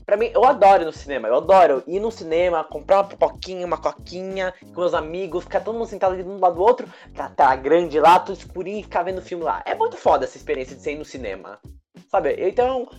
pra 0.05 0.17
mim, 0.17 0.29
eu 0.33 0.43
adoro 0.43 0.83
ir 0.83 0.85
no 0.85 0.91
cinema. 0.91 1.29
Eu 1.29 1.35
adoro 1.35 1.81
ir 1.87 2.01
no 2.01 2.11
cinema, 2.11 2.61
comprar 2.61 2.97
uma 2.97 3.07
pipoquinha, 3.07 3.65
uma 3.65 3.77
coquinha, 3.77 4.53
com 4.73 4.81
meus 4.81 4.93
amigos, 4.93 5.45
ficar 5.45 5.61
todo 5.61 5.77
mundo 5.77 5.87
sentado 5.87 6.13
ali 6.13 6.23
um 6.23 6.35
do 6.35 6.41
lado 6.41 6.55
do 6.55 6.61
outro, 6.61 6.89
tá, 7.15 7.29
tá 7.29 7.55
grande 7.55 7.97
lá, 8.01 8.19
tudo 8.19 8.37
escurinho 8.37 8.79
e 8.79 8.83
ficar 8.83 9.03
vendo 9.03 9.19
o 9.19 9.25
filme 9.25 9.45
lá. 9.45 9.63
É 9.65 9.73
muito 9.73 9.95
foda 9.95 10.25
essa 10.25 10.35
experiência 10.35 10.75
de 10.75 10.81
ser 10.81 10.91
ir 10.91 10.97
no 10.97 11.05
cinema. 11.05 11.57
Sabe? 12.09 12.35
Então, 12.37 12.89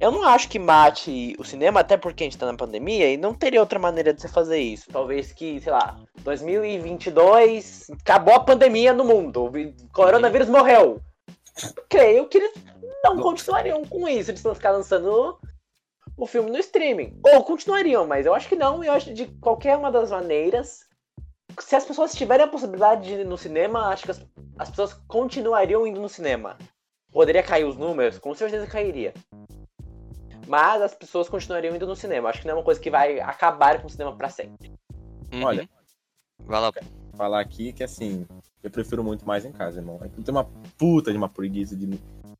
eu 0.00 0.10
não 0.10 0.24
acho 0.24 0.48
que 0.48 0.58
mate 0.58 1.36
o 1.38 1.44
cinema, 1.44 1.80
até 1.80 1.94
porque 1.94 2.24
a 2.24 2.26
gente 2.26 2.38
tá 2.38 2.46
na 2.46 2.56
pandemia 2.56 3.12
e 3.12 3.18
não 3.18 3.34
teria 3.34 3.60
outra 3.60 3.78
maneira 3.78 4.14
de 4.14 4.22
você 4.22 4.28
fazer 4.28 4.58
isso. 4.58 4.90
Talvez 4.90 5.30
que, 5.30 5.60
sei 5.60 5.70
lá, 5.70 6.00
2022, 6.20 7.90
acabou 8.00 8.34
a 8.34 8.40
pandemia 8.40 8.94
no 8.94 9.04
mundo, 9.04 9.44
o 9.44 9.88
coronavírus 9.92 10.48
morreu. 10.48 11.02
Creio 11.88 12.26
que 12.28 12.38
eles 12.38 12.54
não 13.04 13.18
continuariam 13.18 13.84
com 13.84 14.08
isso, 14.08 14.30
eles 14.30 14.42
vão 14.42 14.54
ficar 14.54 14.70
lançando 14.70 15.38
o 16.16 16.26
filme 16.26 16.50
no 16.50 16.58
streaming. 16.58 17.20
Ou 17.34 17.44
continuariam, 17.44 18.06
mas 18.06 18.24
eu 18.24 18.34
acho 18.34 18.48
que 18.48 18.56
não, 18.56 18.82
e 18.82 18.86
eu 18.86 18.94
acho 18.94 19.06
que 19.06 19.12
de 19.12 19.26
qualquer 19.38 19.76
uma 19.76 19.92
das 19.92 20.10
maneiras, 20.10 20.80
se 21.58 21.76
as 21.76 21.84
pessoas 21.84 22.14
tiverem 22.14 22.46
a 22.46 22.48
possibilidade 22.48 23.06
de 23.06 23.14
ir 23.20 23.26
no 23.26 23.36
cinema, 23.36 23.88
acho 23.88 24.04
que 24.04 24.12
as, 24.12 24.26
as 24.58 24.70
pessoas 24.70 24.94
continuariam 25.06 25.86
indo 25.86 26.00
no 26.00 26.08
cinema. 26.08 26.56
Poderia 27.12 27.42
cair 27.42 27.64
os 27.64 27.76
números? 27.76 28.18
Com 28.18 28.34
certeza 28.34 28.66
cairia. 28.66 29.12
Mas 30.50 30.82
as 30.82 30.92
pessoas 30.92 31.28
continuariam 31.28 31.76
indo 31.76 31.86
no 31.86 31.94
cinema. 31.94 32.28
Acho 32.28 32.40
que 32.40 32.46
não 32.48 32.54
é 32.54 32.56
uma 32.56 32.64
coisa 32.64 32.80
que 32.80 32.90
vai 32.90 33.20
acabar 33.20 33.80
com 33.80 33.86
o 33.86 33.90
cinema 33.90 34.16
pra 34.16 34.28
sempre. 34.28 34.72
Uhum. 35.32 35.44
Olha. 35.44 35.68
Vai 36.44 36.60
lá. 36.60 36.72
Falar 37.16 37.40
aqui 37.40 37.72
que 37.72 37.84
assim, 37.84 38.26
eu 38.60 38.68
prefiro 38.68 39.04
muito 39.04 39.24
mais 39.24 39.44
em 39.44 39.52
casa, 39.52 39.78
irmão. 39.78 40.00
É 40.02 40.08
que 40.08 40.18
eu 40.18 40.24
tenho 40.24 40.36
uma 40.36 40.50
puta 40.76 41.12
de 41.12 41.16
uma 41.16 41.28
preguiça 41.28 41.76
de 41.76 41.96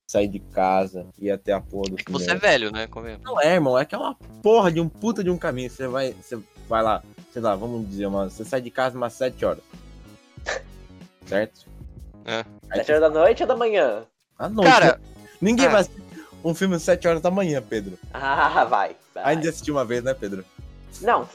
sair 0.09 0.27
de 0.27 0.40
casa 0.40 1.07
e 1.20 1.27
ir 1.27 1.31
até 1.31 1.53
a 1.53 1.61
porra 1.61 1.90
do 1.90 2.01
É 2.01 2.03
que 2.03 2.11
você 2.11 2.25
é 2.25 2.35
cinema. 2.35 2.40
velho, 2.40 2.73
né? 2.73 2.88
Convenhamos. 2.88 3.25
Não 3.25 3.40
é, 3.40 3.55
irmão, 3.55 3.79
é 3.79 3.85
que 3.85 3.94
é 3.94 3.99
uma 3.99 4.16
porra 4.42 4.73
de 4.73 4.81
um 4.81 4.88
puta 4.88 5.23
de 5.23 5.31
um 5.31 5.38
caminho. 5.38 5.70
Você 5.70 5.87
vai, 5.87 6.12
você 6.14 6.37
vai 6.68 6.83
lá, 6.83 7.05
sei 7.33 7.40
lá, 7.40 7.55
vamos 7.55 7.88
dizer, 7.88 8.07
uma, 8.07 8.29
você 8.29 8.44
sai 8.44 8.61
de 8.61 8.73
casa 8.73 8.96
umas 8.96 9.12
7 9.12 9.44
horas. 9.44 9.62
Certo? 11.27 11.64
É. 12.25 12.44
Aí 12.70 12.79
Sete 12.79 12.90
horas 12.90 13.03
da 13.03 13.20
noite 13.20 13.42
ou 13.44 13.46
da 13.46 13.55
manhã? 13.55 14.05
À 14.37 14.49
noite. 14.49 14.68
Cara, 14.68 14.99
né? 14.99 15.01
ninguém 15.40 15.66
ah. 15.66 15.70
vai 15.70 15.81
assistir 15.83 16.10
um 16.44 16.55
filme 16.55 16.76
às 16.76 16.83
7 16.83 17.07
horas 17.09 17.20
da 17.22 17.31
manhã, 17.31 17.62
Pedro. 17.62 17.98
Ah, 18.12 18.64
vai. 18.64 18.96
vai. 19.14 19.24
A 19.24 19.35
gente 19.35 19.48
assistiu 19.48 19.74
uma 19.74 19.85
vez, 19.85 20.03
né, 20.03 20.14
Pedro? 20.14 20.44
Não, 21.00 21.26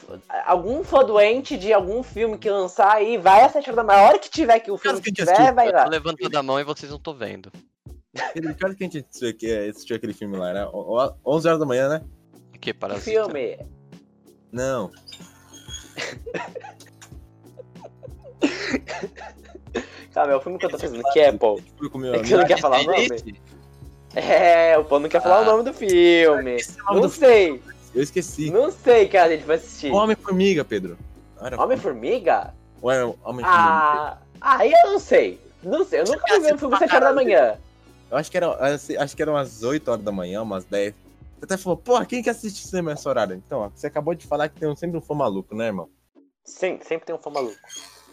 algum 0.44 0.84
fã 0.84 1.02
doente 1.04 1.56
de 1.56 1.72
algum 1.72 2.02
filme 2.02 2.36
que 2.38 2.48
lançar 2.50 2.92
aí, 2.92 3.16
vai 3.16 3.42
às 3.44 3.52
7 3.52 3.64
horas 3.70 3.76
da 3.76 3.84
manhã. 3.84 3.98
A 4.00 4.08
hora 4.08 4.18
que 4.18 4.30
tiver 4.30 4.60
que 4.60 4.70
o 4.70 4.76
filme 4.78 5.00
que 5.00 5.10
tiver, 5.12 5.32
assistiu, 5.32 5.54
vai 5.54 5.68
eu 5.68 5.72
lá. 5.72 5.84
tô 5.84 5.90
levantando 5.90 6.36
a 6.36 6.42
mão 6.42 6.60
e 6.60 6.64
vocês 6.64 6.90
não 6.90 6.98
estão 6.98 7.14
vendo. 7.14 7.50
Pedro, 8.32 8.54
que 8.54 8.64
hora 8.64 8.74
que 8.74 8.84
a 8.84 8.86
gente 8.86 8.98
assistiu, 9.08 9.28
aqui- 9.28 9.68
assistiu 9.68 9.96
aquele 9.96 10.12
filme 10.14 10.36
lá? 10.36 10.68
O- 10.70 11.14
11 11.24 11.48
horas 11.48 11.60
da 11.60 11.66
manhã, 11.66 11.88
né? 11.88 12.02
O 12.48 12.52
que, 12.52 12.58
Que 12.58 12.74
Parasita? 12.74 13.10
filme? 13.10 13.58
Não. 14.52 14.90
Calma, 20.12 20.32
é 20.32 20.36
o 20.36 20.40
filme 20.40 20.58
que 20.58 20.64
eu 20.66 20.70
tô 20.70 20.78
fazendo 20.78 21.06
aqui, 21.06 21.20
Apple. 21.22 21.62
Fui 21.76 21.90
com 21.90 21.98
meu 21.98 22.14
É 22.14 22.20
que 22.20 22.28
você 22.28 22.36
não 22.38 22.46
quer 22.46 22.58
falar 22.58 22.80
o 22.80 22.84
nome? 22.84 23.06
É, 24.16 24.78
o 24.78 24.84
Pô 24.84 24.98
não 24.98 25.08
quer 25.10 25.20
falar 25.22 25.38
Ah. 25.38 25.42
o 25.42 25.44
nome 25.44 25.62
do 25.64 25.74
filme. 25.74 26.56
Nome 26.56 26.56
Não 26.88 27.00
do 27.02 27.08
sei, 27.10 27.62
Eu 27.94 28.02
esqueci. 28.02 28.50
não 28.50 28.70
sei 28.70 29.06
que 29.08 29.16
a 29.16 29.28
gente 29.28 29.44
vai 29.44 29.56
assistir. 29.56 29.92
Homem-Formiga, 29.92 30.64
Pedro. 30.64 30.96
Era 31.40 31.62
Homem-Formiga? 31.62 32.54
Ou 32.80 32.90
era 32.90 33.06
Homem-Formiga? 33.06 33.48
Ah, 33.50 34.18
aí 34.40 34.72
eu 34.72 34.92
não 34.92 34.98
sei. 34.98 35.38
Não 35.62 35.84
sei, 35.84 36.00
eu 36.00 36.04
nunca 36.04 36.40
ver 36.40 36.54
um 36.54 36.58
filme 36.58 36.74
às 36.74 36.78
7 36.80 36.94
horas 36.94 37.08
da 37.08 37.14
manhã. 37.14 37.58
Eu 38.10 38.16
acho 38.16 38.30
que, 38.30 38.36
era, 38.36 38.56
acho 39.00 39.16
que 39.16 39.22
eram 39.22 39.34
umas 39.34 39.62
8 39.62 39.90
horas 39.90 40.02
da 40.04 40.12
manhã, 40.12 40.40
umas 40.42 40.64
10. 40.64 40.94
Você 41.38 41.44
até 41.44 41.56
falou, 41.58 41.76
porra, 41.76 42.06
quem 42.06 42.22
que 42.22 42.30
assiste 42.30 42.66
cinema 42.66 42.90
nessa 42.92 43.08
horário? 43.10 43.34
Então, 43.34 43.58
ó, 43.60 43.68
você 43.68 43.86
acabou 43.88 44.14
de 44.14 44.26
falar 44.26 44.48
que 44.48 44.58
tem 44.58 44.68
um- 44.68 44.76
sempre 44.76 44.96
um 44.96 45.00
fã 45.02 45.14
maluco, 45.14 45.54
né, 45.54 45.66
irmão? 45.66 45.88
Sim, 46.44 46.78
sempre 46.82 47.04
tem 47.06 47.14
um 47.14 47.18
fã 47.18 47.28
maluco. 47.30 47.56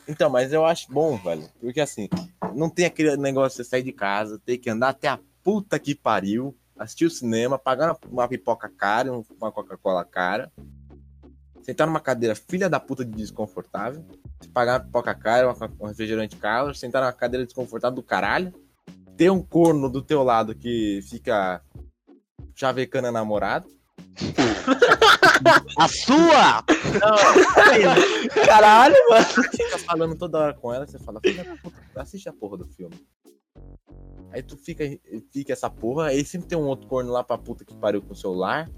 Então, 0.08 0.30
mas 0.30 0.52
eu 0.52 0.66
acho 0.66 0.92
bom, 0.92 1.16
velho. 1.18 1.48
Porque 1.62 1.80
assim, 1.80 2.10
não 2.54 2.70
tem 2.70 2.86
aquele 2.86 3.16
negócio 3.16 3.58
de 3.58 3.63
você 3.63 3.70
sair 3.70 3.84
de 3.84 3.94
casa, 3.94 4.42
ter 4.46 4.58
que 4.58 4.70
andar 4.70 4.89
até 4.89 5.08
a 5.08 5.20
puta 5.43 5.77
que 5.79 5.93
pariu, 5.93 6.56
assistir 6.77 7.06
o 7.06 7.10
cinema, 7.10 7.60
pagar 7.60 7.91
uma, 7.91 7.99
uma 8.23 8.27
pipoca 8.27 8.69
cara, 8.69 9.12
um- 9.12 9.25
uma 9.39 9.51
Coca-Cola 9.51 10.03
cara, 10.06 10.51
sentar 11.62 11.86
numa 11.88 11.99
cadeira 11.99 12.36
filha 12.36 12.69
da 12.69 12.79
puta 12.79 13.03
de 13.06 13.12
desconfortável, 13.12 14.06
pagar 14.53 14.73
uma 14.73 14.86
pipoca 14.86 15.13
cara, 15.13 15.51
uma, 15.53 15.71
um 15.79 15.88
refrigerante 15.88 16.36
caro, 16.36 16.73
sentar 16.73 17.01
numa 17.01 17.13
cadeira 17.13 17.45
desconfortável 17.45 17.95
do 17.95 18.03
caralho, 18.03 18.53
ter 19.17 19.29
um 19.29 19.41
corno 19.43 19.89
do 19.89 20.01
teu 20.01 20.23
lado 20.23 20.56
que 20.56 21.01
fica 21.10 21.62
chavecando 22.56 23.08
a 23.08 23.12
namorada. 23.12 23.65
A 25.77 25.88
sua! 25.88 26.63
Caralho, 28.45 28.95
mano. 29.10 29.25
fica 29.51 29.77
falando 29.79 30.15
toda 30.15 30.39
hora 30.39 30.53
com 30.53 30.73
ela, 30.73 30.86
você 30.88 30.99
fala, 30.99 31.19
filha 31.21 31.43
da 31.43 31.56
puta, 31.58 31.77
assiste 31.97 32.29
a 32.29 32.34
porra 32.34 32.58
do 32.58 32.65
filme. 32.65 32.95
Aí 34.34 34.41
tu 34.41 34.58
fica, 34.58 34.84
fica 35.32 35.54
essa 35.54 35.69
porra, 35.69 36.08
aí 36.08 36.26
sempre 36.26 36.48
tem 36.48 36.58
um 36.58 36.65
outro 36.65 36.88
corno 36.88 37.12
lá 37.12 37.24
pra 37.24 37.38
puta 37.38 37.63
que 37.63 37.74
pariu 37.76 38.02
com 38.02 38.13
o 38.13 38.15
celular. 38.15 38.69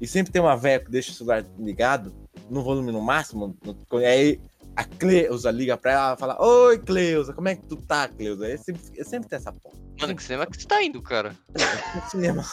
E 0.00 0.06
sempre 0.06 0.32
tem 0.32 0.42
uma 0.42 0.56
velha 0.56 0.84
que 0.84 0.90
deixa 0.90 1.10
o 1.10 1.14
celular 1.14 1.44
ligado, 1.58 2.12
no 2.50 2.62
volume 2.62 2.92
no 2.92 3.00
máximo. 3.00 3.56
no- 3.64 3.98
aí 3.98 4.38
a 4.76 4.84
Cleusa 4.84 5.50
liga 5.50 5.76
pra 5.76 5.92
ela 5.92 6.14
e 6.14 6.18
fala, 6.18 6.36
Oi, 6.44 6.78
Cleusa, 6.78 7.32
como 7.32 7.48
é 7.48 7.54
que 7.56 7.62
tu 7.66 7.76
tá, 7.76 8.08
Cleusa? 8.08 8.44
Aí 8.46 8.58
sempre, 8.58 9.04
sempre 9.04 9.28
tem 9.28 9.36
essa 9.38 9.52
porra. 9.52 9.74
Mano, 10.00 10.16
que 10.16 10.22
cinema 10.22 10.46
que 10.46 10.60
você 10.60 10.66
tá 10.66 10.82
indo, 10.82 11.00
cara? 11.00 11.34
Cinema. 12.10 12.44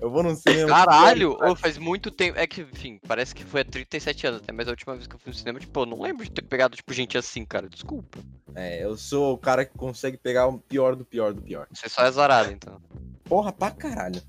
Eu 0.00 0.10
vou 0.10 0.22
num 0.22 0.34
cinema. 0.34 0.68
Caralho! 0.68 1.36
Ô, 1.42 1.56
faz 1.56 1.76
muito 1.76 2.10
tempo. 2.10 2.38
É 2.38 2.46
que, 2.46 2.62
enfim, 2.62 3.00
parece 3.06 3.34
que 3.34 3.44
foi 3.44 3.62
há 3.62 3.64
37 3.64 4.26
anos 4.26 4.42
até, 4.42 4.52
mas 4.52 4.68
a 4.68 4.70
última 4.70 4.94
vez 4.94 5.06
que 5.06 5.14
eu 5.14 5.18
fui 5.18 5.32
no 5.32 5.38
cinema, 5.38 5.58
tipo, 5.58 5.80
eu 5.80 5.86
não 5.86 6.00
lembro 6.00 6.24
de 6.24 6.30
ter 6.30 6.42
pegado, 6.42 6.76
tipo, 6.76 6.92
gente 6.92 7.18
assim, 7.18 7.44
cara. 7.44 7.68
Desculpa. 7.68 8.18
É, 8.54 8.84
eu 8.84 8.96
sou 8.96 9.34
o 9.34 9.38
cara 9.38 9.64
que 9.64 9.76
consegue 9.76 10.16
pegar 10.16 10.46
o 10.46 10.58
pior 10.58 10.94
do 10.94 11.04
pior 11.04 11.34
do 11.34 11.42
pior. 11.42 11.66
Você 11.72 11.88
só 11.88 12.02
é 12.02 12.06
azarado, 12.06 12.52
então. 12.52 12.80
Porra 13.24 13.52
pra 13.52 13.70
caralho. 13.70 14.22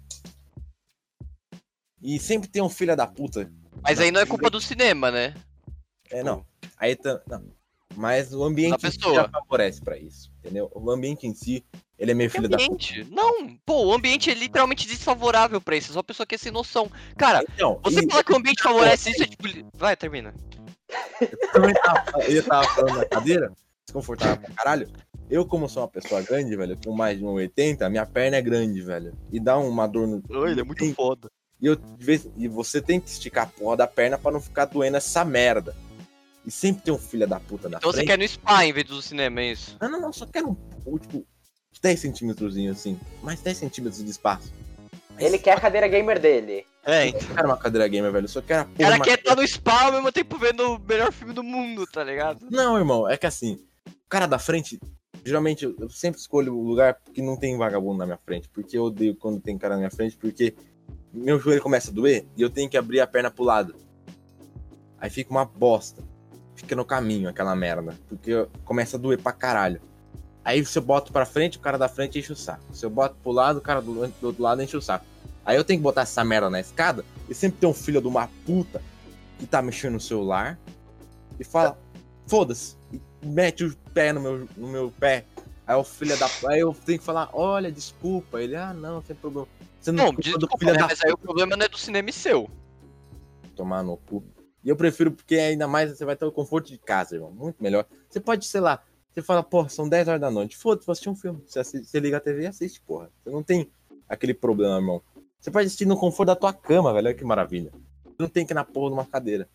E 2.01 2.19
sempre 2.19 2.49
tem 2.49 2.61
um 2.61 2.69
filho 2.69 2.95
da 2.95 3.05
puta. 3.05 3.51
Mas 3.81 3.99
aí 3.99 4.11
não 4.11 4.21
é 4.21 4.25
culpa 4.25 4.49
do 4.49 4.59
cinema, 4.59 5.11
né? 5.11 5.33
É, 6.09 6.23
não. 6.23 6.45
Aí 6.77 6.95
tá. 6.95 7.21
Não. 7.27 7.45
Mas 7.95 8.33
o 8.33 8.43
ambiente 8.43 8.81
já 9.13 9.29
favorece 9.29 9.81
pra 9.81 9.97
isso. 9.97 10.31
Entendeu? 10.39 10.71
O 10.73 10.89
ambiente 10.89 11.27
em 11.27 11.33
si, 11.33 11.65
ele 11.99 12.11
é 12.11 12.13
meio 12.13 12.29
filho 12.29 12.47
da 12.49 12.57
puta. 12.57 12.65
ambiente? 12.71 13.05
Não, 13.11 13.55
pô, 13.65 13.85
o 13.87 13.93
ambiente 13.93 14.29
é 14.31 14.33
literalmente 14.33 14.87
desfavorável 14.87 15.59
pra 15.61 15.75
isso. 15.75 15.91
É 15.91 15.93
só 15.93 15.99
a 15.99 16.03
pessoa 16.03 16.25
que 16.25 16.35
é 16.35 16.37
sem 16.37 16.51
noção. 16.51 16.89
Cara, 17.17 17.43
Então, 17.53 17.79
você 17.83 17.99
e- 17.99 18.09
falar 18.09 18.23
que 18.23 18.31
o 18.33 18.37
ambiente 18.37 18.63
favorece 18.63 19.11
isso 19.11 19.23
é 19.23 19.27
tipo. 19.27 19.43
Vai, 19.75 19.95
termina. 19.97 20.33
eu 21.21 21.51
também 21.51 21.73
tava, 21.73 22.23
ele 22.23 22.41
tava 22.41 22.67
falando 22.69 22.97
na 22.97 23.05
cadeira, 23.05 23.51
desconfortável 23.85 24.37
pra 24.37 24.53
caralho. 24.55 24.89
Eu, 25.29 25.45
como 25.45 25.69
sou 25.69 25.83
uma 25.83 25.89
pessoa 25.89 26.21
grande, 26.23 26.55
velho, 26.55 26.75
com 26.83 26.91
mais 26.91 27.19
de 27.19 27.23
1,80, 27.23 27.87
minha 27.89 28.05
perna 28.05 28.37
é 28.37 28.41
grande, 28.41 28.81
velho. 28.81 29.13
E 29.31 29.39
dá 29.39 29.57
uma 29.57 29.85
dor 29.85 30.07
no. 30.07 30.47
ele 30.47 30.61
é 30.61 30.63
muito 30.63 30.91
foda. 30.95 31.29
E, 31.61 31.67
eu, 31.67 31.77
e 32.37 32.47
você 32.47 32.81
tem 32.81 32.99
que 32.99 33.09
esticar 33.09 33.43
a 33.43 33.47
porra 33.47 33.77
da 33.77 33.85
perna 33.87 34.17
pra 34.17 34.31
não 34.31 34.41
ficar 34.41 34.65
doendo 34.65 34.97
essa 34.97 35.23
merda. 35.25 35.75
E 36.45 36.49
sempre 36.49 36.81
tem 36.83 36.93
um 36.93 36.97
filho 36.97 37.27
da 37.27 37.39
puta 37.39 37.67
na 37.69 37.77
Então 37.77 37.91
você 37.91 37.97
frente. 37.97 38.07
quer 38.07 38.13
ir 38.19 38.23
no 38.23 38.27
spa 38.27 38.65
em 38.65 38.71
vez 38.73 38.87
do 38.87 39.01
cinema, 39.01 39.41
é 39.41 39.51
isso? 39.51 39.77
Não, 39.79 39.89
não, 39.91 40.01
não, 40.01 40.13
só 40.13 40.25
quero 40.25 40.49
um, 40.49 40.55
um, 40.87 41.23
tipo, 41.71 41.81
10 41.83 41.99
centímetros 41.99 42.57
assim. 42.69 42.99
Mais 43.21 43.41
10 43.41 43.57
centímetros 43.57 44.03
de 44.03 44.09
espaço. 44.09 44.51
Ele 45.17 45.37
quer 45.37 45.57
a 45.57 45.59
cadeira 45.59 45.87
gamer 45.87 46.19
dele. 46.19 46.65
É, 46.85 47.09
Eu 47.09 47.13
não 47.13 47.19
quero 47.19 47.47
uma 47.47 47.57
cadeira 47.57 47.87
gamer, 47.87 48.11
velho. 48.11 48.23
Eu 48.25 48.29
só 48.29 48.41
quero 48.41 48.61
a 48.61 48.65
O 48.65 48.67
porra. 48.69 48.89
cara 48.91 49.03
quer 49.03 49.19
estar 49.19 49.35
no 49.35 49.45
spa 49.47 49.83
ao 49.85 49.91
mesmo 49.91 50.11
tempo 50.11 50.37
vendo 50.37 50.75
o 50.75 50.79
melhor 50.79 51.11
filme 51.11 51.33
do 51.33 51.43
mundo, 51.43 51.85
tá 51.85 52.03
ligado? 52.03 52.47
Não, 52.49 52.77
irmão, 52.77 53.07
é 53.09 53.17
que 53.17 53.25
assim, 53.27 53.59
o 53.87 54.09
cara 54.09 54.25
da 54.25 54.39
frente, 54.39 54.79
geralmente 55.25 55.65
eu 55.65 55.75
eu 55.79 55.89
sempre 55.89 56.19
escolho 56.21 56.55
o 56.55 56.63
lugar 56.63 56.97
que 57.13 57.21
não 57.21 57.35
tem 57.35 57.57
vagabundo 57.57 57.97
na 57.97 58.05
minha 58.05 58.19
frente. 58.25 58.47
Porque 58.49 58.77
eu 58.77 58.83
odeio 58.85 59.13
quando 59.15 59.41
tem 59.41 59.57
cara 59.57 59.73
na 59.75 59.79
minha 59.79 59.91
frente, 59.91 60.15
porque 60.15 60.55
meu 61.13 61.37
joelho 61.37 61.61
começa 61.61 61.91
a 61.91 61.93
doer 61.93 62.25
e 62.37 62.41
eu 62.41 62.49
tenho 62.49 62.69
que 62.69 62.77
abrir 62.77 63.01
a 63.01 63.07
perna 63.07 63.29
pro 63.29 63.43
lado. 63.43 63.75
Aí 64.99 65.09
fica 65.09 65.31
uma 65.31 65.43
bosta. 65.45 66.01
Fica 66.55 66.75
no 66.75 66.85
caminho 66.85 67.29
aquela 67.29 67.55
merda. 67.55 67.97
Porque 68.07 68.47
começa 68.63 68.95
a 68.95 68.99
doer 68.99 69.21
pra 69.21 69.31
caralho. 69.33 69.81
Aí 70.49 70.65
se 70.65 70.79
eu 70.79 70.81
boto 70.81 71.13
pra 71.13 71.27
frente, 71.27 71.59
o 71.59 71.61
cara 71.61 71.77
da 71.77 71.87
frente 71.87 72.17
enche 72.17 72.33
o 72.33 72.35
saco. 72.35 72.63
Se 72.73 72.83
eu 72.83 72.89
boto 72.89 73.15
pro 73.21 73.31
lado, 73.31 73.59
o 73.59 73.61
cara 73.61 73.79
do, 73.83 73.93
do 73.93 74.27
outro 74.27 74.41
lado 74.41 74.63
enche 74.63 74.75
o 74.75 74.81
saco. 74.81 75.05
Aí 75.45 75.55
eu 75.55 75.63
tenho 75.63 75.79
que 75.79 75.83
botar 75.83 76.01
essa 76.01 76.23
merda 76.23 76.49
na 76.49 76.59
escada 76.59 77.05
e 77.29 77.35
sempre 77.35 77.59
tem 77.59 77.69
um 77.69 77.73
filho 77.73 78.01
de 78.01 78.07
uma 78.07 78.27
puta 78.47 78.81
que 79.37 79.45
tá 79.45 79.61
mexendo 79.61 79.93
no 79.93 79.99
celular 79.99 80.57
e 81.39 81.43
fala, 81.43 81.77
foda-se, 82.25 82.75
mete 83.23 83.63
o 83.63 83.77
pé 83.93 84.11
no 84.11 84.21
meu, 84.21 84.47
no 84.57 84.67
meu 84.69 84.91
pé. 84.99 85.23
Aí 85.67 85.75
o 85.75 85.83
filho 85.83 86.17
da. 86.17 86.27
Aí 86.47 86.61
eu 86.61 86.73
tenho 86.73 86.97
que 86.97 87.05
falar, 87.05 87.29
olha, 87.31 87.71
desculpa. 87.71 88.41
Ele, 88.41 88.55
ah, 88.55 88.73
não, 88.73 89.03
sem 89.03 89.15
problema. 89.15 89.47
Você 89.79 89.91
não 89.91 90.05
Não, 90.05 90.13
desculpa, 90.15 90.57
filho 90.57 90.73
né, 90.73 90.79
da 90.79 90.87
mas 90.87 90.99
aí 91.03 91.11
o 91.11 91.17
problema 91.17 91.55
não 91.55 91.63
é 91.63 91.69
do 91.69 91.77
cinema 91.77 92.09
e 92.09 92.13
seu. 92.13 92.49
tomar 93.55 93.83
no 93.83 93.97
cu. 93.97 94.23
E 94.63 94.69
eu 94.69 94.75
prefiro 94.75 95.11
porque 95.11 95.35
ainda 95.35 95.67
mais 95.67 95.95
você 95.95 96.03
vai 96.03 96.15
ter 96.15 96.25
o 96.25 96.31
conforto 96.31 96.69
de 96.69 96.79
casa, 96.79 97.13
irmão. 97.15 97.31
Muito 97.31 97.61
melhor. 97.61 97.85
Você 98.09 98.19
pode, 98.19 98.45
sei 98.45 98.61
lá, 98.61 98.81
você 99.13 99.21
fala, 99.21 99.43
porra, 99.43 99.69
são 99.69 99.87
10 99.89 100.07
horas 100.07 100.21
da 100.21 100.31
noite. 100.31 100.55
Foda-se, 100.57 100.85
vou 100.85 100.91
assistir 100.93 101.09
um 101.09 101.15
filme. 101.15 101.41
Você, 101.45 101.59
assi- 101.59 101.83
você 101.83 101.99
liga 101.99 102.17
a 102.17 102.19
TV 102.21 102.43
e 102.43 102.47
assiste, 102.47 102.79
porra. 102.81 103.09
Você 103.23 103.29
não 103.29 103.43
tem 103.43 103.69
aquele 104.07 104.33
problema, 104.33 104.75
irmão. 104.77 105.01
Você 105.39 105.49
pode 105.51 105.67
assistir 105.67 105.85
no 105.85 105.97
conforto 105.97 106.27
da 106.27 106.35
tua 106.35 106.53
cama, 106.53 106.93
velho. 106.93 107.07
Olha 107.07 107.15
que 107.15 107.23
maravilha. 107.25 107.71
Você 108.05 108.15
não 108.19 108.27
tem 108.29 108.45
que 108.45 108.53
ir 108.53 108.55
na 108.55 108.63
porra 108.65 108.89
de 108.89 108.93
uma 108.93 109.05
cadeira. 109.05 109.47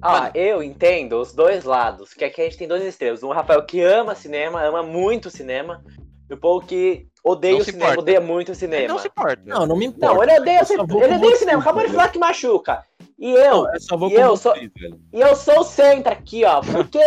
Ah, 0.00 0.30
eu 0.34 0.62
entendo 0.62 1.20
os 1.20 1.32
dois 1.32 1.64
lados. 1.64 2.14
Que 2.14 2.24
aqui 2.24 2.40
a 2.40 2.44
gente 2.44 2.56
tem 2.56 2.68
dois 2.68 2.84
extremos. 2.84 3.22
Um 3.22 3.30
Rafael 3.30 3.64
que 3.64 3.80
ama 3.80 4.14
cinema, 4.14 4.62
ama 4.62 4.82
muito 4.82 5.28
cinema. 5.30 5.84
E 6.30 6.34
o 6.34 6.36
Paulo 6.36 6.60
que 6.62 7.06
odeia 7.24 7.54
Não 7.54 7.60
o 7.60 7.64
cinema, 7.64 7.84
importa. 7.84 8.00
odeia 8.00 8.20
muito 8.20 8.48
o 8.48 8.52
Ele 8.52 8.58
cinema. 8.58 8.88
não 8.88 8.98
se 8.98 9.08
importa. 9.08 9.42
Não, 9.44 9.66
não 9.66 9.76
me 9.76 9.86
importa. 9.86 10.14
Não, 10.14 10.22
ele 10.22 10.40
odeia, 10.40 10.62
vou 10.86 11.02
ele 11.02 11.14
odeia 11.16 11.32
o 11.32 11.36
cinema. 11.36 11.60
Acabou 11.60 11.84
de 11.84 11.90
falar 11.92 12.08
que 12.10 12.18
machuca. 12.18 12.84
E 13.18 13.32
eu, 13.32 13.64
Não, 13.64 13.74
eu 13.74 13.80
só 13.80 13.96
vou 13.96 14.08
E 14.08 14.14
com 14.14 14.20
eu 14.20 14.36
velho. 14.36 15.00
e 15.12 15.20
eu 15.20 15.34
sou 15.34 15.60
o 15.60 15.64
centro 15.64 16.12
aqui, 16.12 16.44
ó. 16.44 16.60
Porque 16.60 17.00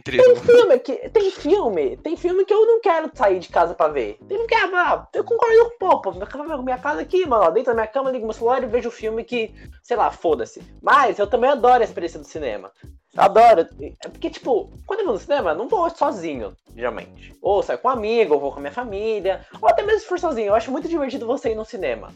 Tem 0.00 0.16
tem 0.34 0.36
filme 0.36 0.78
que. 0.78 1.08
Tem 1.10 1.30
filme. 1.30 1.96
Tem 1.98 2.16
filme 2.16 2.44
que 2.44 2.52
eu 2.52 2.66
não 2.66 2.80
quero 2.80 3.10
sair 3.14 3.38
de 3.38 3.48
casa 3.48 3.74
pra 3.74 3.88
ver. 3.88 4.18
Tem 4.28 4.36
filme 4.36 4.46
que, 4.46 4.54
ah, 4.54 5.06
eu 5.12 5.24
concordo 5.24 5.70
com 5.78 5.86
o 5.86 6.00
pô, 6.00 6.12
minha, 6.12 6.56
minha 6.62 6.78
casa 6.78 7.00
aqui, 7.00 7.26
mano. 7.26 7.50
Dentro 7.52 7.72
da 7.72 7.74
minha 7.74 7.86
cama, 7.86 8.10
ligo 8.10 8.24
meu 8.24 8.32
celular 8.34 8.62
e 8.62 8.66
vejo 8.66 8.90
filme 8.90 9.24
que, 9.24 9.54
sei 9.82 9.96
lá, 9.96 10.10
foda-se. 10.10 10.62
Mas 10.82 11.18
eu 11.18 11.26
também 11.26 11.50
adoro 11.50 11.82
a 11.82 11.84
experiência 11.84 12.18
do 12.18 12.26
cinema. 12.26 12.70
Eu 13.14 13.22
adoro. 13.22 13.66
É 13.80 14.08
porque, 14.08 14.30
tipo, 14.30 14.70
quando 14.86 15.00
eu 15.00 15.06
vou 15.06 15.14
no 15.14 15.20
cinema, 15.20 15.50
eu 15.50 15.56
não 15.56 15.68
vou 15.68 15.88
sozinho, 15.90 16.54
geralmente. 16.74 17.34
Ou 17.40 17.62
saio 17.62 17.78
com 17.78 17.88
um 17.88 17.92
amigo, 17.92 18.34
ou 18.34 18.40
vou 18.40 18.52
com 18.52 18.58
a 18.58 18.60
minha 18.60 18.72
família. 18.72 19.46
Ou 19.60 19.68
até 19.68 19.82
mesmo 19.82 20.00
se 20.00 20.06
for 20.06 20.18
sozinho. 20.18 20.48
Eu 20.48 20.54
acho 20.54 20.70
muito 20.70 20.88
divertido 20.88 21.26
você 21.26 21.50
ir 21.50 21.54
no 21.54 21.64
cinema. 21.64 22.12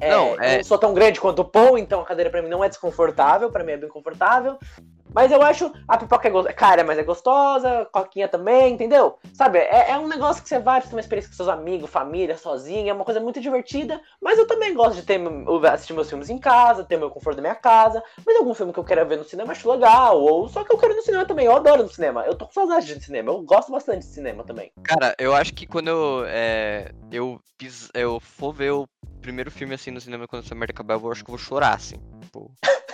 É, 0.00 0.10
Não, 0.10 0.28
eu 0.34 0.40
é- 0.40 0.56
não 0.56 0.64
sou 0.64 0.78
tão 0.78 0.94
grande 0.94 1.20
quanto 1.20 1.40
o 1.42 1.44
Paul, 1.44 1.76
então 1.76 2.00
a 2.00 2.06
cadeira 2.06 2.30
pra 2.30 2.40
mim 2.40 2.48
não 2.48 2.64
é 2.64 2.68
desconfortável, 2.70 3.50
pra 3.50 3.62
mim 3.62 3.72
é 3.72 3.76
bem 3.76 3.88
confortável. 3.88 4.58
Mas 5.14 5.32
eu 5.32 5.42
acho 5.42 5.72
a 5.86 5.96
pipoca 5.96 6.28
é 6.28 6.30
gostosa. 6.30 6.54
Cara, 6.54 6.84
mas 6.84 6.98
é 6.98 7.02
gostosa, 7.02 7.88
coquinha 7.92 8.28
também, 8.28 8.74
entendeu? 8.74 9.18
Sabe, 9.34 9.58
é, 9.58 9.90
é 9.90 9.98
um 9.98 10.08
negócio 10.08 10.42
que 10.42 10.48
você 10.48 10.58
vai, 10.58 10.80
você 10.80 10.88
tem 10.88 10.96
uma 10.96 11.00
experiência 11.00 11.30
com 11.30 11.36
seus 11.36 11.48
amigos, 11.48 11.90
família, 11.90 12.36
sozinho, 12.36 12.88
é 12.88 12.92
uma 12.92 13.04
coisa 13.04 13.20
muito 13.20 13.40
divertida. 13.40 14.00
Mas 14.20 14.38
eu 14.38 14.46
também 14.46 14.74
gosto 14.74 14.96
de 14.96 15.02
ter 15.02 15.20
assistir 15.72 15.92
meus 15.92 16.08
filmes 16.08 16.30
em 16.30 16.38
casa, 16.38 16.84
ter 16.84 16.96
meu 16.96 17.10
conforto 17.10 17.36
da 17.36 17.42
minha 17.42 17.54
casa. 17.54 18.02
Mas 18.24 18.36
algum 18.36 18.54
filme 18.54 18.72
que 18.72 18.78
eu 18.78 18.84
quero 18.84 19.06
ver 19.06 19.18
no 19.18 19.24
cinema 19.24 19.52
acho 19.52 19.70
legal. 19.70 20.20
Ou 20.20 20.48
só 20.48 20.64
que 20.64 20.72
eu 20.72 20.78
quero 20.78 20.92
ir 20.92 20.96
no 20.96 21.02
cinema 21.02 21.24
também. 21.24 21.46
Eu 21.46 21.56
adoro 21.56 21.82
no 21.82 21.88
cinema. 21.88 22.24
Eu 22.24 22.34
tô 22.34 22.46
com 22.46 22.52
saudade 22.52 22.94
de 22.94 23.04
cinema. 23.04 23.30
Eu 23.30 23.42
gosto 23.42 23.72
bastante 23.72 24.00
de 24.00 24.12
cinema 24.12 24.44
também. 24.44 24.72
Cara, 24.82 25.14
eu 25.18 25.34
acho 25.34 25.52
que 25.54 25.66
quando 25.66 25.88
eu, 25.88 26.24
é, 26.26 26.92
eu, 27.10 27.40
pis, 27.58 27.88
eu 27.94 28.20
for 28.20 28.52
ver 28.52 28.72
o 28.72 28.88
primeiro 29.20 29.50
filme 29.50 29.74
assim 29.74 29.90
no 29.90 30.00
cinema 30.00 30.26
quando 30.26 30.44
essa 30.44 30.54
merda 30.54 30.72
acabar, 30.72 30.94
eu 30.94 31.12
acho 31.12 31.24
que 31.24 31.30
eu 31.30 31.36
vou 31.36 31.44
chorar, 31.44 31.74
assim. 31.74 31.96
Tipo. 32.20 32.50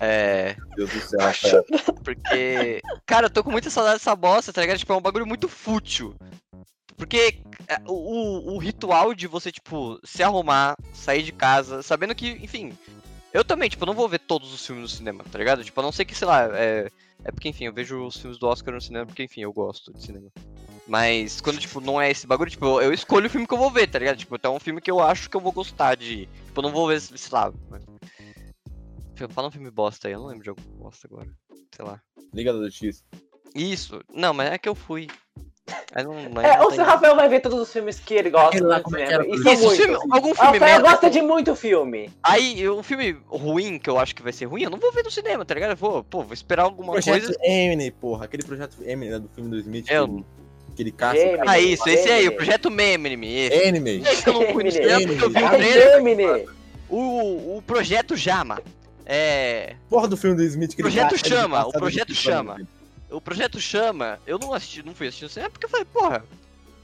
É. 0.00 0.56
Meu 0.76 0.86
Deus 0.86 0.90
do 0.92 1.00
céu, 1.00 1.20
Rafael. 1.20 1.64
Porque. 2.02 2.82
Cara, 3.06 3.26
eu 3.26 3.30
tô 3.30 3.42
com 3.44 3.50
muita 3.50 3.70
saudade 3.70 3.96
dessa 3.96 4.14
bosta, 4.14 4.52
tá 4.52 4.60
ligado? 4.60 4.78
Tipo, 4.78 4.92
é 4.92 4.96
um 4.96 5.02
bagulho 5.02 5.26
muito 5.26 5.48
fútil. 5.48 6.14
Porque 6.96 7.40
é, 7.66 7.80
o, 7.86 8.54
o- 8.54 8.58
ritual 8.58 9.14
de 9.14 9.26
você, 9.26 9.50
tipo, 9.50 9.98
se 10.04 10.22
arrumar, 10.22 10.76
sair 10.92 11.22
de 11.22 11.32
casa, 11.32 11.82
sabendo 11.82 12.14
que, 12.14 12.28
enfim. 12.30 12.72
Eu 13.32 13.44
também, 13.44 13.68
tipo, 13.68 13.84
não 13.84 13.94
vou 13.94 14.08
ver 14.08 14.20
todos 14.20 14.52
os 14.54 14.64
filmes 14.64 14.82
no 14.82 14.88
cinema, 14.88 15.24
tá 15.30 15.36
ligado? 15.38 15.64
Tipo, 15.64 15.80
a 15.80 15.82
não 15.82 15.90
ser 15.90 16.04
que, 16.04 16.14
sei 16.14 16.26
lá, 16.26 16.48
é. 16.56 16.88
É 17.24 17.32
porque, 17.32 17.48
enfim, 17.48 17.64
eu 17.64 17.72
vejo 17.72 18.04
os 18.06 18.16
filmes 18.18 18.38
do 18.38 18.46
Oscar 18.46 18.74
no 18.74 18.80
cinema 18.80 19.06
porque, 19.06 19.22
enfim, 19.24 19.40
eu 19.40 19.52
gosto 19.52 19.92
de 19.92 20.02
cinema. 20.04 20.28
Mas 20.86 21.40
quando, 21.40 21.58
tipo, 21.58 21.80
não 21.80 22.00
é 22.00 22.10
esse 22.10 22.26
bagulho, 22.26 22.50
tipo, 22.50 22.80
eu, 22.80 22.92
escolho 22.92 23.26
o 23.26 23.30
filme 23.30 23.46
que 23.46 23.54
eu 23.54 23.58
vou 23.58 23.70
ver, 23.70 23.86
tá 23.88 23.98
ligado? 23.98 24.18
Tipo, 24.18 24.34
até 24.34 24.48
um 24.48 24.60
filme 24.60 24.80
que 24.80 24.90
eu 24.90 25.00
acho 25.00 25.30
que 25.30 25.36
eu 25.36 25.40
vou 25.40 25.50
gostar 25.50 25.94
de. 25.96 26.26
Tipo, 26.26 26.60
eu 26.60 26.62
não 26.62 26.70
vou 26.70 26.86
ver, 26.88 27.00
sei 27.00 27.32
lá. 27.32 27.50
Fala 29.30 29.48
um 29.48 29.50
filme 29.50 29.70
bosta 29.70 30.08
aí, 30.08 30.14
eu 30.14 30.20
não 30.20 30.26
lembro 30.26 30.42
de 30.44 30.48
algum 30.50 30.62
bosta 30.78 31.06
agora. 31.10 31.28
Sei 31.74 31.84
lá. 31.84 32.00
Liga 32.32 32.52
do 32.52 32.70
X. 32.70 33.04
Isso. 33.54 34.00
Não, 34.12 34.34
mas 34.34 34.50
é 34.52 34.58
que 34.58 34.68
eu 34.68 34.74
fui. 34.74 35.06
Aí 35.94 36.04
não, 36.04 36.12
não, 36.28 36.42
É, 36.42 36.56
não 36.58 36.64
ou 36.64 36.68
tem- 36.68 36.76
se 36.76 36.82
o 36.82 36.84
Rafael 36.84 37.16
vai 37.16 37.26
ver 37.28 37.40
todos 37.40 37.58
os 37.58 37.72
filmes 37.72 37.98
que 37.98 38.12
ele 38.14 38.28
gosta 38.28 38.48
Aquele 38.48 38.64
lá, 38.66 38.78
no 38.78 38.82
como 38.82 38.96
é 38.98 39.04
Isso, 39.28 39.44
muitos. 39.44 39.76
filme, 39.76 39.94
algum 39.94 40.30
O 40.32 40.34
filme 40.34 40.58
Rafael 40.58 40.60
merda. 40.60 40.90
gosta 40.90 41.08
de 41.10 41.22
muito 41.22 41.56
filme. 41.56 42.10
Aí, 42.22 42.68
um 42.68 42.82
filme 42.82 43.16
ruim, 43.28 43.78
que 43.78 43.88
eu 43.88 43.98
acho 43.98 44.14
que 44.14 44.22
vai 44.22 44.32
ser 44.32 44.44
ruim, 44.44 44.64
eu 44.64 44.70
não 44.70 44.78
vou 44.78 44.92
ver 44.92 45.04
no 45.04 45.10
cinema, 45.10 45.44
tá 45.44 45.54
ligado? 45.54 45.70
Eu 45.70 45.76
vou, 45.76 46.04
pô, 46.04 46.22
vou 46.22 46.34
esperar 46.34 46.64
alguma 46.64 46.92
Projeto 46.92 47.24
coisa. 47.24 47.38
Eminem, 47.42 47.90
porra. 47.92 48.26
Aquele 48.26 48.42
projeto 48.42 48.76
Eminem 48.82 49.10
né, 49.12 49.18
do 49.20 49.28
filme 49.28 49.48
do 49.50 49.58
Smith. 49.60 49.88
Eu- 49.90 50.06
que 50.08 50.12
ele- 50.14 50.24
Que 50.76 50.82
ele 50.82 50.92
caça. 50.92 51.16
Gemini. 51.20 51.42
Ah, 51.46 51.58
isso, 51.60 51.88
esse 51.88 52.08
aí, 52.10 52.14
o 52.14 52.20
Eminem. 52.22 52.36
Projeto 52.36 52.70
Memnime, 52.70 53.34
esse. 53.36 53.68
Anime. 53.68 54.02
Esse 54.02 54.22
que 54.22 54.28
eu 54.28 54.32
não 54.34 54.42
fui 54.42 54.64
no 54.64 54.68
Eminem. 54.70 54.72
cinema 54.72 55.06
porque 55.06 55.24
eu 55.24 55.30
vi 55.30 55.36
o 55.36 55.46
Eminem. 55.46 55.72
trailer. 55.72 55.94
Gemini. 55.96 56.48
O, 56.90 57.56
o 57.58 57.62
Projeto 57.66 58.16
Jama. 58.16 58.60
É. 59.06 59.76
Porra 59.88 60.08
do 60.08 60.16
filme 60.16 60.36
do 60.36 60.42
Smith 60.44 60.74
que 60.74 60.82
ele 60.82 60.88
Projeto 60.88 61.10
caça, 61.10 61.26
ele 61.26 61.34
Chama, 61.34 61.56
passa 61.56 61.68
o 61.68 61.72
Projeto 61.72 62.14
Chama. 62.14 62.68
o 63.10 63.20
projeto 63.20 63.60
Chama, 63.60 64.18
eu 64.26 64.38
não 64.38 64.52
assisti, 64.52 64.82
não 64.82 64.94
fui 64.94 65.08
assistir 65.08 65.24
no 65.24 65.30
cinema 65.30 65.50
porque 65.50 65.66
eu 65.66 65.70
falei, 65.70 65.84
porra. 65.86 66.24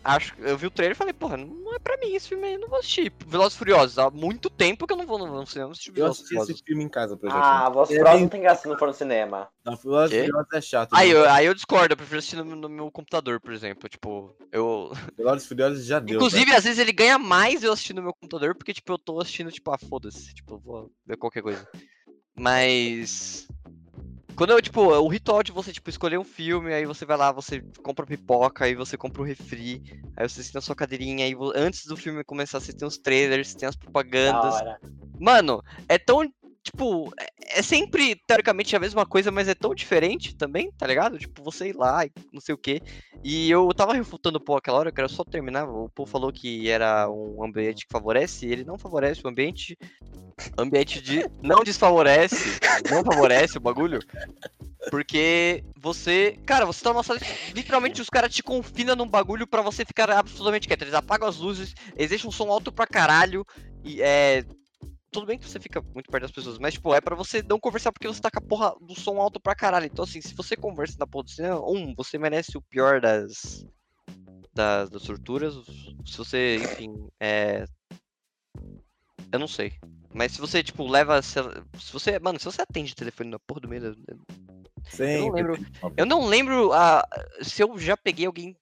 Acho, 0.02 0.34
eu 0.38 0.56
vi 0.56 0.66
o 0.66 0.70
trailer 0.70 0.94
e 0.94 0.98
falei, 0.98 1.12
porra, 1.12 1.36
não 1.36 1.74
é 1.74 1.78
pra 1.78 1.98
mim 1.98 2.14
esse 2.14 2.28
filme 2.28 2.46
aí, 2.46 2.56
não 2.56 2.68
vou 2.68 2.78
assistir. 2.78 3.12
Velozes 3.26 3.54
e 3.54 3.58
Furiosos, 3.58 3.98
há 3.98 4.10
muito 4.10 4.48
tempo 4.48 4.86
que 4.86 4.94
eu 4.94 4.96
não 4.96 5.06
vou 5.06 5.18
no, 5.18 5.46
cinema 5.46 5.72
assistir 5.72 5.92
Eu 5.94 6.06
assisti 6.06 6.28
Furiosos. 6.28 6.54
esse 6.54 6.64
filme 6.64 6.84
em 6.84 6.88
casa, 6.88 7.18
por 7.18 7.28
exemplo. 7.28 7.44
Ah, 7.44 7.68
Velozes 7.68 7.94
É 7.94 7.98
Furiosos 7.98 8.22
não 8.22 8.28
tem 8.28 8.40
graça 8.40 8.62
se 8.62 8.68
não 8.68 8.78
for 8.78 8.88
no 8.88 8.94
cinema. 8.94 9.48
Não, 9.62 9.76
Velozes 9.76 10.16
e? 10.16 10.24
Furiosos 10.24 10.52
é 10.54 10.60
chato. 10.62 10.94
Aí 10.94 11.12
né? 11.12 11.20
eu, 11.20 11.30
aí 11.30 11.46
eu 11.46 11.54
discordo, 11.54 11.92
eu 11.92 11.96
prefiro 11.98 12.18
assistir 12.18 12.36
no, 12.36 12.44
no 12.44 12.68
meu 12.68 12.90
computador, 12.90 13.40
por 13.40 13.52
exemplo. 13.52 13.90
Tipo, 13.90 14.34
eu. 14.50 14.90
Velozes 15.18 15.44
e 15.44 15.48
Furiosos 15.48 15.84
já 15.84 15.98
deu. 15.98 16.16
Inclusive, 16.16 16.50
às 16.54 16.64
vezes 16.64 16.78
ele 16.78 16.92
ganha 16.92 17.18
mais 17.18 17.62
eu 17.62 17.70
assistindo 17.70 17.96
no 17.96 18.04
meu 18.04 18.14
computador, 18.14 18.54
porque, 18.54 18.72
tipo, 18.72 18.90
eu 18.90 18.98
tô 18.98 19.20
assistindo, 19.20 19.52
tipo, 19.52 19.70
ah, 19.70 19.78
foda-se. 19.78 20.34
Tipo, 20.34 20.54
eu 20.54 20.58
vou 20.58 20.90
ver 21.06 21.18
qualquer 21.18 21.42
coisa. 21.42 21.68
Mas. 22.38 23.48
Quando 24.34 24.50
eu, 24.52 24.62
tipo, 24.62 24.80
o 24.80 25.08
ritual 25.08 25.42
de 25.42 25.52
você, 25.52 25.70
tipo, 25.70 25.90
escolher 25.90 26.18
um 26.18 26.24
filme, 26.24 26.72
aí 26.72 26.86
você 26.86 27.04
vai 27.04 27.16
lá, 27.16 27.30
você 27.30 27.60
compra 27.82 28.06
pipoca, 28.06 28.64
aí 28.64 28.74
você 28.74 28.96
compra 28.96 29.20
o 29.20 29.24
refri, 29.24 29.82
aí 30.16 30.26
você 30.26 30.42
senta 30.42 30.56
na 30.56 30.62
sua 30.62 30.74
cadeirinha, 30.74 31.26
aí 31.26 31.34
antes 31.54 31.84
do 31.84 31.94
filme 31.94 32.24
começar, 32.24 32.58
você 32.58 32.72
tem 32.72 32.88
os 32.88 32.96
trailers, 32.96 33.54
tem 33.54 33.68
as 33.68 33.76
Da 33.76 33.82
propagandas. 33.82 34.54
Mano, 35.18 35.62
é 35.86 35.98
tão. 35.98 36.22
Tipo, 36.62 37.10
é- 37.18 37.58
é 37.58 37.62
sempre, 37.62 38.14
teoricamente, 38.26 38.76
a 38.76 38.80
mesma 38.80 39.06
coisa, 39.06 39.30
mas 39.30 39.48
é 39.48 39.54
tão 39.54 39.74
diferente 39.74 40.36
também, 40.36 40.70
tá 40.72 40.86
ligado? 40.86 41.18
Tipo, 41.18 41.42
você 41.42 41.70
ir 41.70 41.76
lá 41.76 42.04
e 42.04 42.10
não 42.32 42.40
sei 42.40 42.54
o 42.54 42.58
quê. 42.58 42.82
E 43.24 43.50
eu 43.50 43.68
tava 43.74 43.94
refutando 43.94 44.36
o 44.38 44.40
Paul 44.40 44.58
aquela 44.58 44.78
hora, 44.78 44.90
eu 44.90 44.94
quero 44.94 45.08
só 45.08 45.24
terminar. 45.24 45.68
O 45.68 45.88
Paul 45.88 46.06
falou 46.06 46.32
que 46.32 46.68
era 46.68 47.08
um 47.10 47.42
ambiente 47.42 47.86
que 47.86 47.92
favorece, 47.92 48.46
e 48.46 48.52
ele 48.52 48.64
não 48.64 48.78
favorece 48.78 49.22
o 49.24 49.28
ambiente. 49.28 49.76
Ambiente 50.56 51.00
de. 51.02 51.28
Não 51.42 51.62
desfavorece. 51.62 52.58
Não 52.90 53.02
favorece 53.04 53.58
o 53.58 53.60
bagulho. 53.60 54.00
Porque 54.90 55.62
você. 55.76 56.38
Cara, 56.46 56.64
você 56.64 56.82
tá 56.82 56.92
numa 56.92 57.02
sala. 57.02 57.20
Literalmente 57.54 58.00
os 58.00 58.08
caras 58.08 58.34
te 58.34 58.42
confinam 58.42 58.96
num 58.96 59.06
bagulho 59.06 59.46
pra 59.46 59.60
você 59.62 59.84
ficar 59.84 60.10
absolutamente 60.10 60.66
quieto. 60.66 60.82
Eles 60.82 60.94
apagam 60.94 61.28
as 61.28 61.36
luzes, 61.36 61.74
deixam 61.96 62.28
um 62.28 62.32
som 62.32 62.50
alto 62.50 62.72
pra 62.72 62.86
caralho. 62.86 63.44
E 63.84 64.00
é. 64.00 64.44
Tudo 65.12 65.26
bem 65.26 65.38
que 65.38 65.48
você 65.48 65.58
fica 65.58 65.82
muito 65.94 66.08
perto 66.10 66.22
das 66.22 66.30
pessoas, 66.30 66.58
mas, 66.58 66.74
tipo, 66.74 66.94
é 66.94 67.00
pra 67.00 67.16
você 67.16 67.42
não 67.42 67.58
conversar 67.58 67.90
porque 67.90 68.06
você 68.06 68.20
tá 68.20 68.30
com 68.30 68.38
a 68.38 68.42
porra 68.42 68.74
do 68.80 68.94
som 68.94 69.20
alto 69.20 69.40
pra 69.40 69.54
caralho. 69.56 69.86
Então, 69.86 70.04
assim, 70.04 70.20
se 70.20 70.34
você 70.34 70.56
conversa 70.56 70.96
na 70.98 71.06
porra 71.06 71.24
do 71.24 71.30
cinema, 71.30 71.60
um, 71.68 71.94
você 71.96 72.16
merece 72.16 72.56
o 72.56 72.62
pior 72.62 73.00
das. 73.00 73.66
das, 74.54 74.88
das 74.88 75.02
torturas. 75.02 75.54
Se 76.06 76.16
você, 76.16 76.56
enfim, 76.56 77.08
é. 77.18 77.64
Eu 79.32 79.38
não 79.38 79.48
sei. 79.48 79.72
Mas 80.14 80.32
se 80.32 80.40
você, 80.40 80.62
tipo, 80.62 80.86
leva. 80.86 81.20
Se 81.22 81.34
se 81.78 81.92
você. 81.92 82.18
Mano, 82.20 82.38
se 82.38 82.44
você 82.44 82.62
atende 82.62 82.94
telefone 82.94 83.30
na 83.30 83.38
porra 83.40 83.60
do 83.62 83.68
meio. 83.68 83.96
Sempre 84.88 85.30
lembro- 85.30 85.56
tem 85.58 85.66
uma- 85.82 85.92
Eu 85.96 86.06
não 86.06 86.26
lembro 86.26 86.72
a, 86.72 87.04
se 87.42 87.62
eu 87.62 87.76
já 87.78 87.96
peguei 87.96 88.26
alguém 88.26 88.56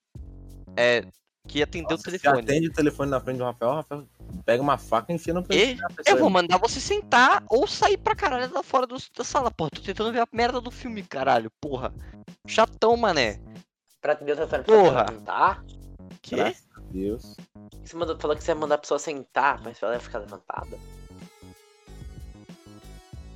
é, 0.77 1.03
que 1.49 1.63
atendeu 1.63 1.97
Nossa, 1.97 2.07
o 2.07 2.11
se 2.11 2.19
telefone. 2.19 2.43
atende 2.43 2.67
o 2.67 2.71
telefone 2.73 3.09
na 3.11 3.19
frente 3.19 3.37
do 3.37 3.43
Rafael, 3.43 3.71
o 3.71 3.75
Rafael 3.75 4.07
pega 4.45 4.61
uma 4.61 4.77
faca 4.77 5.11
e 5.11 5.15
enfia 5.15 5.33
no 5.33 5.43
E 5.49 5.73
da 5.75 5.87
eu 6.05 6.17
vou 6.17 6.29
mandar 6.29 6.57
você 6.57 6.79
sentar 6.79 7.43
ou 7.49 7.67
sair 7.67 7.97
pra 7.97 8.15
caralho 8.15 8.47
da 8.49 8.61
fora 8.61 8.85
do- 8.85 8.97
da 9.17 9.23
sala, 9.23 9.49
porra. 9.49 9.71
Tô 9.71 9.81
tentando 9.81 10.13
ver 10.13 10.21
a 10.21 10.27
merda 10.31 10.61
do 10.61 10.69
filme, 10.69 11.01
caralho, 11.01 11.51
porra. 11.59 11.91
Chatão, 12.47 12.95
mané. 12.95 13.41
Pra 13.99 14.13
atender 14.13 14.33
o 14.33 14.35
telefone 14.47 14.63
Porra. 14.63 15.05
sentar? 15.09 15.65
Que? 16.21 16.35
Graças 16.35 16.67
a 16.77 16.79
Deus. 16.91 17.35
Você 17.83 17.95
mandou, 17.97 18.17
falou 18.19 18.37
que 18.37 18.43
você 18.43 18.51
ia 18.51 18.55
mandar 18.55 18.75
a 18.75 18.79
pessoa 18.79 18.99
sentar, 18.99 19.59
mas 19.63 19.81
ela 19.81 19.93
ia 19.95 19.99
ficar 19.99 20.19
levantada. 20.19 20.77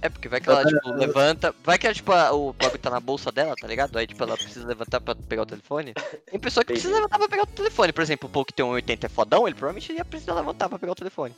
É 0.03 0.09
porque 0.09 0.27
vai 0.27 0.41
que 0.41 0.49
ela, 0.49 0.65
tipo, 0.65 0.91
levanta. 0.91 1.55
Vai 1.63 1.77
que 1.77 1.87
ela, 1.87 1.93
tipo, 1.95 2.11
a- 2.11 2.33
o 2.33 2.51
bagulho 2.51 2.77
tá 2.77 2.89
na 2.89 2.99
bolsa 2.99 3.31
dela, 3.31 3.55
tá 3.55 3.65
ligado? 3.65 3.97
Aí, 3.97 4.05
tipo, 4.05 4.21
ela 4.21 4.35
precisa 4.35 4.67
levantar 4.67 4.99
pra 4.99 5.15
pegar 5.15 5.43
o 5.43 5.45
telefone. 5.45 5.93
Tem 6.25 6.37
pessoa 6.37 6.63
que 6.65 6.73
precisa 6.73 6.93
levantar 6.93 7.17
pra 7.17 7.29
pegar 7.29 7.43
o 7.43 7.47
telefone. 7.47 7.93
Por 7.93 8.01
exemplo, 8.01 8.27
o 8.27 8.31
Paul 8.31 8.43
que 8.43 8.51
tem 8.53 8.65
um 8.65 8.69
80 8.71 9.05
é 9.05 9.09
fodão, 9.09 9.47
ele 9.47 9.55
provavelmente 9.55 9.93
ia 9.93 10.03
precisar 10.03 10.33
levantar 10.33 10.67
pra 10.67 10.77
pegar 10.77 10.91
o 10.91 10.95
telefone. 10.95 11.33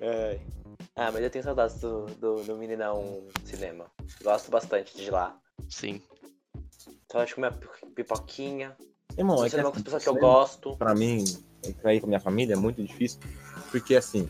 Ai. 0.00 0.40
Ah, 0.94 1.10
mas 1.12 1.22
eu 1.22 1.30
tenho 1.30 1.44
saudades 1.44 1.76
do, 1.80 2.06
do, 2.06 2.42
do 2.44 2.56
Meninão 2.56 3.22
Cinema. 3.44 3.86
Gosto 4.22 4.50
bastante 4.50 4.96
de 4.96 5.10
lá. 5.10 5.36
Sim. 5.68 6.00
Então 7.06 7.20
acho 7.20 7.34
que 7.34 7.40
minha 7.40 7.52
pi- 7.52 7.68
pipoquinha. 7.96 8.76
Irmão, 9.16 9.40
é 9.40 9.44
que 9.44 9.50
cinema 9.50 9.70
com 9.72 9.76
as 9.78 9.82
pessoas 9.82 10.02
que 10.02 10.08
eu 10.08 10.14
gosto. 10.16 10.76
Pra 10.76 10.94
mim, 10.94 11.24
pra 11.82 11.94
ir 11.94 12.00
com 12.00 12.06
a 12.06 12.08
minha 12.08 12.20
família 12.20 12.54
é 12.54 12.56
muito 12.56 12.82
difícil. 12.82 13.18
Porque 13.70 13.96
assim, 13.96 14.28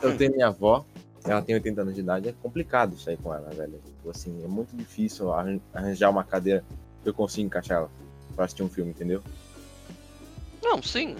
eu 0.00 0.10
Hum. 0.10 0.16
tenho 0.16 0.32
minha 0.32 0.48
avó, 0.48 0.84
ela 1.24 1.42
tem 1.42 1.54
80 1.54 1.82
anos 1.82 1.94
de 1.94 2.00
idade, 2.00 2.28
é 2.28 2.34
complicado 2.42 2.98
sair 2.98 3.16
com 3.16 3.32
ela, 3.34 3.48
velho. 3.50 3.80
Tipo 3.84 4.10
assim, 4.10 4.42
é 4.44 4.48
muito 4.48 4.76
difícil 4.76 5.32
arran- 5.32 5.60
arranjar 5.72 6.10
uma 6.10 6.24
cadeira 6.24 6.64
que 7.02 7.08
eu 7.08 7.14
consiga 7.14 7.46
encaixar 7.46 7.78
ela 7.78 7.90
pra 8.34 8.44
assistir 8.44 8.62
um 8.62 8.68
filme, 8.68 8.90
entendeu? 8.90 9.22
Não, 10.62 10.82
sim. 10.82 11.16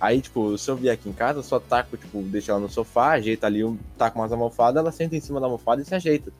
Aí, 0.00 0.20
tipo, 0.20 0.58
se 0.58 0.70
eu 0.70 0.76
vier 0.76 0.92
aqui 0.94 1.08
em 1.08 1.12
casa, 1.12 1.38
eu 1.38 1.42
só 1.42 1.58
taco, 1.60 1.96
tipo, 1.96 2.20
deixo 2.22 2.50
ela 2.50 2.60
no 2.60 2.68
sofá, 2.68 3.12
ajeita 3.12 3.46
ali, 3.46 3.64
um- 3.64 3.78
taco 3.96 4.18
umas 4.18 4.32
almofadas, 4.32 4.80
ela 4.80 4.92
senta 4.92 5.16
em 5.16 5.20
cima 5.20 5.40
da 5.40 5.46
almofada 5.46 5.80
e 5.80 5.84
se 5.84 5.94
ajeita. 5.94 6.32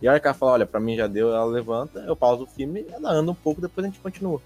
E 0.00 0.08
a 0.08 0.12
hora 0.12 0.20
que 0.20 0.26
ela 0.26 0.34
fala, 0.34 0.52
olha, 0.52 0.66
pra 0.66 0.80
mim 0.80 0.96
já 0.96 1.06
deu, 1.06 1.28
ela 1.28 1.44
levanta, 1.44 2.00
eu 2.00 2.16
pauso 2.16 2.44
o 2.44 2.46
filme, 2.46 2.84
ela 2.90 3.12
anda 3.12 3.30
um 3.30 3.34
pouco, 3.34 3.60
depois 3.60 3.84
a 3.84 3.88
gente 3.88 4.00
continua. 4.00 4.40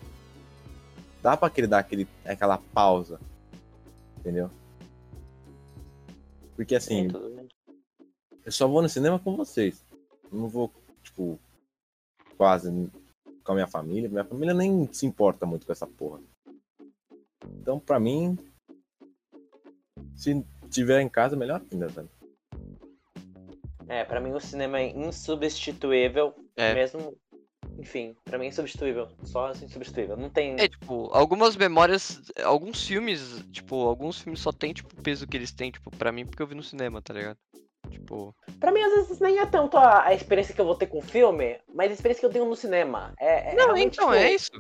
Dá 1.23 1.37
pra 1.37 1.49
aquele, 1.49 1.67
dar 1.67 1.79
aquele, 1.79 2.07
aquela 2.25 2.59
pausa. 2.75 3.19
Entendeu? 4.19 4.51
Porque 6.55 6.75
assim, 6.75 7.09
bem. 7.09 7.36
Eu 8.47 8.53
só 8.53 8.69
vou 8.69 8.81
no 8.81 8.89
cinema 8.89 9.19
com 9.19 9.37
vocês. 9.37 9.85
Eu 10.31 10.39
não 10.39 10.49
vou, 10.49 10.73
tipo, 11.03 11.37
quase 12.39 12.71
com 13.43 13.53
a 13.53 13.55
minha 13.57 13.67
família. 13.67 14.09
Minha 14.09 14.25
família 14.25 14.55
nem 14.55 14.89
se 14.93 15.05
importa 15.05 15.45
muito 15.45 15.67
com 15.67 15.73
essa 15.73 15.87
porra. 15.87 16.21
Então, 17.61 17.81
pra 17.81 17.99
mim, 17.99 18.39
se 20.15 20.47
tiver 20.71 21.01
em 21.01 21.09
casa, 21.09 21.35
melhor 21.35 21.61
ainda, 21.73 21.89
velho. 21.89 22.09
É, 23.89 24.05
pra 24.05 24.21
mim 24.21 24.31
o 24.31 24.41
cinema 24.41 24.79
é 24.79 24.97
insubstituível. 24.97 26.33
É. 26.55 26.73
Mesmo. 26.73 27.17
Enfim, 27.81 28.17
pra 28.25 28.39
mim 28.39 28.45
é 28.45 28.49
insubstituível. 28.49 29.09
Só 29.25 29.49
assim, 29.49 29.65
insubstituível. 29.65 30.17
Não 30.17 30.31
tem. 30.31 30.55
É, 30.61 30.69
tipo, 30.69 31.11
algumas 31.13 31.57
memórias, 31.57 32.23
alguns 32.45 32.87
filmes, 32.87 33.43
tipo, 33.51 33.75
alguns 33.75 34.21
filmes 34.21 34.39
só 34.39 34.53
tem, 34.53 34.73
tipo, 34.73 34.95
o 34.97 35.03
peso 35.03 35.27
que 35.27 35.37
eles 35.37 35.51
têm, 35.51 35.73
tipo, 35.73 35.91
pra 35.91 36.13
mim, 36.13 36.25
porque 36.25 36.41
eu 36.41 36.47
vi 36.47 36.55
no 36.55 36.63
cinema, 36.63 37.03
tá 37.03 37.13
ligado? 37.13 37.39
Tipo, 37.91 38.35
Pra 38.59 38.73
mim, 38.73 38.81
às 38.81 38.93
vezes, 38.93 39.21
nem 39.21 39.39
é 39.39 39.47
tanto 39.47 39.77
a, 39.77 40.05
a 40.05 40.15
experiência 40.15 40.55
que 40.55 40.61
eu 40.61 40.65
vou 40.65 40.75
ter 40.75 40.87
com 40.87 40.99
o 40.99 41.03
filme, 41.03 41.59
mas 41.75 41.91
a 41.91 41.95
experiência 41.95 42.21
que 42.21 42.27
eu 42.27 42.31
tenho 42.31 42.47
no 42.47 42.57
cinema. 42.57 43.13
É, 43.19 43.53
é 43.53 43.55
não, 43.55 43.67
realmente, 43.67 43.95
então, 43.95 44.11
tipo, 44.11 44.19
é 44.19 44.33
isso. 44.33 44.51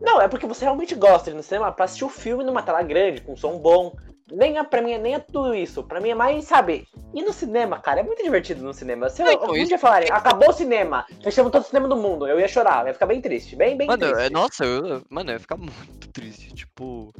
Não, 0.00 0.20
é 0.20 0.28
porque 0.28 0.46
você 0.46 0.64
realmente 0.64 0.94
gosta 0.94 1.30
de 1.30 1.30
ir 1.30 1.36
no 1.36 1.42
cinema 1.42 1.72
pra 1.72 1.84
assistir 1.84 2.04
o 2.04 2.08
filme 2.08 2.44
numa 2.44 2.62
tela 2.62 2.82
grande, 2.82 3.22
com 3.22 3.36
som 3.36 3.58
bom. 3.58 3.96
Nem 4.32 4.56
é, 4.56 4.64
pra 4.64 4.80
mim, 4.80 4.96
nem 4.98 5.14
é 5.14 5.18
tudo 5.18 5.54
isso. 5.54 5.82
Pra 5.84 6.00
mim 6.00 6.08
é 6.08 6.14
mais, 6.14 6.44
sabe, 6.46 6.88
ir 7.14 7.22
no 7.22 7.32
cinema, 7.32 7.78
cara, 7.78 8.00
é 8.00 8.02
muito 8.02 8.22
divertido 8.22 8.62
no 8.62 8.72
cinema. 8.72 9.10
Se 9.10 9.22
eu, 9.22 9.54
isso- 9.56 9.68
dia 9.68 9.78
falarem, 9.78 10.10
acabou 10.10 10.48
o 10.48 10.52
cinema, 10.52 11.04
fechamos 11.22 11.52
todo 11.52 11.62
o 11.62 11.66
cinema 11.66 11.86
do 11.86 11.96
mundo, 11.96 12.26
eu 12.26 12.40
ia 12.40 12.48
chorar, 12.48 12.82
eu 12.82 12.88
ia 12.88 12.94
ficar 12.94 13.06
bem 13.06 13.20
triste, 13.20 13.54
bem, 13.54 13.76
bem 13.76 13.86
Mano, 13.86 14.06
triste. 14.06 14.26
é- 14.26 14.30
nossa, 14.30 14.64
eu, 14.64 15.02
mano, 15.10 15.30
eu 15.30 15.34
ia 15.34 15.40
ficar 15.40 15.56
muito 15.58 16.08
triste, 16.12 16.54
tipo... 16.54 17.12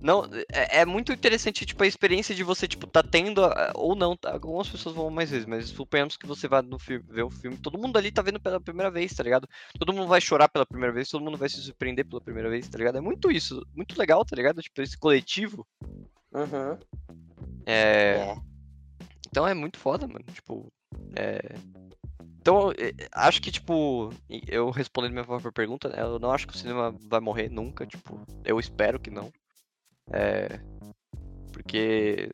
Não, 0.00 0.24
é, 0.52 0.80
é 0.80 0.84
muito 0.84 1.10
interessante, 1.12 1.64
tipo, 1.66 1.82
a 1.82 1.86
experiência 1.86 2.32
de 2.34 2.44
você, 2.44 2.68
tipo, 2.68 2.86
tá 2.86 3.02
tendo, 3.02 3.42
ou 3.74 3.96
não, 3.96 4.16
tá, 4.16 4.32
algumas 4.32 4.68
pessoas 4.68 4.94
vão 4.94 5.10
mais 5.10 5.30
vezes, 5.30 5.46
mas 5.46 5.70
suponhamos 5.70 6.16
que 6.16 6.26
você 6.26 6.46
vai 6.46 6.62
no 6.62 6.78
filme, 6.78 7.04
ver 7.08 7.22
o 7.22 7.30
filme, 7.30 7.56
todo 7.56 7.78
mundo 7.78 7.96
ali 7.96 8.12
tá 8.12 8.22
vendo 8.22 8.38
pela 8.38 8.60
primeira 8.60 8.90
vez, 8.90 9.12
tá 9.14 9.22
ligado? 9.24 9.48
Todo 9.78 9.92
mundo 9.92 10.06
vai 10.06 10.20
chorar 10.20 10.48
pela 10.48 10.66
primeira 10.66 10.92
vez, 10.92 11.08
todo 11.08 11.24
mundo 11.24 11.38
vai 11.38 11.48
se 11.48 11.60
surpreender 11.62 12.06
pela 12.06 12.20
primeira 12.20 12.48
vez, 12.48 12.68
tá 12.68 12.78
ligado? 12.78 12.98
É 12.98 13.00
muito 13.00 13.30
isso, 13.30 13.66
muito 13.74 13.98
legal, 13.98 14.24
tá 14.24 14.36
ligado? 14.36 14.60
Tipo, 14.62 14.82
esse 14.82 14.96
coletivo, 14.96 15.66
Uhum. 16.32 16.78
é... 17.66 18.16
É. 18.16 18.36
Então 19.28 19.46
é 19.46 19.54
muito 19.54 19.78
foda, 19.78 20.06
mano. 20.06 20.24
Tipo, 20.32 20.72
é. 21.14 21.54
Então, 22.40 22.72
é, 22.72 22.94
acho 23.12 23.42
que, 23.42 23.50
tipo, 23.50 24.10
eu 24.46 24.70
respondendo 24.70 25.12
minha 25.12 25.24
própria 25.24 25.52
pergunta, 25.52 25.88
né, 25.90 26.00
eu 26.00 26.18
não 26.18 26.30
acho 26.30 26.46
que 26.46 26.54
o 26.54 26.56
cinema 26.56 26.94
vai 27.06 27.20
morrer 27.20 27.50
nunca, 27.50 27.86
tipo, 27.86 28.18
eu 28.42 28.58
espero 28.58 28.98
que 28.98 29.10
não. 29.10 29.30
É. 30.10 30.58
Porque 31.52 32.30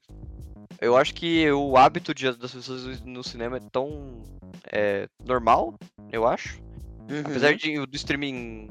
eu 0.80 0.96
acho 0.96 1.14
que 1.14 1.50
o 1.50 1.76
hábito 1.76 2.14
de, 2.14 2.30
das 2.32 2.52
pessoas 2.52 3.00
no 3.00 3.24
cinema 3.24 3.56
é 3.56 3.60
tão 3.72 4.22
é, 4.70 5.08
normal, 5.24 5.74
eu 6.12 6.26
acho. 6.26 6.60
Uhum. 7.10 7.20
Apesar 7.24 7.54
de, 7.54 7.84
do 7.84 7.96
streaming 7.96 8.68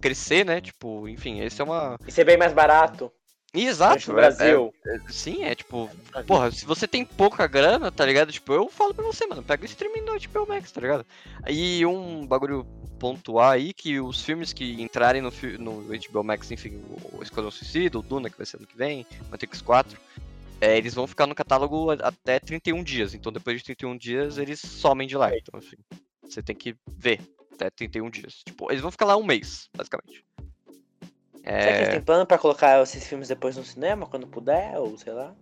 crescer, 0.00 0.44
né? 0.44 0.60
Tipo, 0.60 1.08
enfim, 1.08 1.40
esse 1.40 1.60
é 1.60 1.64
uma. 1.64 1.98
E 2.06 2.12
ser 2.12 2.24
bem 2.24 2.36
mais 2.36 2.52
barato. 2.52 3.12
Exato, 3.54 4.10
é- 4.10 4.14
Brasil. 4.14 4.74
é- 4.86 5.12
sim, 5.12 5.42
é 5.42 5.54
tipo, 5.54 5.90
Porra, 6.26 6.50
se 6.50 6.66
você 6.66 6.86
tem 6.86 7.04
pouca 7.04 7.46
grana, 7.46 7.90
tá 7.90 8.04
ligado? 8.04 8.32
Tipo, 8.32 8.52
eu 8.52 8.68
falo 8.68 8.92
pra 8.92 9.04
você, 9.04 9.26
mano, 9.26 9.42
pega 9.42 9.62
o 9.62 9.66
streaming 9.66 10.02
no 10.02 10.12
HBO 10.14 10.46
Max, 10.46 10.70
tá 10.72 10.80
ligado? 10.80 11.06
E 11.48 11.84
um 11.86 12.26
bagulho 12.26 12.66
pontuar 12.98 13.52
aí 13.52 13.72
que 13.72 14.00
os 14.00 14.22
filmes 14.22 14.52
que 14.52 14.82
entrarem 14.82 15.22
no, 15.22 15.30
no 15.58 15.82
HBO 15.82 16.24
Max, 16.24 16.50
enfim, 16.50 16.82
o 17.12 17.22
Esquadrão 17.22 17.50
Suicida, 17.50 17.98
o 17.98 18.02
Duna, 18.02 18.28
que 18.28 18.36
vai 18.36 18.44
ser 18.44 18.56
ano 18.56 18.66
que 18.66 18.76
vem, 18.76 19.06
Matrix 19.30 19.62
4, 19.62 19.98
é, 20.60 20.76
eles 20.76 20.92
vão 20.94 21.06
ficar 21.06 21.26
no 21.26 21.34
catálogo 21.34 21.90
até 21.90 22.38
31 22.40 22.82
dias. 22.82 23.14
Então 23.14 23.32
depois 23.32 23.56
de 23.58 23.64
31 23.64 23.96
dias 23.96 24.38
eles 24.38 24.60
somem 24.60 25.06
de 25.06 25.16
lá. 25.16 25.34
Então, 25.36 25.58
assim, 25.58 25.76
você 26.22 26.42
tem 26.42 26.56
que 26.56 26.74
ver. 26.96 27.20
até 27.54 27.70
31 27.70 28.08
dias. 28.10 28.42
Tipo, 28.44 28.70
eles 28.70 28.80
vão 28.82 28.90
ficar 28.90 29.06
lá 29.06 29.16
um 29.16 29.24
mês, 29.24 29.68
basicamente. 29.76 30.24
Será 31.48 31.72
que 31.72 31.78
eles 31.78 31.88
É... 31.88 31.92
têm 31.92 32.00
plano 32.02 32.26
pra 32.26 32.36
colocar 32.38 32.82
esses 32.82 33.06
filmes 33.06 33.28
depois 33.28 33.56
no 33.56 33.64
cinema, 33.64 34.06
quando 34.06 34.26
puder, 34.26 34.76
ou 34.78 34.96
sei 34.98 35.12
lá? 35.12 35.32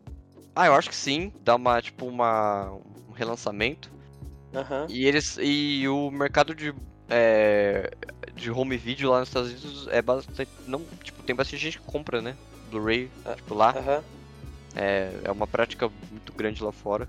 Ah, 0.54 0.66
eu 0.66 0.74
acho 0.74 0.88
que 0.88 0.96
sim, 0.96 1.32
dá 1.42 1.56
uma, 1.56 1.82
tipo, 1.82 2.06
uma, 2.06 2.70
um 3.08 3.12
relançamento. 3.12 3.90
Aham. 4.54 4.86
E 4.88 5.04
eles. 5.04 5.36
E 5.40 5.86
o 5.88 6.10
mercado 6.10 6.54
de. 6.54 6.72
é, 7.10 7.90
de 8.34 8.50
home 8.50 8.76
video 8.76 9.10
lá 9.10 9.20
nos 9.20 9.28
Estados 9.28 9.50
Unidos 9.50 9.88
é 9.90 10.00
bastante. 10.00 10.50
Não, 10.66 10.82
tipo, 11.02 11.22
tem 11.24 11.34
bastante 11.34 11.58
gente 11.58 11.78
que 11.80 11.86
compra, 11.86 12.22
né? 12.22 12.36
Blu-ray, 12.70 13.10
Ah, 13.24 13.34
tipo, 13.34 13.54
lá. 13.54 13.74
É, 14.74 15.10
é 15.24 15.30
uma 15.30 15.46
prática 15.46 15.90
muito 16.10 16.32
grande 16.32 16.62
lá 16.62 16.70
fora. 16.72 17.08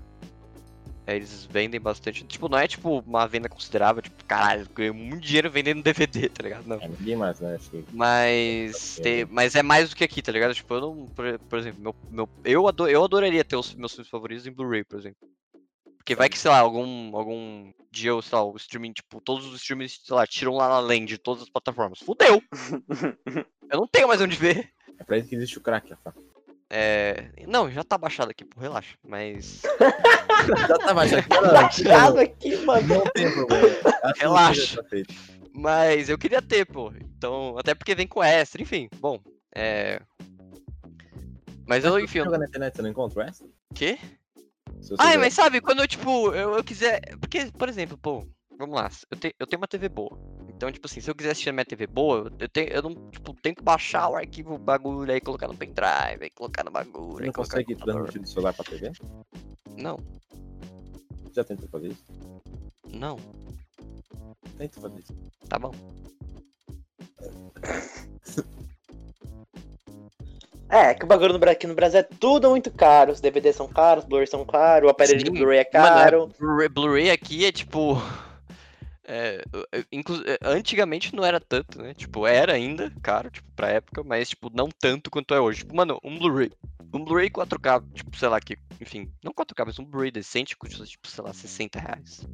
É, 1.08 1.16
eles 1.16 1.48
vendem 1.50 1.80
bastante. 1.80 2.22
Tipo, 2.24 2.50
não 2.50 2.58
é 2.58 2.68
tipo 2.68 2.98
uma 2.98 3.26
venda 3.26 3.48
considerável, 3.48 4.02
tipo, 4.02 4.22
caralho, 4.26 4.68
ganhei 4.74 4.92
muito 4.92 5.24
dinheiro 5.24 5.50
vendendo 5.50 5.82
DVD, 5.82 6.28
tá 6.28 6.42
ligado? 6.42 6.66
Não. 6.66 6.76
É, 6.76 6.86
ninguém 6.86 7.16
mais, 7.16 7.40
né? 7.40 7.54
Acho 7.54 7.70
que 7.70 7.82
Mas, 7.90 9.00
tem, 9.02 9.24
mas 9.24 9.54
é 9.54 9.62
mais 9.62 9.88
do 9.88 9.96
que 9.96 10.04
aqui, 10.04 10.20
tá 10.20 10.30
ligado? 10.30 10.54
Tipo, 10.54 10.74
eu 10.74 10.80
não. 10.82 11.06
Por, 11.06 11.38
por 11.38 11.58
exemplo, 11.58 11.80
meu, 11.80 11.96
meu, 12.10 12.28
eu, 12.44 12.68
ado, 12.68 12.86
eu 12.86 13.02
adoraria 13.02 13.42
ter 13.42 13.56
os 13.56 13.74
meus 13.74 13.92
filmes 13.92 14.10
favoritos 14.10 14.46
em 14.46 14.52
Blu-ray, 14.52 14.84
por 14.84 14.98
exemplo. 14.98 15.16
Porque 15.96 16.14
vai 16.14 16.28
que, 16.28 16.38
sei 16.38 16.50
lá, 16.50 16.58
algum, 16.58 17.16
algum 17.16 17.72
dia, 17.90 18.10
eu, 18.10 18.20
sei 18.20 18.36
lá, 18.36 18.44
o 18.44 18.54
streaming, 18.56 18.92
tipo, 18.92 19.18
todos 19.22 19.46
os 19.46 19.54
streamings, 19.62 20.02
sei 20.04 20.14
lá, 20.14 20.26
tiram 20.26 20.56
lá 20.56 20.68
na 20.68 20.78
Land 20.78 21.06
de 21.06 21.16
todas 21.16 21.42
as 21.42 21.48
plataformas. 21.48 22.00
Fudeu! 22.00 22.42
eu 23.72 23.80
não 23.80 23.86
tenho 23.86 24.08
mais 24.08 24.20
onde 24.20 24.36
ver. 24.36 24.70
é 24.98 25.04
pra 25.04 25.16
isso 25.16 25.30
que 25.30 25.36
existe 25.36 25.56
o 25.56 25.62
crack, 25.62 25.90
Rafa. 26.04 26.27
É. 26.70 27.30
Não, 27.46 27.70
já 27.70 27.82
tá 27.82 27.96
baixado 27.96 28.30
aqui, 28.30 28.44
pô, 28.44 28.60
relaxa. 28.60 28.96
Mas. 29.06 29.62
Já 30.68 30.78
tá 30.78 30.94
baixando. 30.94 31.26
Baixado 31.28 32.20
aqui, 32.20 32.56
mano. 32.58 32.86
Não 32.86 33.04
tem 33.06 33.30
problema. 33.32 33.76
Relaxa. 34.16 34.82
tá. 34.82 34.96
Mas 35.52 36.08
eu 36.08 36.16
queria 36.16 36.40
ter, 36.40 36.64
pô. 36.64 36.92
Então, 37.16 37.56
até 37.58 37.74
porque 37.74 37.94
vem 37.94 38.06
com 38.06 38.22
extra, 38.22 38.62
enfim. 38.62 38.88
Bom, 38.96 39.18
é. 39.54 40.00
Mas 41.66 41.84
eu, 41.84 41.98
enfim. 41.98 42.12
Você 42.12 42.20
eu- 42.20 42.24
joga 42.26 42.38
na 42.38 42.46
internet, 42.46 42.76
você 42.76 42.82
não 42.82 42.90
encontra 42.90 43.18
o 43.18 43.22
extra? 43.22 43.46
Quê? 43.74 43.98
Ah, 44.98 45.18
mas 45.18 45.34
sabe, 45.34 45.60
quando 45.60 45.80
eu, 45.80 45.88
tipo, 45.88 46.32
eu, 46.32 46.56
eu 46.56 46.64
quiser. 46.64 47.00
Porque, 47.20 47.50
por 47.58 47.68
exemplo, 47.68 47.98
pô, 47.98 48.24
vamos 48.56 48.76
lá, 48.76 48.88
eu, 49.10 49.18
te, 49.18 49.34
eu 49.38 49.46
tenho 49.46 49.60
uma 49.60 49.68
TV 49.68 49.88
boa. 49.88 50.16
Então, 50.58 50.72
tipo 50.72 50.88
assim, 50.88 51.00
se 51.00 51.08
eu 51.08 51.14
quiser 51.14 51.30
assistir 51.30 51.50
na 51.50 51.52
minha 51.52 51.64
TV 51.64 51.86
boa, 51.86 52.32
eu, 52.36 52.48
tenho, 52.48 52.68
eu 52.70 52.82
não, 52.82 52.92
tipo, 53.12 53.32
tenho 53.32 53.54
que 53.54 53.62
baixar 53.62 54.08
o 54.08 54.16
arquivo 54.16 54.56
o 54.56 54.58
bagulho 54.58 55.12
aí, 55.12 55.20
colocar 55.20 55.46
no 55.46 55.56
pendrive, 55.56 56.18
aí 56.24 56.30
colocar 56.30 56.64
no 56.64 56.70
bagulho. 56.72 57.18
Você 57.18 57.26
não 57.26 57.32
consegue 57.32 57.76
transmitir 57.76 58.20
do 58.20 58.28
celular 58.28 58.52
pra 58.52 58.64
TV? 58.64 58.90
Não, 59.76 59.96
Já 61.32 61.44
tentou 61.44 61.68
fazer 61.68 61.86
isso? 61.92 62.04
não, 62.92 63.16
Tenta 64.56 64.80
fazer 64.80 64.98
isso. 64.98 65.14
tá 65.48 65.60
bom. 65.60 65.70
É, 70.68 70.92
que 70.92 71.04
o 71.04 71.06
bagulho 71.06 71.38
no, 71.38 71.48
aqui 71.48 71.68
no 71.68 71.74
Brasil 71.74 72.00
é 72.00 72.02
tudo 72.02 72.50
muito 72.50 72.68
caro. 72.72 73.12
Os 73.12 73.20
DVDs 73.20 73.54
são 73.54 73.68
caros, 73.68 74.02
os 74.02 74.08
Blu-ray 74.08 74.26
são 74.26 74.44
caros, 74.44 74.88
o 74.88 74.90
aparelho 74.90 75.20
de 75.22 75.26
Sim, 75.30 75.36
Blu-ray 75.36 75.60
é 75.60 75.70
Mano, 75.72 75.86
caro. 75.86 76.30
Blu-ray- 76.36 76.68
Blu-ray 76.68 77.10
aqui 77.12 77.44
é 77.44 77.52
tipo. 77.52 77.94
É, 79.10 79.42
é, 79.72 80.38
antigamente 80.42 81.16
não 81.16 81.24
era 81.24 81.40
tanto, 81.40 81.80
né? 81.80 81.94
Tipo, 81.94 82.26
era 82.26 82.52
ainda 82.52 82.92
caro, 83.02 83.30
tipo, 83.30 83.50
pra 83.56 83.70
época, 83.70 84.04
mas, 84.04 84.28
tipo, 84.28 84.50
não 84.54 84.68
tanto 84.68 85.10
quanto 85.10 85.32
é 85.32 85.40
hoje. 85.40 85.60
Tipo, 85.60 85.74
mano, 85.74 85.98
um 86.04 86.18
Blu-ray. 86.18 86.52
Um 86.92 87.02
Blu-ray 87.02 87.30
4K, 87.30 87.82
tipo, 87.94 88.14
sei 88.18 88.28
lá, 88.28 88.38
que, 88.38 88.58
enfim, 88.78 89.10
não 89.24 89.32
4K, 89.32 89.64
mas 89.64 89.78
um 89.78 89.84
Blu-ray 89.84 90.10
decente 90.10 90.54
custa, 90.56 90.84
tipo, 90.84 91.08
sei 91.08 91.24
lá, 91.24 91.32
60 91.32 91.80
reais. 91.80 92.26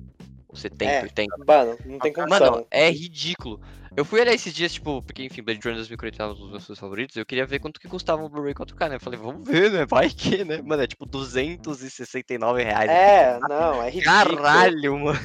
Ou 0.54 0.56
70, 0.56 0.84
É. 0.84 1.02
80. 1.02 1.36
Mano, 1.46 1.78
não 1.84 1.98
tem 1.98 2.12
condição. 2.12 2.52
Mano, 2.52 2.66
é 2.70 2.88
ridículo. 2.90 3.60
Eu 3.96 4.04
fui 4.04 4.20
olhar 4.20 4.32
esses 4.32 4.52
dias, 4.52 4.72
tipo, 4.72 5.02
porque, 5.02 5.24
enfim, 5.24 5.42
Blade 5.42 5.60
Runner 5.62 5.76
2049 5.76 6.32
é 6.32 6.34
um 6.34 6.38
dos 6.38 6.50
meus 6.50 6.64
filmes 6.64 6.78
favoritos, 6.78 7.16
eu 7.16 7.26
queria 7.26 7.44
ver 7.46 7.58
quanto 7.60 7.80
que 7.80 7.88
custava 7.88 8.24
um 8.24 8.28
Blu-ray 8.28 8.54
4K, 8.54 8.88
né? 8.88 8.96
Eu 8.96 9.00
falei, 9.00 9.18
vamos 9.18 9.48
ver, 9.48 9.70
né? 9.70 9.84
Vai 9.86 10.08
que, 10.10 10.44
né? 10.44 10.62
Mano, 10.62 10.82
é 10.82 10.86
tipo 10.86 11.06
269 11.06 12.62
reais. 12.62 12.90
É, 12.90 13.38
não, 13.48 13.82
é 13.82 13.90
ridículo. 13.90 14.36
Caralho, 14.36 14.98
mano. 14.98 15.18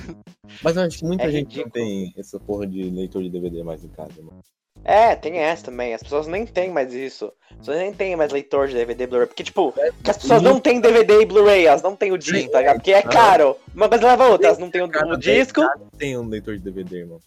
Mas 0.63 0.75
eu 0.75 0.83
acho 0.83 0.97
que 0.97 1.05
muita 1.05 1.23
É 1.23 1.31
gente 1.31 1.59
não 1.59 1.69
tem 1.69 2.13
essa 2.17 2.39
porra 2.39 2.65
de 2.65 2.83
leitor 2.89 3.21
de 3.21 3.29
DVD 3.29 3.63
mais 3.63 3.83
em 3.83 3.89
casa, 3.89 4.21
mano. 4.21 4.41
É, 4.83 5.15
tem 5.15 5.37
essa 5.37 5.65
também. 5.65 5.93
As 5.93 6.01
pessoas 6.01 6.27
nem 6.27 6.45
têm 6.45 6.71
mais 6.71 6.93
isso. 6.93 7.31
As 7.51 7.57
pessoas 7.57 7.77
nem 7.77 7.93
têm 7.93 8.15
mais 8.15 8.31
leitor 8.31 8.67
de 8.67 8.75
DVD 8.75 9.03
e 9.03 9.07
Blu-ray. 9.07 9.27
Porque, 9.27 9.43
tipo, 9.43 9.73
que 10.03 10.09
as 10.09 10.17
pessoas 10.17 10.41
não 10.41 10.59
têm 10.59 10.79
DVD 10.79 11.21
e 11.21 11.25
Bluray, 11.25 11.65
elas 11.65 11.81
não 11.81 11.95
têm 11.95 12.11
o 12.11 12.17
disco, 12.17 12.51
tá 12.51 12.59
ligado? 12.59 12.77
Porque 12.77 12.93
é 12.93 13.01
caro. 13.01 13.55
Uma 13.75 13.89
coisa 13.89 14.07
leva 14.07 14.25
a 14.25 14.29
outra, 14.29 14.47
elas 14.47 14.59
não 14.59 14.69
têm 14.69 14.81
o, 14.81 15.17
disco. 15.17 15.61
Tem 15.97 16.17
um 16.17 16.27
leitor 16.27 16.57
de 16.57 16.63
DVD, 16.63 16.99
irmão. 16.99 17.19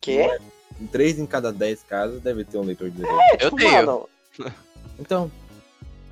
Que? 0.00 0.22
Em 0.80 0.86
três 0.86 1.18
em 1.18 1.26
cada 1.26 1.52
10 1.52 1.82
casas 1.84 2.20
deve 2.20 2.44
ter 2.44 2.58
um 2.58 2.64
leitor 2.64 2.90
de 2.90 3.02
DVD. 3.02 3.14
É, 3.14 3.34
Eu 3.34 3.38
tipo, 3.38 3.56
tenho. 3.56 3.72
mano. 3.72 4.08
Então, 4.98 5.30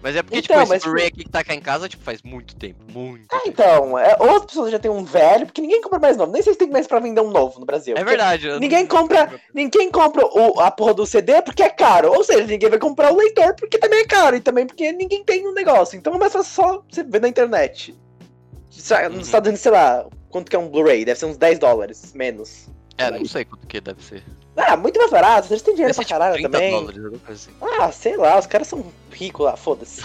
Mas 0.02 0.16
é 0.16 0.22
porque, 0.22 0.38
Então, 0.38 0.62
tipo, 0.62 0.74
esse 0.74 0.84
Blu-ray 0.86 1.06
aqui 1.08 1.24
que 1.24 1.30
tá 1.30 1.44
cá 1.44 1.54
em 1.54 1.60
casa, 1.60 1.86
tipo, 1.88 2.02
faz 2.02 2.22
muito 2.22 2.56
tempo. 2.56 2.78
Muito 2.90 3.26
É, 3.34 3.38
tempo. 3.40 3.48
então, 3.48 3.98
é, 3.98 4.16
ou 4.18 4.36
as 4.36 4.44
pessoas 4.46 4.72
já 4.72 4.78
têm 4.78 4.90
um 4.90 5.04
velho, 5.04 5.44
porque 5.44 5.60
ninguém 5.60 5.82
compra 5.82 5.98
mais 5.98 6.16
novo. 6.16 6.32
Nem 6.32 6.40
sei 6.40 6.54
se 6.54 6.58
tem 6.58 6.70
mais 6.70 6.86
pra 6.86 7.00
vender 7.00 7.20
um 7.20 7.30
novo 7.30 7.60
no 7.60 7.66
Brasil. 7.66 7.94
É 7.98 8.02
verdade. 8.02 8.48
ninguém 8.58 8.80
não- 8.80 8.88
compra- 8.88 9.30
Ninguém 9.54 9.90
compra 9.90 10.24
o, 10.26 10.58
a 10.60 10.70
porra 10.70 10.94
do 10.94 11.04
CD 11.04 11.42
porque 11.42 11.62
é 11.62 11.68
caro. 11.68 12.12
Ou 12.12 12.24
seja, 12.24 12.44
ninguém 12.46 12.70
vai 12.70 12.78
comprar 12.78 13.12
o 13.12 13.16
leitor 13.16 13.54
porque 13.54 13.76
também 13.78 14.00
é 14.00 14.06
caro. 14.06 14.36
E 14.36 14.40
também 14.40 14.66
porque 14.66 14.90
ninguém 14.92 15.22
tem 15.22 15.46
um 15.46 15.52
negócio. 15.52 15.98
Então 15.98 16.14
é 16.14 16.18
mais 16.18 16.32
fácil 16.32 16.50
só 16.52 16.82
você 16.90 17.02
ver 17.02 17.20
na 17.20 17.28
internet. 17.28 17.92
Uhum. 17.92 19.16
Nos 19.16 19.26
Estados 19.26 19.48
Unidos, 19.48 19.60
sei 19.60 19.72
lá, 19.72 20.06
quanto 20.30 20.48
que 20.48 20.56
é 20.56 20.58
um 20.58 20.68
Blu-ray? 20.68 21.04
Deve 21.04 21.18
ser 21.18 21.26
uns 21.26 21.36
10 21.36 21.58
dólares, 21.58 22.12
menos. 22.14 22.68
É, 22.96 23.10
não 23.10 23.24
sei 23.26 23.44
quanto 23.44 23.66
que 23.66 23.80
deve 23.80 24.02
ser. 24.02 24.22
Ah, 24.68 24.76
muito 24.76 24.98
mais 24.98 25.10
barato. 25.10 25.52
Eles 25.52 25.62
têm 25.62 25.74
dinheiro 25.74 25.94
ser, 25.94 25.98
pra 26.00 26.04
tipo, 26.04 26.18
caralho 26.18 26.34
30 26.34 26.50
também. 26.50 26.70
dólares, 26.70 27.20
assim. 27.28 27.50
Ah, 27.60 27.90
sei 27.92 28.16
lá, 28.16 28.38
os 28.38 28.46
caras 28.46 28.68
são 28.68 28.84
ricos 29.10 29.44
lá, 29.44 29.56
foda-se. 29.56 30.02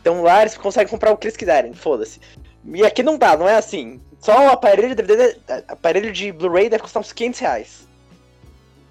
Então 0.00 0.22
lá 0.22 0.40
eles 0.42 0.56
conseguem 0.56 0.88
comprar 0.88 1.12
o 1.12 1.16
que 1.16 1.26
eles 1.26 1.36
quiserem, 1.36 1.72
foda-se. 1.74 2.20
E 2.64 2.84
aqui 2.84 3.02
não 3.02 3.18
dá, 3.18 3.36
não 3.36 3.48
é 3.48 3.56
assim. 3.56 4.00
Só 4.20 4.46
o 4.46 4.48
aparelho 4.50 4.88
de 4.88 4.94
DVD, 4.96 5.38
aparelho 5.68 6.12
de 6.12 6.32
Blu-ray 6.32 6.68
deve 6.68 6.82
custar 6.82 7.00
uns 7.00 7.12
500 7.12 7.40
reais. 7.40 7.88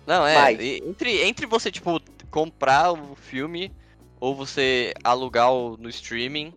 Não, 0.05 0.25
é. 0.25 0.53
E- 0.53 0.77
Entre, 0.85 1.21
entre 1.23 1.45
você, 1.45 1.69
tipo, 1.71 1.99
comprar 2.31 2.93
o 2.93 3.15
filme 3.15 3.71
ou 4.19 4.33
você 4.35 4.93
alugar 5.03 5.51
o, 5.53 5.77
no 5.77 5.89
streaming. 5.89 6.53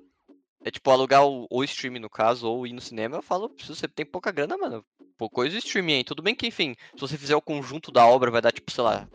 É 0.65 0.71
tipo, 0.71 0.91
alugar 0.91 1.27
o, 1.27 1.47
o 1.51 1.65
streaming 1.65 2.01
no 2.01 2.11
caso, 2.11 2.47
ou 2.47 2.67
ir 2.67 2.73
no 2.75 2.83
cinema, 2.83 3.17
eu 3.17 3.23
falo, 3.23 3.51
se 3.59 3.67
você 3.75 3.89
tem 3.89 4.05
pouca 4.05 4.31
grana, 4.31 4.59
mano, 4.59 4.85
pô, 5.21 5.29
coisa 5.29 5.59
streaming 5.59 5.97
aí. 5.97 6.05
Tudo 6.05 6.23
bem 6.23 6.35
que, 6.35 6.47
enfim, 6.47 6.75
se 6.95 7.01
você 7.01 7.19
fizer 7.19 7.37
o 7.37 7.43
conjunto 7.43 7.93
da 7.93 8.07
obra, 8.07 8.31
vai 8.31 8.41
dar, 8.41 8.53
tipo, 8.53 8.71
sei 8.71 8.83
lá, 8.83 9.07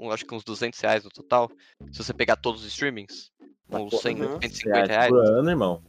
um, 0.00 0.10
acho 0.10 0.26
que 0.26 0.34
uns 0.34 0.42
200 0.42 0.80
reais 0.80 1.04
no 1.04 1.10
total. 1.10 1.48
Se 1.92 2.02
você 2.02 2.12
pegar 2.12 2.34
todos 2.34 2.62
os 2.62 2.66
streamings, 2.66 3.30
uns 3.70 3.90
porra, 3.90 4.02
100, 4.02 4.22
uhum. 4.22 4.40
150 4.42 4.86
reais. 4.86 5.08
por 5.08 5.24
ano, 5.24 5.48
irmão. 5.48 5.80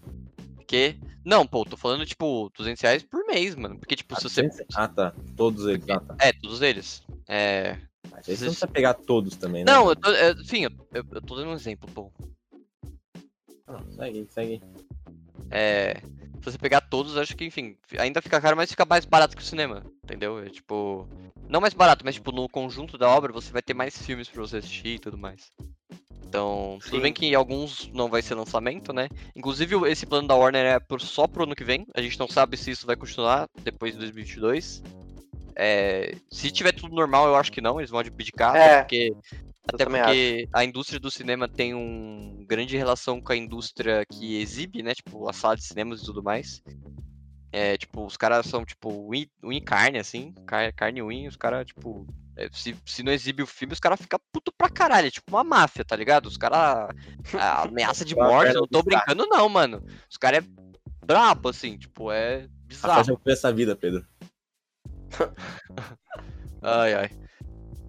Porque. 0.58 0.96
Não, 1.26 1.48
pô, 1.48 1.66
tô 1.66 1.76
falando, 1.76 2.06
tipo, 2.06 2.52
200 2.56 2.82
reais 2.82 3.02
por 3.02 3.26
mês, 3.26 3.56
mano. 3.56 3.80
Porque, 3.80 3.96
tipo, 3.96 4.16
se 4.16 4.24
você. 4.24 4.48
Ah, 4.76 4.88
tá. 4.88 5.14
Todos 5.36 5.66
eles. 5.66 5.90
Ah, 5.90 6.00
tá. 6.00 6.16
É, 6.20 6.34
todos 6.34 6.62
eles. 6.62 7.02
É. 7.28 7.78
Mas 8.12 8.30
aí 8.30 8.36
você 8.36 8.44
não 8.44 8.52
precisa 8.52 8.68
pegar 8.68 8.94
todos 8.94 9.36
também, 9.38 9.64
né? 9.64 9.72
Não, 9.72 9.90
eu 9.90 9.96
tô. 9.96 10.12
é, 10.12 10.36
Sim, 10.44 10.66
eu, 10.66 10.72
eu, 10.94 11.04
eu 11.14 11.22
tô 11.22 11.36
dando 11.36 11.50
um 11.50 11.56
exemplo, 11.56 11.90
pô. 11.92 12.12
Não, 13.66 13.92
segue, 13.94 14.28
segue. 14.30 14.62
É. 15.50 16.02
Se 16.44 16.52
você 16.52 16.58
pegar 16.58 16.82
todos, 16.82 17.16
acho 17.16 17.38
que, 17.38 17.46
enfim, 17.46 17.78
ainda 17.98 18.22
fica 18.22 18.42
caro, 18.42 18.58
mas 18.58 18.70
fica 18.70 18.86
mais 18.86 19.06
barato 19.06 19.36
que 19.36 19.42
o 19.42 19.46
cinema, 19.46 19.82
entendeu? 20.04 20.44
É 20.44 20.50
tipo. 20.50 21.08
Não 21.48 21.62
mais 21.62 21.74
barato, 21.74 22.04
mas 22.04 22.16
tipo, 22.16 22.34
no 22.34 22.50
conjunto 22.50 22.98
da 22.98 23.08
obra 23.08 23.32
você 23.32 23.50
vai 23.50 23.62
ter 23.62 23.74
mais 23.74 23.98
filmes 23.98 24.28
pra 24.28 24.42
você 24.42 24.58
assistir 24.58 24.96
e 24.96 25.00
tudo 25.00 25.18
mais. 25.18 25.52
Então, 26.28 26.80
tudo 26.84 27.00
bem 27.00 27.12
Sim. 27.12 27.14
que 27.14 27.36
alguns 27.36 27.90
não 27.94 28.10
vai 28.10 28.22
ser 28.22 28.36
lançamento, 28.36 28.92
né? 28.92 29.08
Inclusive, 29.34 29.90
esse 29.90 30.06
plano 30.06 30.28
da 30.28 30.36
Warner 30.36 30.66
é 30.66 30.80
por, 30.80 31.00
só 31.00 31.28
pro 31.28 31.44
ano 31.44 31.56
que 31.56 31.64
vem. 31.64 31.86
A 31.96 32.02
gente 32.02 32.20
não 32.20 32.28
sabe 32.28 32.58
se 32.58 32.72
isso 32.72 32.86
vai 32.86 32.98
continuar 32.98 33.48
depois 33.62 33.94
de 33.94 34.00
2022. 34.00 34.84
É, 35.56 36.16
se 36.30 36.52
tiver 36.52 36.74
tudo 36.74 36.94
normal, 36.94 37.28
eu 37.28 37.36
acho 37.36 37.52
que 37.52 37.62
não, 37.62 37.80
eles 37.80 37.92
vão 37.92 38.00
abdicar, 38.00 38.56
É, 38.56 38.80
porque 38.80 39.16
até 39.68 39.86
porque 39.86 40.48
a 40.52 40.64
indústria 40.64 41.00
do 41.00 41.10
cinema 41.12 41.48
tem 41.48 41.74
um 41.74 42.46
grande 42.48 42.76
relação 42.78 43.22
com 43.22 43.32
a 43.32 43.36
indústria 43.38 44.06
que 44.06 44.40
exibe, 44.42 44.84
né? 44.84 44.94
Tipo, 44.94 45.30
a 45.30 45.34
sala 45.34 45.56
de 45.56 45.64
cinemas 45.64 46.02
e 46.02 46.06
tudo 46.06 46.22
mais. 46.24 46.62
É, 47.52 47.78
tipo, 47.78 48.04
os 48.06 48.18
caras 48.18 48.48
são, 48.48 48.66
tipo, 48.66 48.90
unha, 49.10 49.28
e 49.52 49.62
carne, 49.62 50.00
assim. 50.00 50.34
car- 50.46 50.74
Carne 50.74 51.00
e 51.00 51.04
unha, 51.04 51.30
os 51.30 51.36
caras, 51.38 51.66
tipo. 51.68 52.06
é, 52.36 52.50
se, 52.52 52.76
se 52.86 53.04
não 53.04 53.12
exibe 53.12 53.44
o 53.44 53.48
filme, 53.48 53.74
os 53.74 53.80
caras 53.80 54.02
ficam 54.02 54.20
puto 54.32 54.52
pra 54.58 54.70
caralho. 54.70 55.08
É 55.08 55.12
tipo 55.12 55.32
uma 55.36 55.44
máfia, 55.44 55.86
tá 55.86 55.96
ligado? 55.96 56.26
Os 56.26 56.36
caras. 56.38 56.90
Ameaça 57.64 58.04
de 58.04 58.16
Uma 58.16 58.28
morte, 58.28 58.54
não 58.54 58.68
tô 58.68 58.82
brincando, 58.82 59.28
não, 59.28 59.48
mano. 59.48 59.84
Os 60.10 60.18
caras 60.18 60.44
é 60.44 60.48
brabo, 61.06 61.50
assim, 61.50 61.78
tipo, 61.78 62.12
é 62.12 62.48
bizarro. 62.66 63.04
já 63.04 63.16
foi 63.18 63.34
essa 63.34 63.54
vida, 63.54 63.76
Pedro. 63.76 64.06
Ai, 66.66 66.94
ai. 66.94 67.10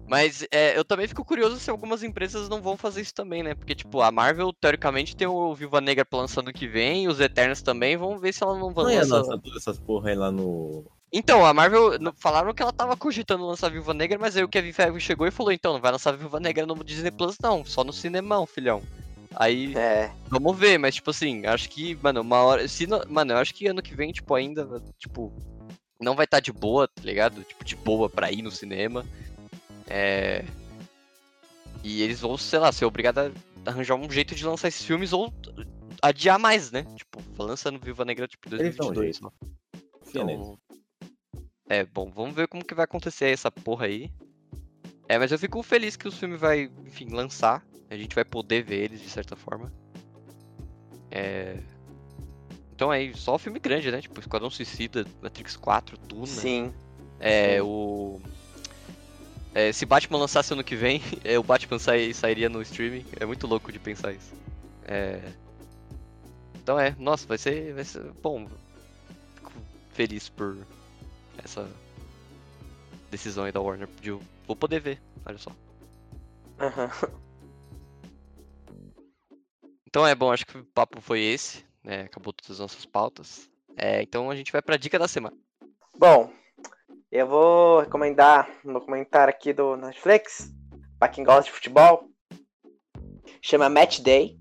Mas 0.07 0.45
é, 0.51 0.77
eu 0.77 0.85
também 0.85 1.07
fico 1.07 1.25
curioso 1.25 1.59
se 1.59 1.69
algumas 1.69 2.03
empresas 2.03 2.47
não 2.47 2.61
vão 2.61 2.77
fazer 2.77 3.01
isso 3.01 3.13
também, 3.13 3.41
né? 3.41 3.55
Porque, 3.55 3.73
tipo, 3.73 4.01
a 4.01 4.11
Marvel, 4.11 4.53
teoricamente, 4.53 5.15
tem 5.15 5.27
o 5.27 5.53
Viúva 5.55 5.81
Negra 5.81 6.05
pra 6.05 6.19
lançar 6.19 6.41
ano 6.41 6.53
que 6.53 6.67
vem, 6.67 7.07
os 7.07 7.19
Eternos 7.19 7.61
também, 7.61 7.97
vamos 7.97 8.21
ver 8.21 8.33
se 8.33 8.43
ela 8.43 8.57
não 8.57 8.71
vai 8.71 8.85
Não 8.85 8.93
lançar. 9.09 9.39
todas 9.39 9.55
essas 9.57 9.79
porra 9.79 10.09
aí 10.09 10.15
lá 10.15 10.31
no. 10.31 10.85
Então, 11.11 11.45
a 11.45 11.53
Marvel 11.53 11.91
falaram 12.17 12.53
que 12.53 12.61
ela 12.61 12.73
tava 12.73 12.95
cogitando 12.97 13.45
lançar 13.47 13.71
Viúva 13.71 13.93
Negra, 13.93 14.19
mas 14.19 14.35
aí 14.35 14.43
o 14.43 14.49
Kevin 14.49 14.73
Feige 14.73 14.99
chegou 14.99 15.25
e 15.25 15.31
falou, 15.31 15.51
então, 15.51 15.73
não 15.73 15.81
vai 15.81 15.91
lançar 15.91 16.11
Viúva 16.15 16.39
Negra 16.39 16.65
no 16.65 16.83
Disney 16.83 17.11
Plus 17.11 17.37
não, 17.41 17.63
só 17.65 17.83
no 17.83 17.93
cinemão, 17.93 18.45
filhão. 18.45 18.83
Aí, 19.35 19.75
É. 19.75 20.11
vamos 20.29 20.57
ver, 20.57 20.77
mas 20.77 20.95
tipo 20.95 21.09
assim, 21.09 21.45
acho 21.45 21.69
que, 21.69 21.95
mano, 22.01 22.21
uma 22.21 22.37
hora. 22.43 22.67
Se 22.67 22.85
não- 22.85 23.01
mano, 23.09 23.33
eu 23.33 23.37
acho 23.37 23.53
que 23.53 23.67
ano 23.67 23.81
que 23.81 23.95
vem, 23.95 24.11
tipo, 24.11 24.33
ainda, 24.35 24.67
tipo, 24.99 25.31
não 25.99 26.15
vai 26.15 26.25
estar 26.25 26.39
de 26.39 26.51
boa, 26.51 26.87
tá 26.87 27.01
ligado? 27.03 27.43
Tipo, 27.43 27.63
de 27.63 27.75
boa 27.75 28.09
pra 28.09 28.31
ir 28.31 28.41
no 28.41 28.51
cinema. 28.51 29.05
É. 29.87 30.45
E 31.83 32.01
eles 32.01 32.19
vão, 32.19 32.37
sei 32.37 32.59
lá, 32.59 32.71
ser 32.71 32.85
obrigados 32.85 33.31
a 33.65 33.69
arranjar 33.69 33.95
um 33.95 34.09
jeito 34.09 34.33
de 34.35 34.45
lançar 34.45 34.67
esses 34.67 34.83
filmes 34.83 35.13
ou 35.13 35.33
adiar 36.01 36.39
mais, 36.39 36.71
né? 36.71 36.83
Tipo, 36.95 37.21
lançando 37.43 37.79
Viúva 37.79 38.05
Negra, 38.05 38.27
tipo, 38.27 38.49
em 38.49 38.59
Eles 38.59 38.75
dão 38.75 38.89
um 38.89 38.93
2022. 38.93 39.15
jeito. 39.15 39.19
só. 39.21 39.99
Confia 39.99 40.23
neles. 40.23 40.41
Então, 40.41 40.59
é, 41.67 41.83
bom, 41.83 42.11
vamos 42.11 42.35
ver 42.35 42.47
como 42.47 42.63
que 42.63 42.75
vai 42.75 42.85
acontecer 42.85 43.25
essa 43.25 43.51
porra 43.51 43.87
aí. 43.87 44.11
É, 45.07 45.17
mas 45.17 45.31
eu 45.31 45.39
fico 45.39 45.61
feliz 45.63 45.95
que 45.95 46.07
o 46.07 46.11
filme 46.11 46.37
vai, 46.37 46.69
enfim, 46.85 47.09
lançar. 47.09 47.65
A 47.89 47.95
gente 47.95 48.15
vai 48.15 48.25
poder 48.25 48.63
ver 48.63 48.83
eles 48.85 49.01
de 49.01 49.09
certa 49.09 49.35
forma. 49.35 49.71
É. 51.11 51.59
Então 52.73 52.91
é 52.91 53.11
só 53.13 53.37
filme 53.37 53.59
grande, 53.59 53.89
né? 53.91 54.01
Tipo, 54.01 54.19
Esquadrão 54.19 54.49
Suicida, 54.49 55.05
Matrix 55.21 55.55
4, 55.55 55.97
Duna. 55.97 56.25
Sim. 56.25 56.73
É, 57.19 57.55
sim. 57.55 57.61
o. 57.61 58.21
é, 59.55 59.71
se 59.71 59.85
Batman 59.85 60.19
lançasse 60.19 60.53
ano 60.53 60.63
que 60.63 60.75
vem, 60.75 61.01
é, 61.23 61.39
o 61.39 61.43
Batman 61.43 61.79
sai- 61.79 62.13
sairia 62.13 62.49
no 62.49 62.61
streaming. 62.61 63.05
É 63.19 63.25
muito 63.25 63.47
louco 63.47 63.71
de 63.71 63.79
pensar 63.79 64.11
isso. 64.13 64.33
É. 64.83 65.19
Então 66.61 66.79
é, 66.79 66.95
nossa, 66.99 67.25
vai 67.25 67.37
ser. 67.37 67.73
Vai 67.73 67.83
ser. 67.83 68.03
Bom. 68.21 68.47
Fico 69.35 69.51
feliz 69.93 70.29
por 70.29 70.57
essa 71.43 71.67
decisão 73.09 73.45
aí 73.45 73.51
da 73.51 73.61
Warner. 73.61 73.87
De 74.01 74.11
vou 74.45 74.55
poder 74.55 74.79
ver, 74.79 75.01
olha 75.25 75.37
só. 75.37 75.51
Aham. 76.59 76.89
Então 79.87 80.05
é 80.05 80.13
bom, 80.13 80.29
acho 80.29 80.45
que 80.45 80.57
o 80.57 80.65
papo 80.65 80.99
foi 80.99 81.21
esse. 81.21 81.63
né? 81.81 82.01
acabou 82.01 82.33
todas 82.33 82.51
as 82.51 82.59
nossas 82.59 82.85
pautas. 82.85 83.49
É, 83.77 84.01
então 84.01 84.29
a 84.29 84.35
gente 84.35 84.51
vai 84.51 84.61
pra 84.61 84.75
dica 84.75 84.99
da 84.99 85.07
semana. 85.07 85.37
Bom, 85.97 86.29
eu 87.15 87.25
vou 87.25 87.79
recomendar 87.79 88.49
um 88.65 88.73
documentário 88.73 89.33
aqui 89.33 89.53
do 89.53 89.77
Netflix, 89.77 90.51
pra 90.99 91.07
quem 91.07 91.23
gosta 91.23 91.43
de 91.43 91.51
futebol. 91.51 92.09
Chama 93.41 93.69
Match 93.69 94.01
Day. 94.01 94.37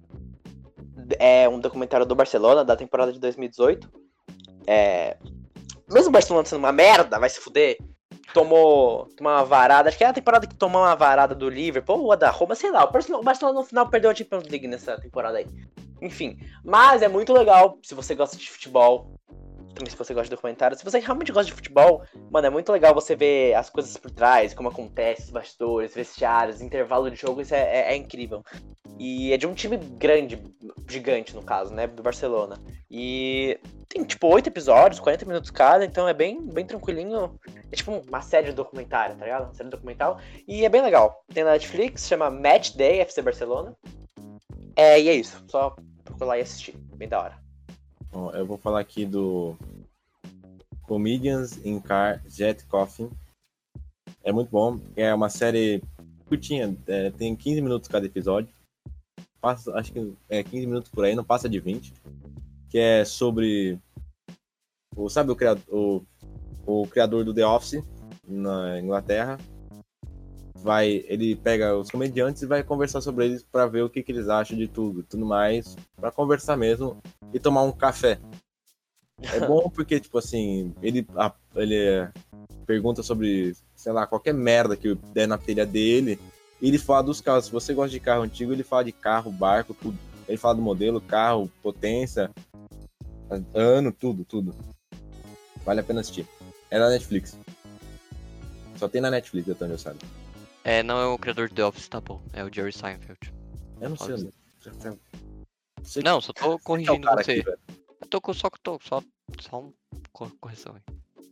É 1.21 1.49
um 1.49 1.61
documentário 1.61 2.05
do 2.05 2.17
Barcelona, 2.17 2.65
da 2.65 2.75
temporada 2.75 3.13
de 3.13 3.21
2018. 3.21 3.89
É... 4.67 5.17
Mesmo 5.89 6.09
o 6.09 6.13
Barcelona 6.13 6.45
sendo 6.47 6.59
uma 6.59 6.73
merda, 6.73 7.19
vai 7.21 7.31
se 7.31 7.39
fuder. 7.39 7.79
Tomou, 8.33 9.07
tomou 9.17 9.33
uma 9.33 9.45
varada. 9.45 9.89
Acho 9.89 9.99
que 9.99 10.03
é 10.03 10.09
a 10.09 10.13
temporada 10.13 10.47
que 10.47 10.57
tomou 10.57 10.83
uma 10.83 10.97
varada 10.97 11.33
do 11.33 11.49
Liverpool 11.49 12.03
ou 12.03 12.17
da 12.17 12.31
Roma, 12.31 12.57
sei 12.57 12.73
lá. 12.73 12.85
O 12.85 13.23
Barcelona 13.23 13.61
no 13.61 13.65
final 13.65 13.89
perdeu 13.89 14.11
a 14.11 14.15
Champions 14.15 14.49
League 14.49 14.67
nessa 14.67 15.01
temporada 15.01 15.39
aí. 15.39 15.47
Enfim, 16.03 16.39
mas 16.65 17.03
é 17.03 17.09
muito 17.09 17.33
legal 17.33 17.79
se 17.85 17.95
você 17.95 18.17
gosta 18.17 18.37
de 18.37 18.51
futebol. 18.51 19.15
Também 19.75 19.91
se 19.91 19.97
você 19.97 20.15
gosta 20.15 20.25
de 20.29 20.37
documentário. 20.37 20.77
Se 20.77 20.85
você 20.85 20.99
realmente 21.01 21.33
gosta 21.33 21.47
de 21.47 21.53
futebol, 21.53 22.03
mano, 22.31 22.47
é 22.47 22.51
muito 22.51 22.71
legal 22.71 22.95
você 22.95 23.17
ver 23.17 23.55
as 23.55 23.69
coisas 23.69 23.97
por 23.97 24.11
trás, 24.11 24.55
como 24.55 24.69
acontece, 24.69 25.23
os 25.23 25.31
bastidores, 25.31 25.95
vestiários, 25.95 26.61
intervalo 26.61 27.11
de 27.11 27.17
jogo, 27.17 27.41
isso 27.41 27.55
é, 27.55 27.61
é- 27.61 27.93
é 27.93 27.97
incrível. 27.97 28.43
E 28.99 29.33
é 29.33 29.37
de 29.37 29.47
um 29.47 29.55
time 29.55 29.77
grande, 29.77 30.41
gigante 30.89 31.35
no 31.35 31.43
caso, 31.43 31.75
né? 31.75 31.87
Do 31.89 32.03
Barcelona. 32.03 32.61
E 32.89 33.59
tem 33.89 34.05
tipo 34.05 34.29
oito 34.29 34.49
episódios, 34.49 35.01
40 35.01 35.25
minutos 35.27 35.51
cada, 35.51 35.85
então 35.85 36.07
é 36.07 36.15
bem, 36.15 36.41
bem 36.41 36.65
tranquilinho. 36.65 37.37
É 37.73 37.75
tipo 37.77 37.91
uma 38.09 38.23
série 38.23 38.47
de 38.47 38.53
documentário, 38.53 39.17
tá 39.17 39.25
ligado? 39.25 39.45
Uma 39.47 39.55
série 39.55 39.69
documental. 39.69 40.21
E 40.47 40.65
é 40.65 40.69
bem 40.69 40.83
legal. 40.83 41.25
Tem 41.33 41.43
na 41.43 41.51
Netflix, 41.53 42.07
chama 42.07 42.31
Match 42.31 42.77
Day 42.77 43.01
FC 43.01 43.21
Barcelona. 43.23 43.75
É, 44.77 45.01
e 45.01 45.09
é 45.09 45.15
isso. 45.15 45.43
Só 45.49 45.75
procurar 46.05 46.39
e 46.39 46.43
assistir. 46.43 46.77
Bem 46.97 47.09
da 47.09 47.21
hora. 47.21 47.44
Eu 48.33 48.47
vou 48.47 48.57
falar 48.57 48.81
aqui 48.81 49.05
do 49.05 49.57
Comedians 50.83 51.65
in 51.65 51.81
Car 51.81 52.23
Jet 52.29 52.65
Coffin. 52.67 53.11
É 54.23 54.31
muito 54.31 54.51
bom. 54.51 54.79
É 54.95 55.13
uma 55.13 55.29
série 55.29 55.83
curtinha, 56.27 56.77
é, 56.87 57.11
tem 57.11 57.35
15 57.35 57.61
minutos 57.61 57.89
cada 57.89 58.07
episódio. 58.07 58.49
Passa, 59.41 59.75
acho 59.75 59.93
que 59.93 60.15
é 60.29 60.43
15 60.43 60.67
minutos 60.67 60.91
por 60.91 61.05
aí, 61.05 61.15
não 61.15 61.25
passa 61.25 61.49
de 61.49 61.59
20. 61.59 61.93
Que 62.71 62.79
é 62.79 63.05
sobre. 63.05 63.79
O, 64.97 65.09
sabe 65.09 65.33
o 65.33 65.37
criador, 65.37 65.65
o, 65.69 66.03
o 66.65 66.87
criador 66.87 67.25
do 67.25 67.35
The 67.35 67.45
Office 67.45 67.83
na 68.27 68.79
Inglaterra? 68.79 69.39
Vai, 70.65 71.05
ele 71.09 71.37
pega 71.37 71.77
os 71.77 71.91
comediantes 71.91 72.41
e 72.41 72.47
vai 72.47 72.63
conversar 72.63 73.03
sobre 73.03 73.27
eles 73.27 73.43
para 73.43 73.67
ver 73.67 73.83
o 73.83 73.91
que, 73.91 74.03
que 74.03 74.11
eles 74.11 74.31
acham 74.31 74.57
de 74.57 74.67
tudo, 74.67 75.03
tudo 75.03 75.27
mais, 75.27 75.77
para 75.95 76.11
conversar 76.11 76.57
mesmo 76.57 76.97
e 77.35 77.39
tomar 77.39 77.65
um 77.65 77.71
café. 77.71 78.19
É 79.21 79.41
bom 79.47 79.69
porque, 79.69 80.01
tipo 80.01 80.17
assim, 80.17 80.75
ele, 80.81 81.07
a- 81.17 81.35
ele 81.55 82.09
pergunta 82.67 83.03
sobre, 83.03 83.55
sei 83.77 83.93
lá, 83.93 84.07
qualquer 84.07 84.33
merda 84.33 84.75
que 84.75 84.95
der 85.13 85.29
na 85.29 85.37
telha 85.37 85.67
dele. 85.67 86.19
E 86.63 86.69
ele 86.69 86.79
fala 86.79 87.03
dos 87.03 87.21
carros. 87.21 87.45
Se 87.45 87.53
você 87.53 87.75
gosta 87.75 87.91
de 87.91 88.01
carro 88.01 88.23
antigo, 88.23 88.51
ele 88.51 88.63
fala 88.63 88.85
de 88.85 88.93
carro, 88.93 89.31
barco, 89.31 89.75
tudo. 89.75 89.99
Ele 90.27 90.39
fala 90.39 90.55
do 90.55 90.63
modelo, 90.63 90.99
carro, 90.99 91.51
potência, 91.63 92.31
ano, 93.53 93.93
tudo, 93.93 94.25
tudo. 94.25 94.55
Vale 95.63 95.81
a 95.81 95.85
pena 95.85 96.01
assistir. 96.01 96.27
É 96.71 96.79
na 96.79 96.89
Netflix. 96.89 97.39
Só 98.79 98.89
tem 98.89 99.03
na 99.03 99.11
Netflix, 99.11 99.47
até 99.51 99.67
onde 99.67 99.75
eu 99.75 99.79
sabe. 99.79 99.99
É, 100.65 100.83
não 100.83 100.99
é 100.99 101.07
o 101.07 101.19
criador 101.19 101.49
do 101.49 101.55
The 101.55 101.65
Office, 101.67 101.89
tá 101.89 102.01
bom. 102.01 102.23
É 102.33 102.43
o 102.43 102.53
Jerry 102.53 102.73
Seinfeld. 102.73 103.33
Eu 103.81 103.91
não 103.91 103.97
sei. 103.97 104.15
Eu- 104.15 104.99
Você 105.83 106.01
Não, 106.03 106.21
só 106.21 106.33
tô 106.33 106.55
é 106.57 106.59
corrigindo 106.59 107.07
cara 107.07 107.23
você. 107.23 107.41
aqui, 107.47 108.07
tô 108.09 108.21
com 108.21 108.33
só 108.33 108.49
que 108.49 108.59
tô 108.61 108.79
só 108.83 109.03
só 109.41 109.61
um 109.61 109.73
cor- 110.13 110.33
correção 110.41 110.75
aí. 110.75 110.83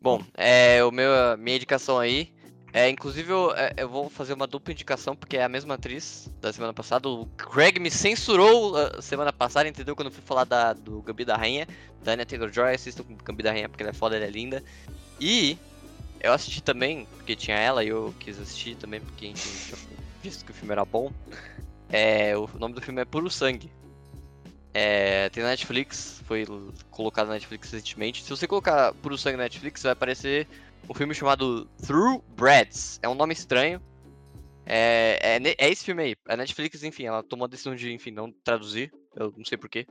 Bom, 0.03 0.23
é 0.35 0.85
o 0.85 0.91
meu 0.91 1.13
a 1.15 1.37
minha 1.37 1.57
indicação 1.57 1.99
aí 1.99 2.35
é 2.75 2.89
inclusive 2.91 3.31
eu, 3.31 3.55
é, 3.55 3.73
eu 3.77 3.89
vou 3.89 4.11
fazer 4.11 4.33
uma 4.35 4.47
dupla 4.47 4.73
indicação 4.73 5.15
porque 5.17 5.37
é 5.37 5.45
a 5.45 5.49
mesma 5.49 5.75
atriz 5.75 6.31
da 6.41 6.53
semana 6.53 6.75
passada. 6.75 7.09
O 7.09 7.25
Craig 7.37 7.79
me 7.79 7.91
censurou 7.91 8.77
a 8.77 9.01
semana 9.01 9.33
passada, 9.33 9.69
entendeu? 9.69 9.95
Quando 9.97 10.09
eu 10.09 10.13
fui 10.13 10.23
falar 10.25 10.45
da 10.45 10.73
do 10.75 11.01
Gambi 11.03 11.25
da 11.25 11.37
Rainha, 11.37 11.67
da 12.03 12.13
Anya 12.13 12.27
Taylor-Joy, 12.27 12.75
assistam 12.75 13.05
com 13.05 13.13
o 13.15 13.17
Gambi 13.17 13.43
da 13.43 13.53
Rainha 13.53 13.69
porque 13.69 13.83
ela 13.83 13.91
é 13.91 13.95
foda, 13.95 14.17
ela 14.17 14.25
é 14.27 14.31
linda. 14.31 14.63
E 15.21 15.57
eu 16.23 16.33
assisti 16.33 16.63
também 16.63 17.05
porque 17.17 17.35
tinha 17.35 17.57
ela 17.57 17.85
e 17.85 17.89
eu 17.89 18.15
quis 18.19 18.39
assistir 18.39 18.77
também 18.77 19.01
porque 19.01 19.27
enfim, 19.27 19.51
eu 19.73 19.97
disse 20.23 20.45
que 20.45 20.53
o 20.53 20.55
filme 20.55 20.73
era 20.73 20.85
bom. 20.85 21.11
É, 21.91 22.37
o 22.37 22.49
nome 22.59 22.75
do 22.75 22.81
filme 22.81 23.03
é 23.03 23.05
Puro 23.05 23.29
Sangue. 23.29 23.71
É, 24.73 25.29
tem 25.29 25.43
na 25.43 25.51
Netflix, 25.51 26.23
foi 26.25 26.47
colocado 26.91 27.27
na 27.27 27.35
Netflix 27.35 27.71
recentemente. 27.71 28.23
Se 28.23 28.31
você 28.31 28.47
colocar 28.47 28.95
Puro 28.95 29.19
Sangue 29.19 29.37
na 29.37 29.43
Netflix, 29.43 29.83
vai 29.83 29.93
aparecer 29.93 30.49
um 30.89 30.95
filme 30.95 31.15
chamado 31.15 31.67
Through 31.85 32.25
Breads. 32.37 32.99
É 33.03 33.09
um 33.09 33.15
nome 33.15 33.35
estranho. 33.35 33.83
É, 34.65 35.19
é, 35.21 35.55
é 35.59 35.71
esse 35.71 35.85
filme 35.85 36.03
aí. 36.03 36.17
A 36.29 36.37
Netflix, 36.37 36.83
enfim, 36.83 37.05
ela 37.05 37.23
tomou 37.23 37.45
a 37.45 37.49
decisão 37.49 37.75
de, 37.75 37.93
enfim, 37.93 38.11
não 38.11 38.33
traduzir. 38.45 38.91
Eu 39.15 39.33
não 39.37 39.45
sei 39.45 39.59
porquê. 39.59 39.87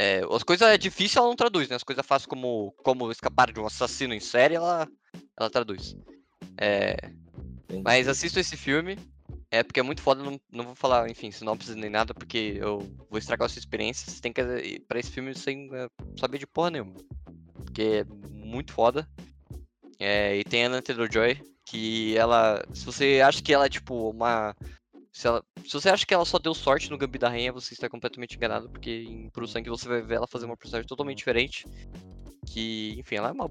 É, 0.00 0.22
as 0.30 0.42
coisas 0.42 0.68
é 0.68 0.78
difícil, 0.78 1.18
ela 1.18 1.28
não 1.28 1.36
traduz, 1.36 1.68
né? 1.68 1.76
As 1.76 1.82
coisas 1.82 2.06
fáceis 2.06 2.26
como, 2.26 2.72
como 2.84 3.10
escapar 3.10 3.52
de 3.52 3.58
um 3.58 3.66
assassino 3.66 4.14
em 4.14 4.20
série, 4.20 4.54
ela, 4.54 4.88
ela 5.36 5.50
traduz. 5.50 5.96
É, 6.56 6.96
mas 7.82 8.08
assista 8.08 8.40
esse 8.40 8.56
filme. 8.56 8.98
É 9.50 9.62
porque 9.62 9.80
é 9.80 9.82
muito 9.82 10.02
foda, 10.02 10.22
não, 10.22 10.38
não 10.52 10.64
vou 10.64 10.74
falar, 10.74 11.08
enfim, 11.08 11.30
sinopse 11.30 11.74
nem 11.74 11.88
nada, 11.88 12.12
porque 12.12 12.58
eu 12.60 12.80
vou 13.08 13.18
estragar 13.18 13.46
a 13.46 13.48
sua 13.48 13.60
experiência. 13.60 14.10
Você 14.10 14.20
tem 14.20 14.32
que 14.32 14.42
ir 14.42 14.80
pra 14.80 15.00
esse 15.00 15.10
filme 15.10 15.34
sem 15.34 15.70
eh, 15.72 15.88
saber 16.18 16.36
de 16.36 16.46
porra 16.46 16.70
nenhuma. 16.70 16.94
Porque 17.54 17.82
é 17.82 18.04
muito 18.30 18.74
foda. 18.74 19.08
É, 19.98 20.36
e 20.36 20.44
tem 20.44 20.64
a 20.64 20.68
Anna 20.68 20.82
Taylor-Joy, 20.82 21.40
que 21.64 22.16
ela... 22.16 22.62
Se 22.74 22.84
você 22.84 23.22
acha 23.24 23.42
que 23.42 23.54
ela 23.54 23.64
é, 23.64 23.70
tipo, 23.70 24.10
uma... 24.10 24.54
Se, 25.18 25.26
ela- 25.26 25.42
se 25.66 25.72
você 25.72 25.88
acha 25.88 26.06
que 26.06 26.14
ela 26.14 26.24
só 26.24 26.38
deu 26.38 26.54
sorte 26.54 26.88
no 26.92 26.96
Gambi 26.96 27.18
da 27.18 27.28
Rainha, 27.28 27.52
você 27.52 27.74
está 27.74 27.88
completamente 27.88 28.36
enganado, 28.36 28.70
porque 28.70 29.02
em 29.02 29.28
Puro 29.30 29.48
Sangue 29.48 29.68
você 29.68 29.88
vai 29.88 30.00
ver 30.00 30.14
ela 30.14 30.28
fazer 30.28 30.46
uma 30.46 30.56
personagem 30.56 30.86
totalmente 30.86 31.18
diferente. 31.18 31.66
Que, 32.46 32.94
enfim, 33.00 33.16
ela 33.16 33.30
é 33.30 33.32
uma 33.32 33.50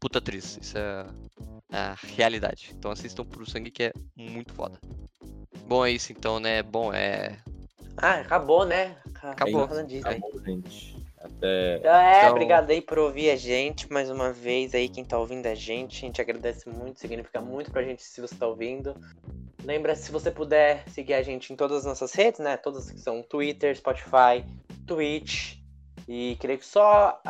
puta 0.00 0.20
atriz. 0.20 0.58
Isso 0.62 0.78
é 0.78 1.04
a 1.70 1.94
realidade. 2.16 2.72
Então 2.74 2.90
assistam 2.90 3.26
Puro 3.26 3.44
Sangue, 3.44 3.70
que 3.70 3.82
é 3.82 3.92
muito 4.16 4.54
foda. 4.54 4.80
Bom, 5.66 5.84
é 5.84 5.90
isso 5.90 6.12
então, 6.12 6.40
né? 6.40 6.62
Bom, 6.62 6.94
é. 6.94 7.38
Ah, 7.98 8.14
acabou, 8.14 8.64
né? 8.64 8.96
Acabou. 9.22 9.64
Acabou, 9.64 10.40
gente. 10.46 10.96
Até. 11.18 11.74
É, 11.84 12.18
Então- 12.20 12.30
obrigado 12.30 12.70
aí 12.70 12.80
por 12.80 12.98
ouvir 12.98 13.28
a 13.28 13.36
gente 13.36 13.92
mais 13.92 14.08
uma 14.08 14.32
vez 14.32 14.74
aí, 14.74 14.88
quem 14.88 15.04
tá 15.04 15.18
ouvindo 15.18 15.44
a 15.46 15.54
gente. 15.54 16.04
A 16.04 16.06
gente 16.06 16.22
agradece 16.22 16.66
muito, 16.70 16.98
significa 16.98 17.38
muito 17.42 17.70
pra 17.70 17.82
gente 17.82 18.02
se 18.02 18.18
você 18.18 18.34
tá 18.34 18.46
ouvindo. 18.46 18.96
Lembra, 19.64 19.94
se 19.94 20.10
você 20.10 20.30
puder 20.30 20.88
seguir 20.88 21.14
a 21.14 21.22
gente 21.22 21.52
em 21.52 21.56
todas 21.56 21.78
as 21.78 21.84
nossas 21.84 22.12
redes, 22.12 22.40
né? 22.40 22.56
Todas 22.56 22.90
que 22.90 22.98
são 22.98 23.22
Twitter, 23.22 23.76
Spotify, 23.76 24.44
Twitch. 24.86 25.60
E 26.08 26.36
creio 26.40 26.58
que 26.58 26.66
só 26.66 27.22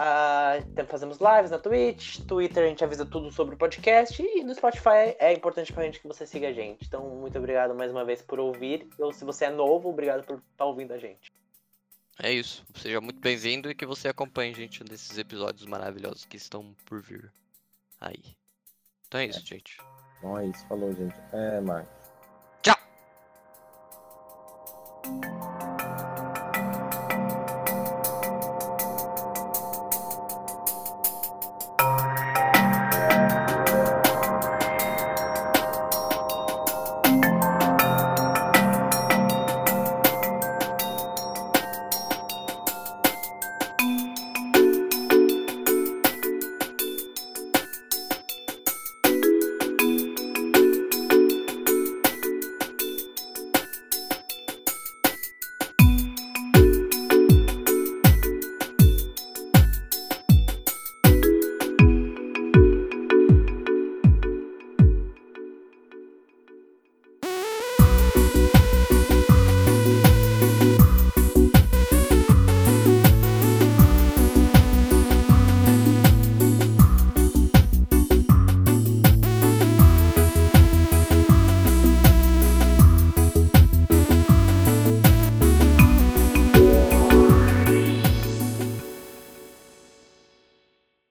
tem- 0.74 0.87
fazemos 0.87 1.18
lives 1.18 1.51
na 1.51 1.59
Twitch, 1.59 2.20
Twitter 2.20 2.64
a 2.64 2.68
gente 2.68 2.83
avisa 2.83 3.05
tudo 3.05 3.30
sobre 3.30 3.55
o 3.55 3.59
podcast 3.59 4.22
e 4.22 4.43
no 4.43 4.55
Spotify 4.55 5.14
é 5.18 5.30
importante 5.33 5.70
pra 5.72 5.85
gente 5.85 6.01
que 6.01 6.09
você 6.09 6.26
siga 6.26 6.49
a 6.49 6.53
gente. 6.55 6.87
Então, 6.87 7.07
muito 7.11 7.37
obrigado 7.39 7.74
mais 7.74 7.91
uma 7.91 8.03
vez 8.03 8.22
por 8.22 8.41
ouvir. 8.41 8.89
Ou 8.99 9.12
se 9.12 9.26
você 9.26 9.45
é 9.45 9.51
novo, 9.51 9.91
obrigado 9.91 10.24
por 10.24 10.43
estar 10.53 10.64
ouvindo 10.64 10.93
a 10.95 10.99
gente. 10.99 11.30
É 12.22 12.33
isso. 12.33 12.64
Seja 12.74 13.01
muito 13.01 13.20
bem-vindo 13.20 13.70
e 13.70 13.74
que 13.74 13.85
você 13.85 14.09
acompanhe, 14.09 14.55
gente, 14.55 14.83
nesses 14.89 15.18
episódios 15.18 15.66
maravilhosos 15.66 16.24
que 16.24 16.39
estão 16.39 16.74
por 16.87 17.03
vir 17.03 17.30
aí. 18.01 18.22
Então 19.07 19.20
é 19.20 19.26
isso, 19.26 19.45
gente. 19.45 19.76
Então 20.18 20.39
é 20.39 20.47
isso, 20.47 20.66
falou, 20.66 20.95
gente. 20.95 21.14
É, 21.33 21.61
Marcos. 21.61 22.01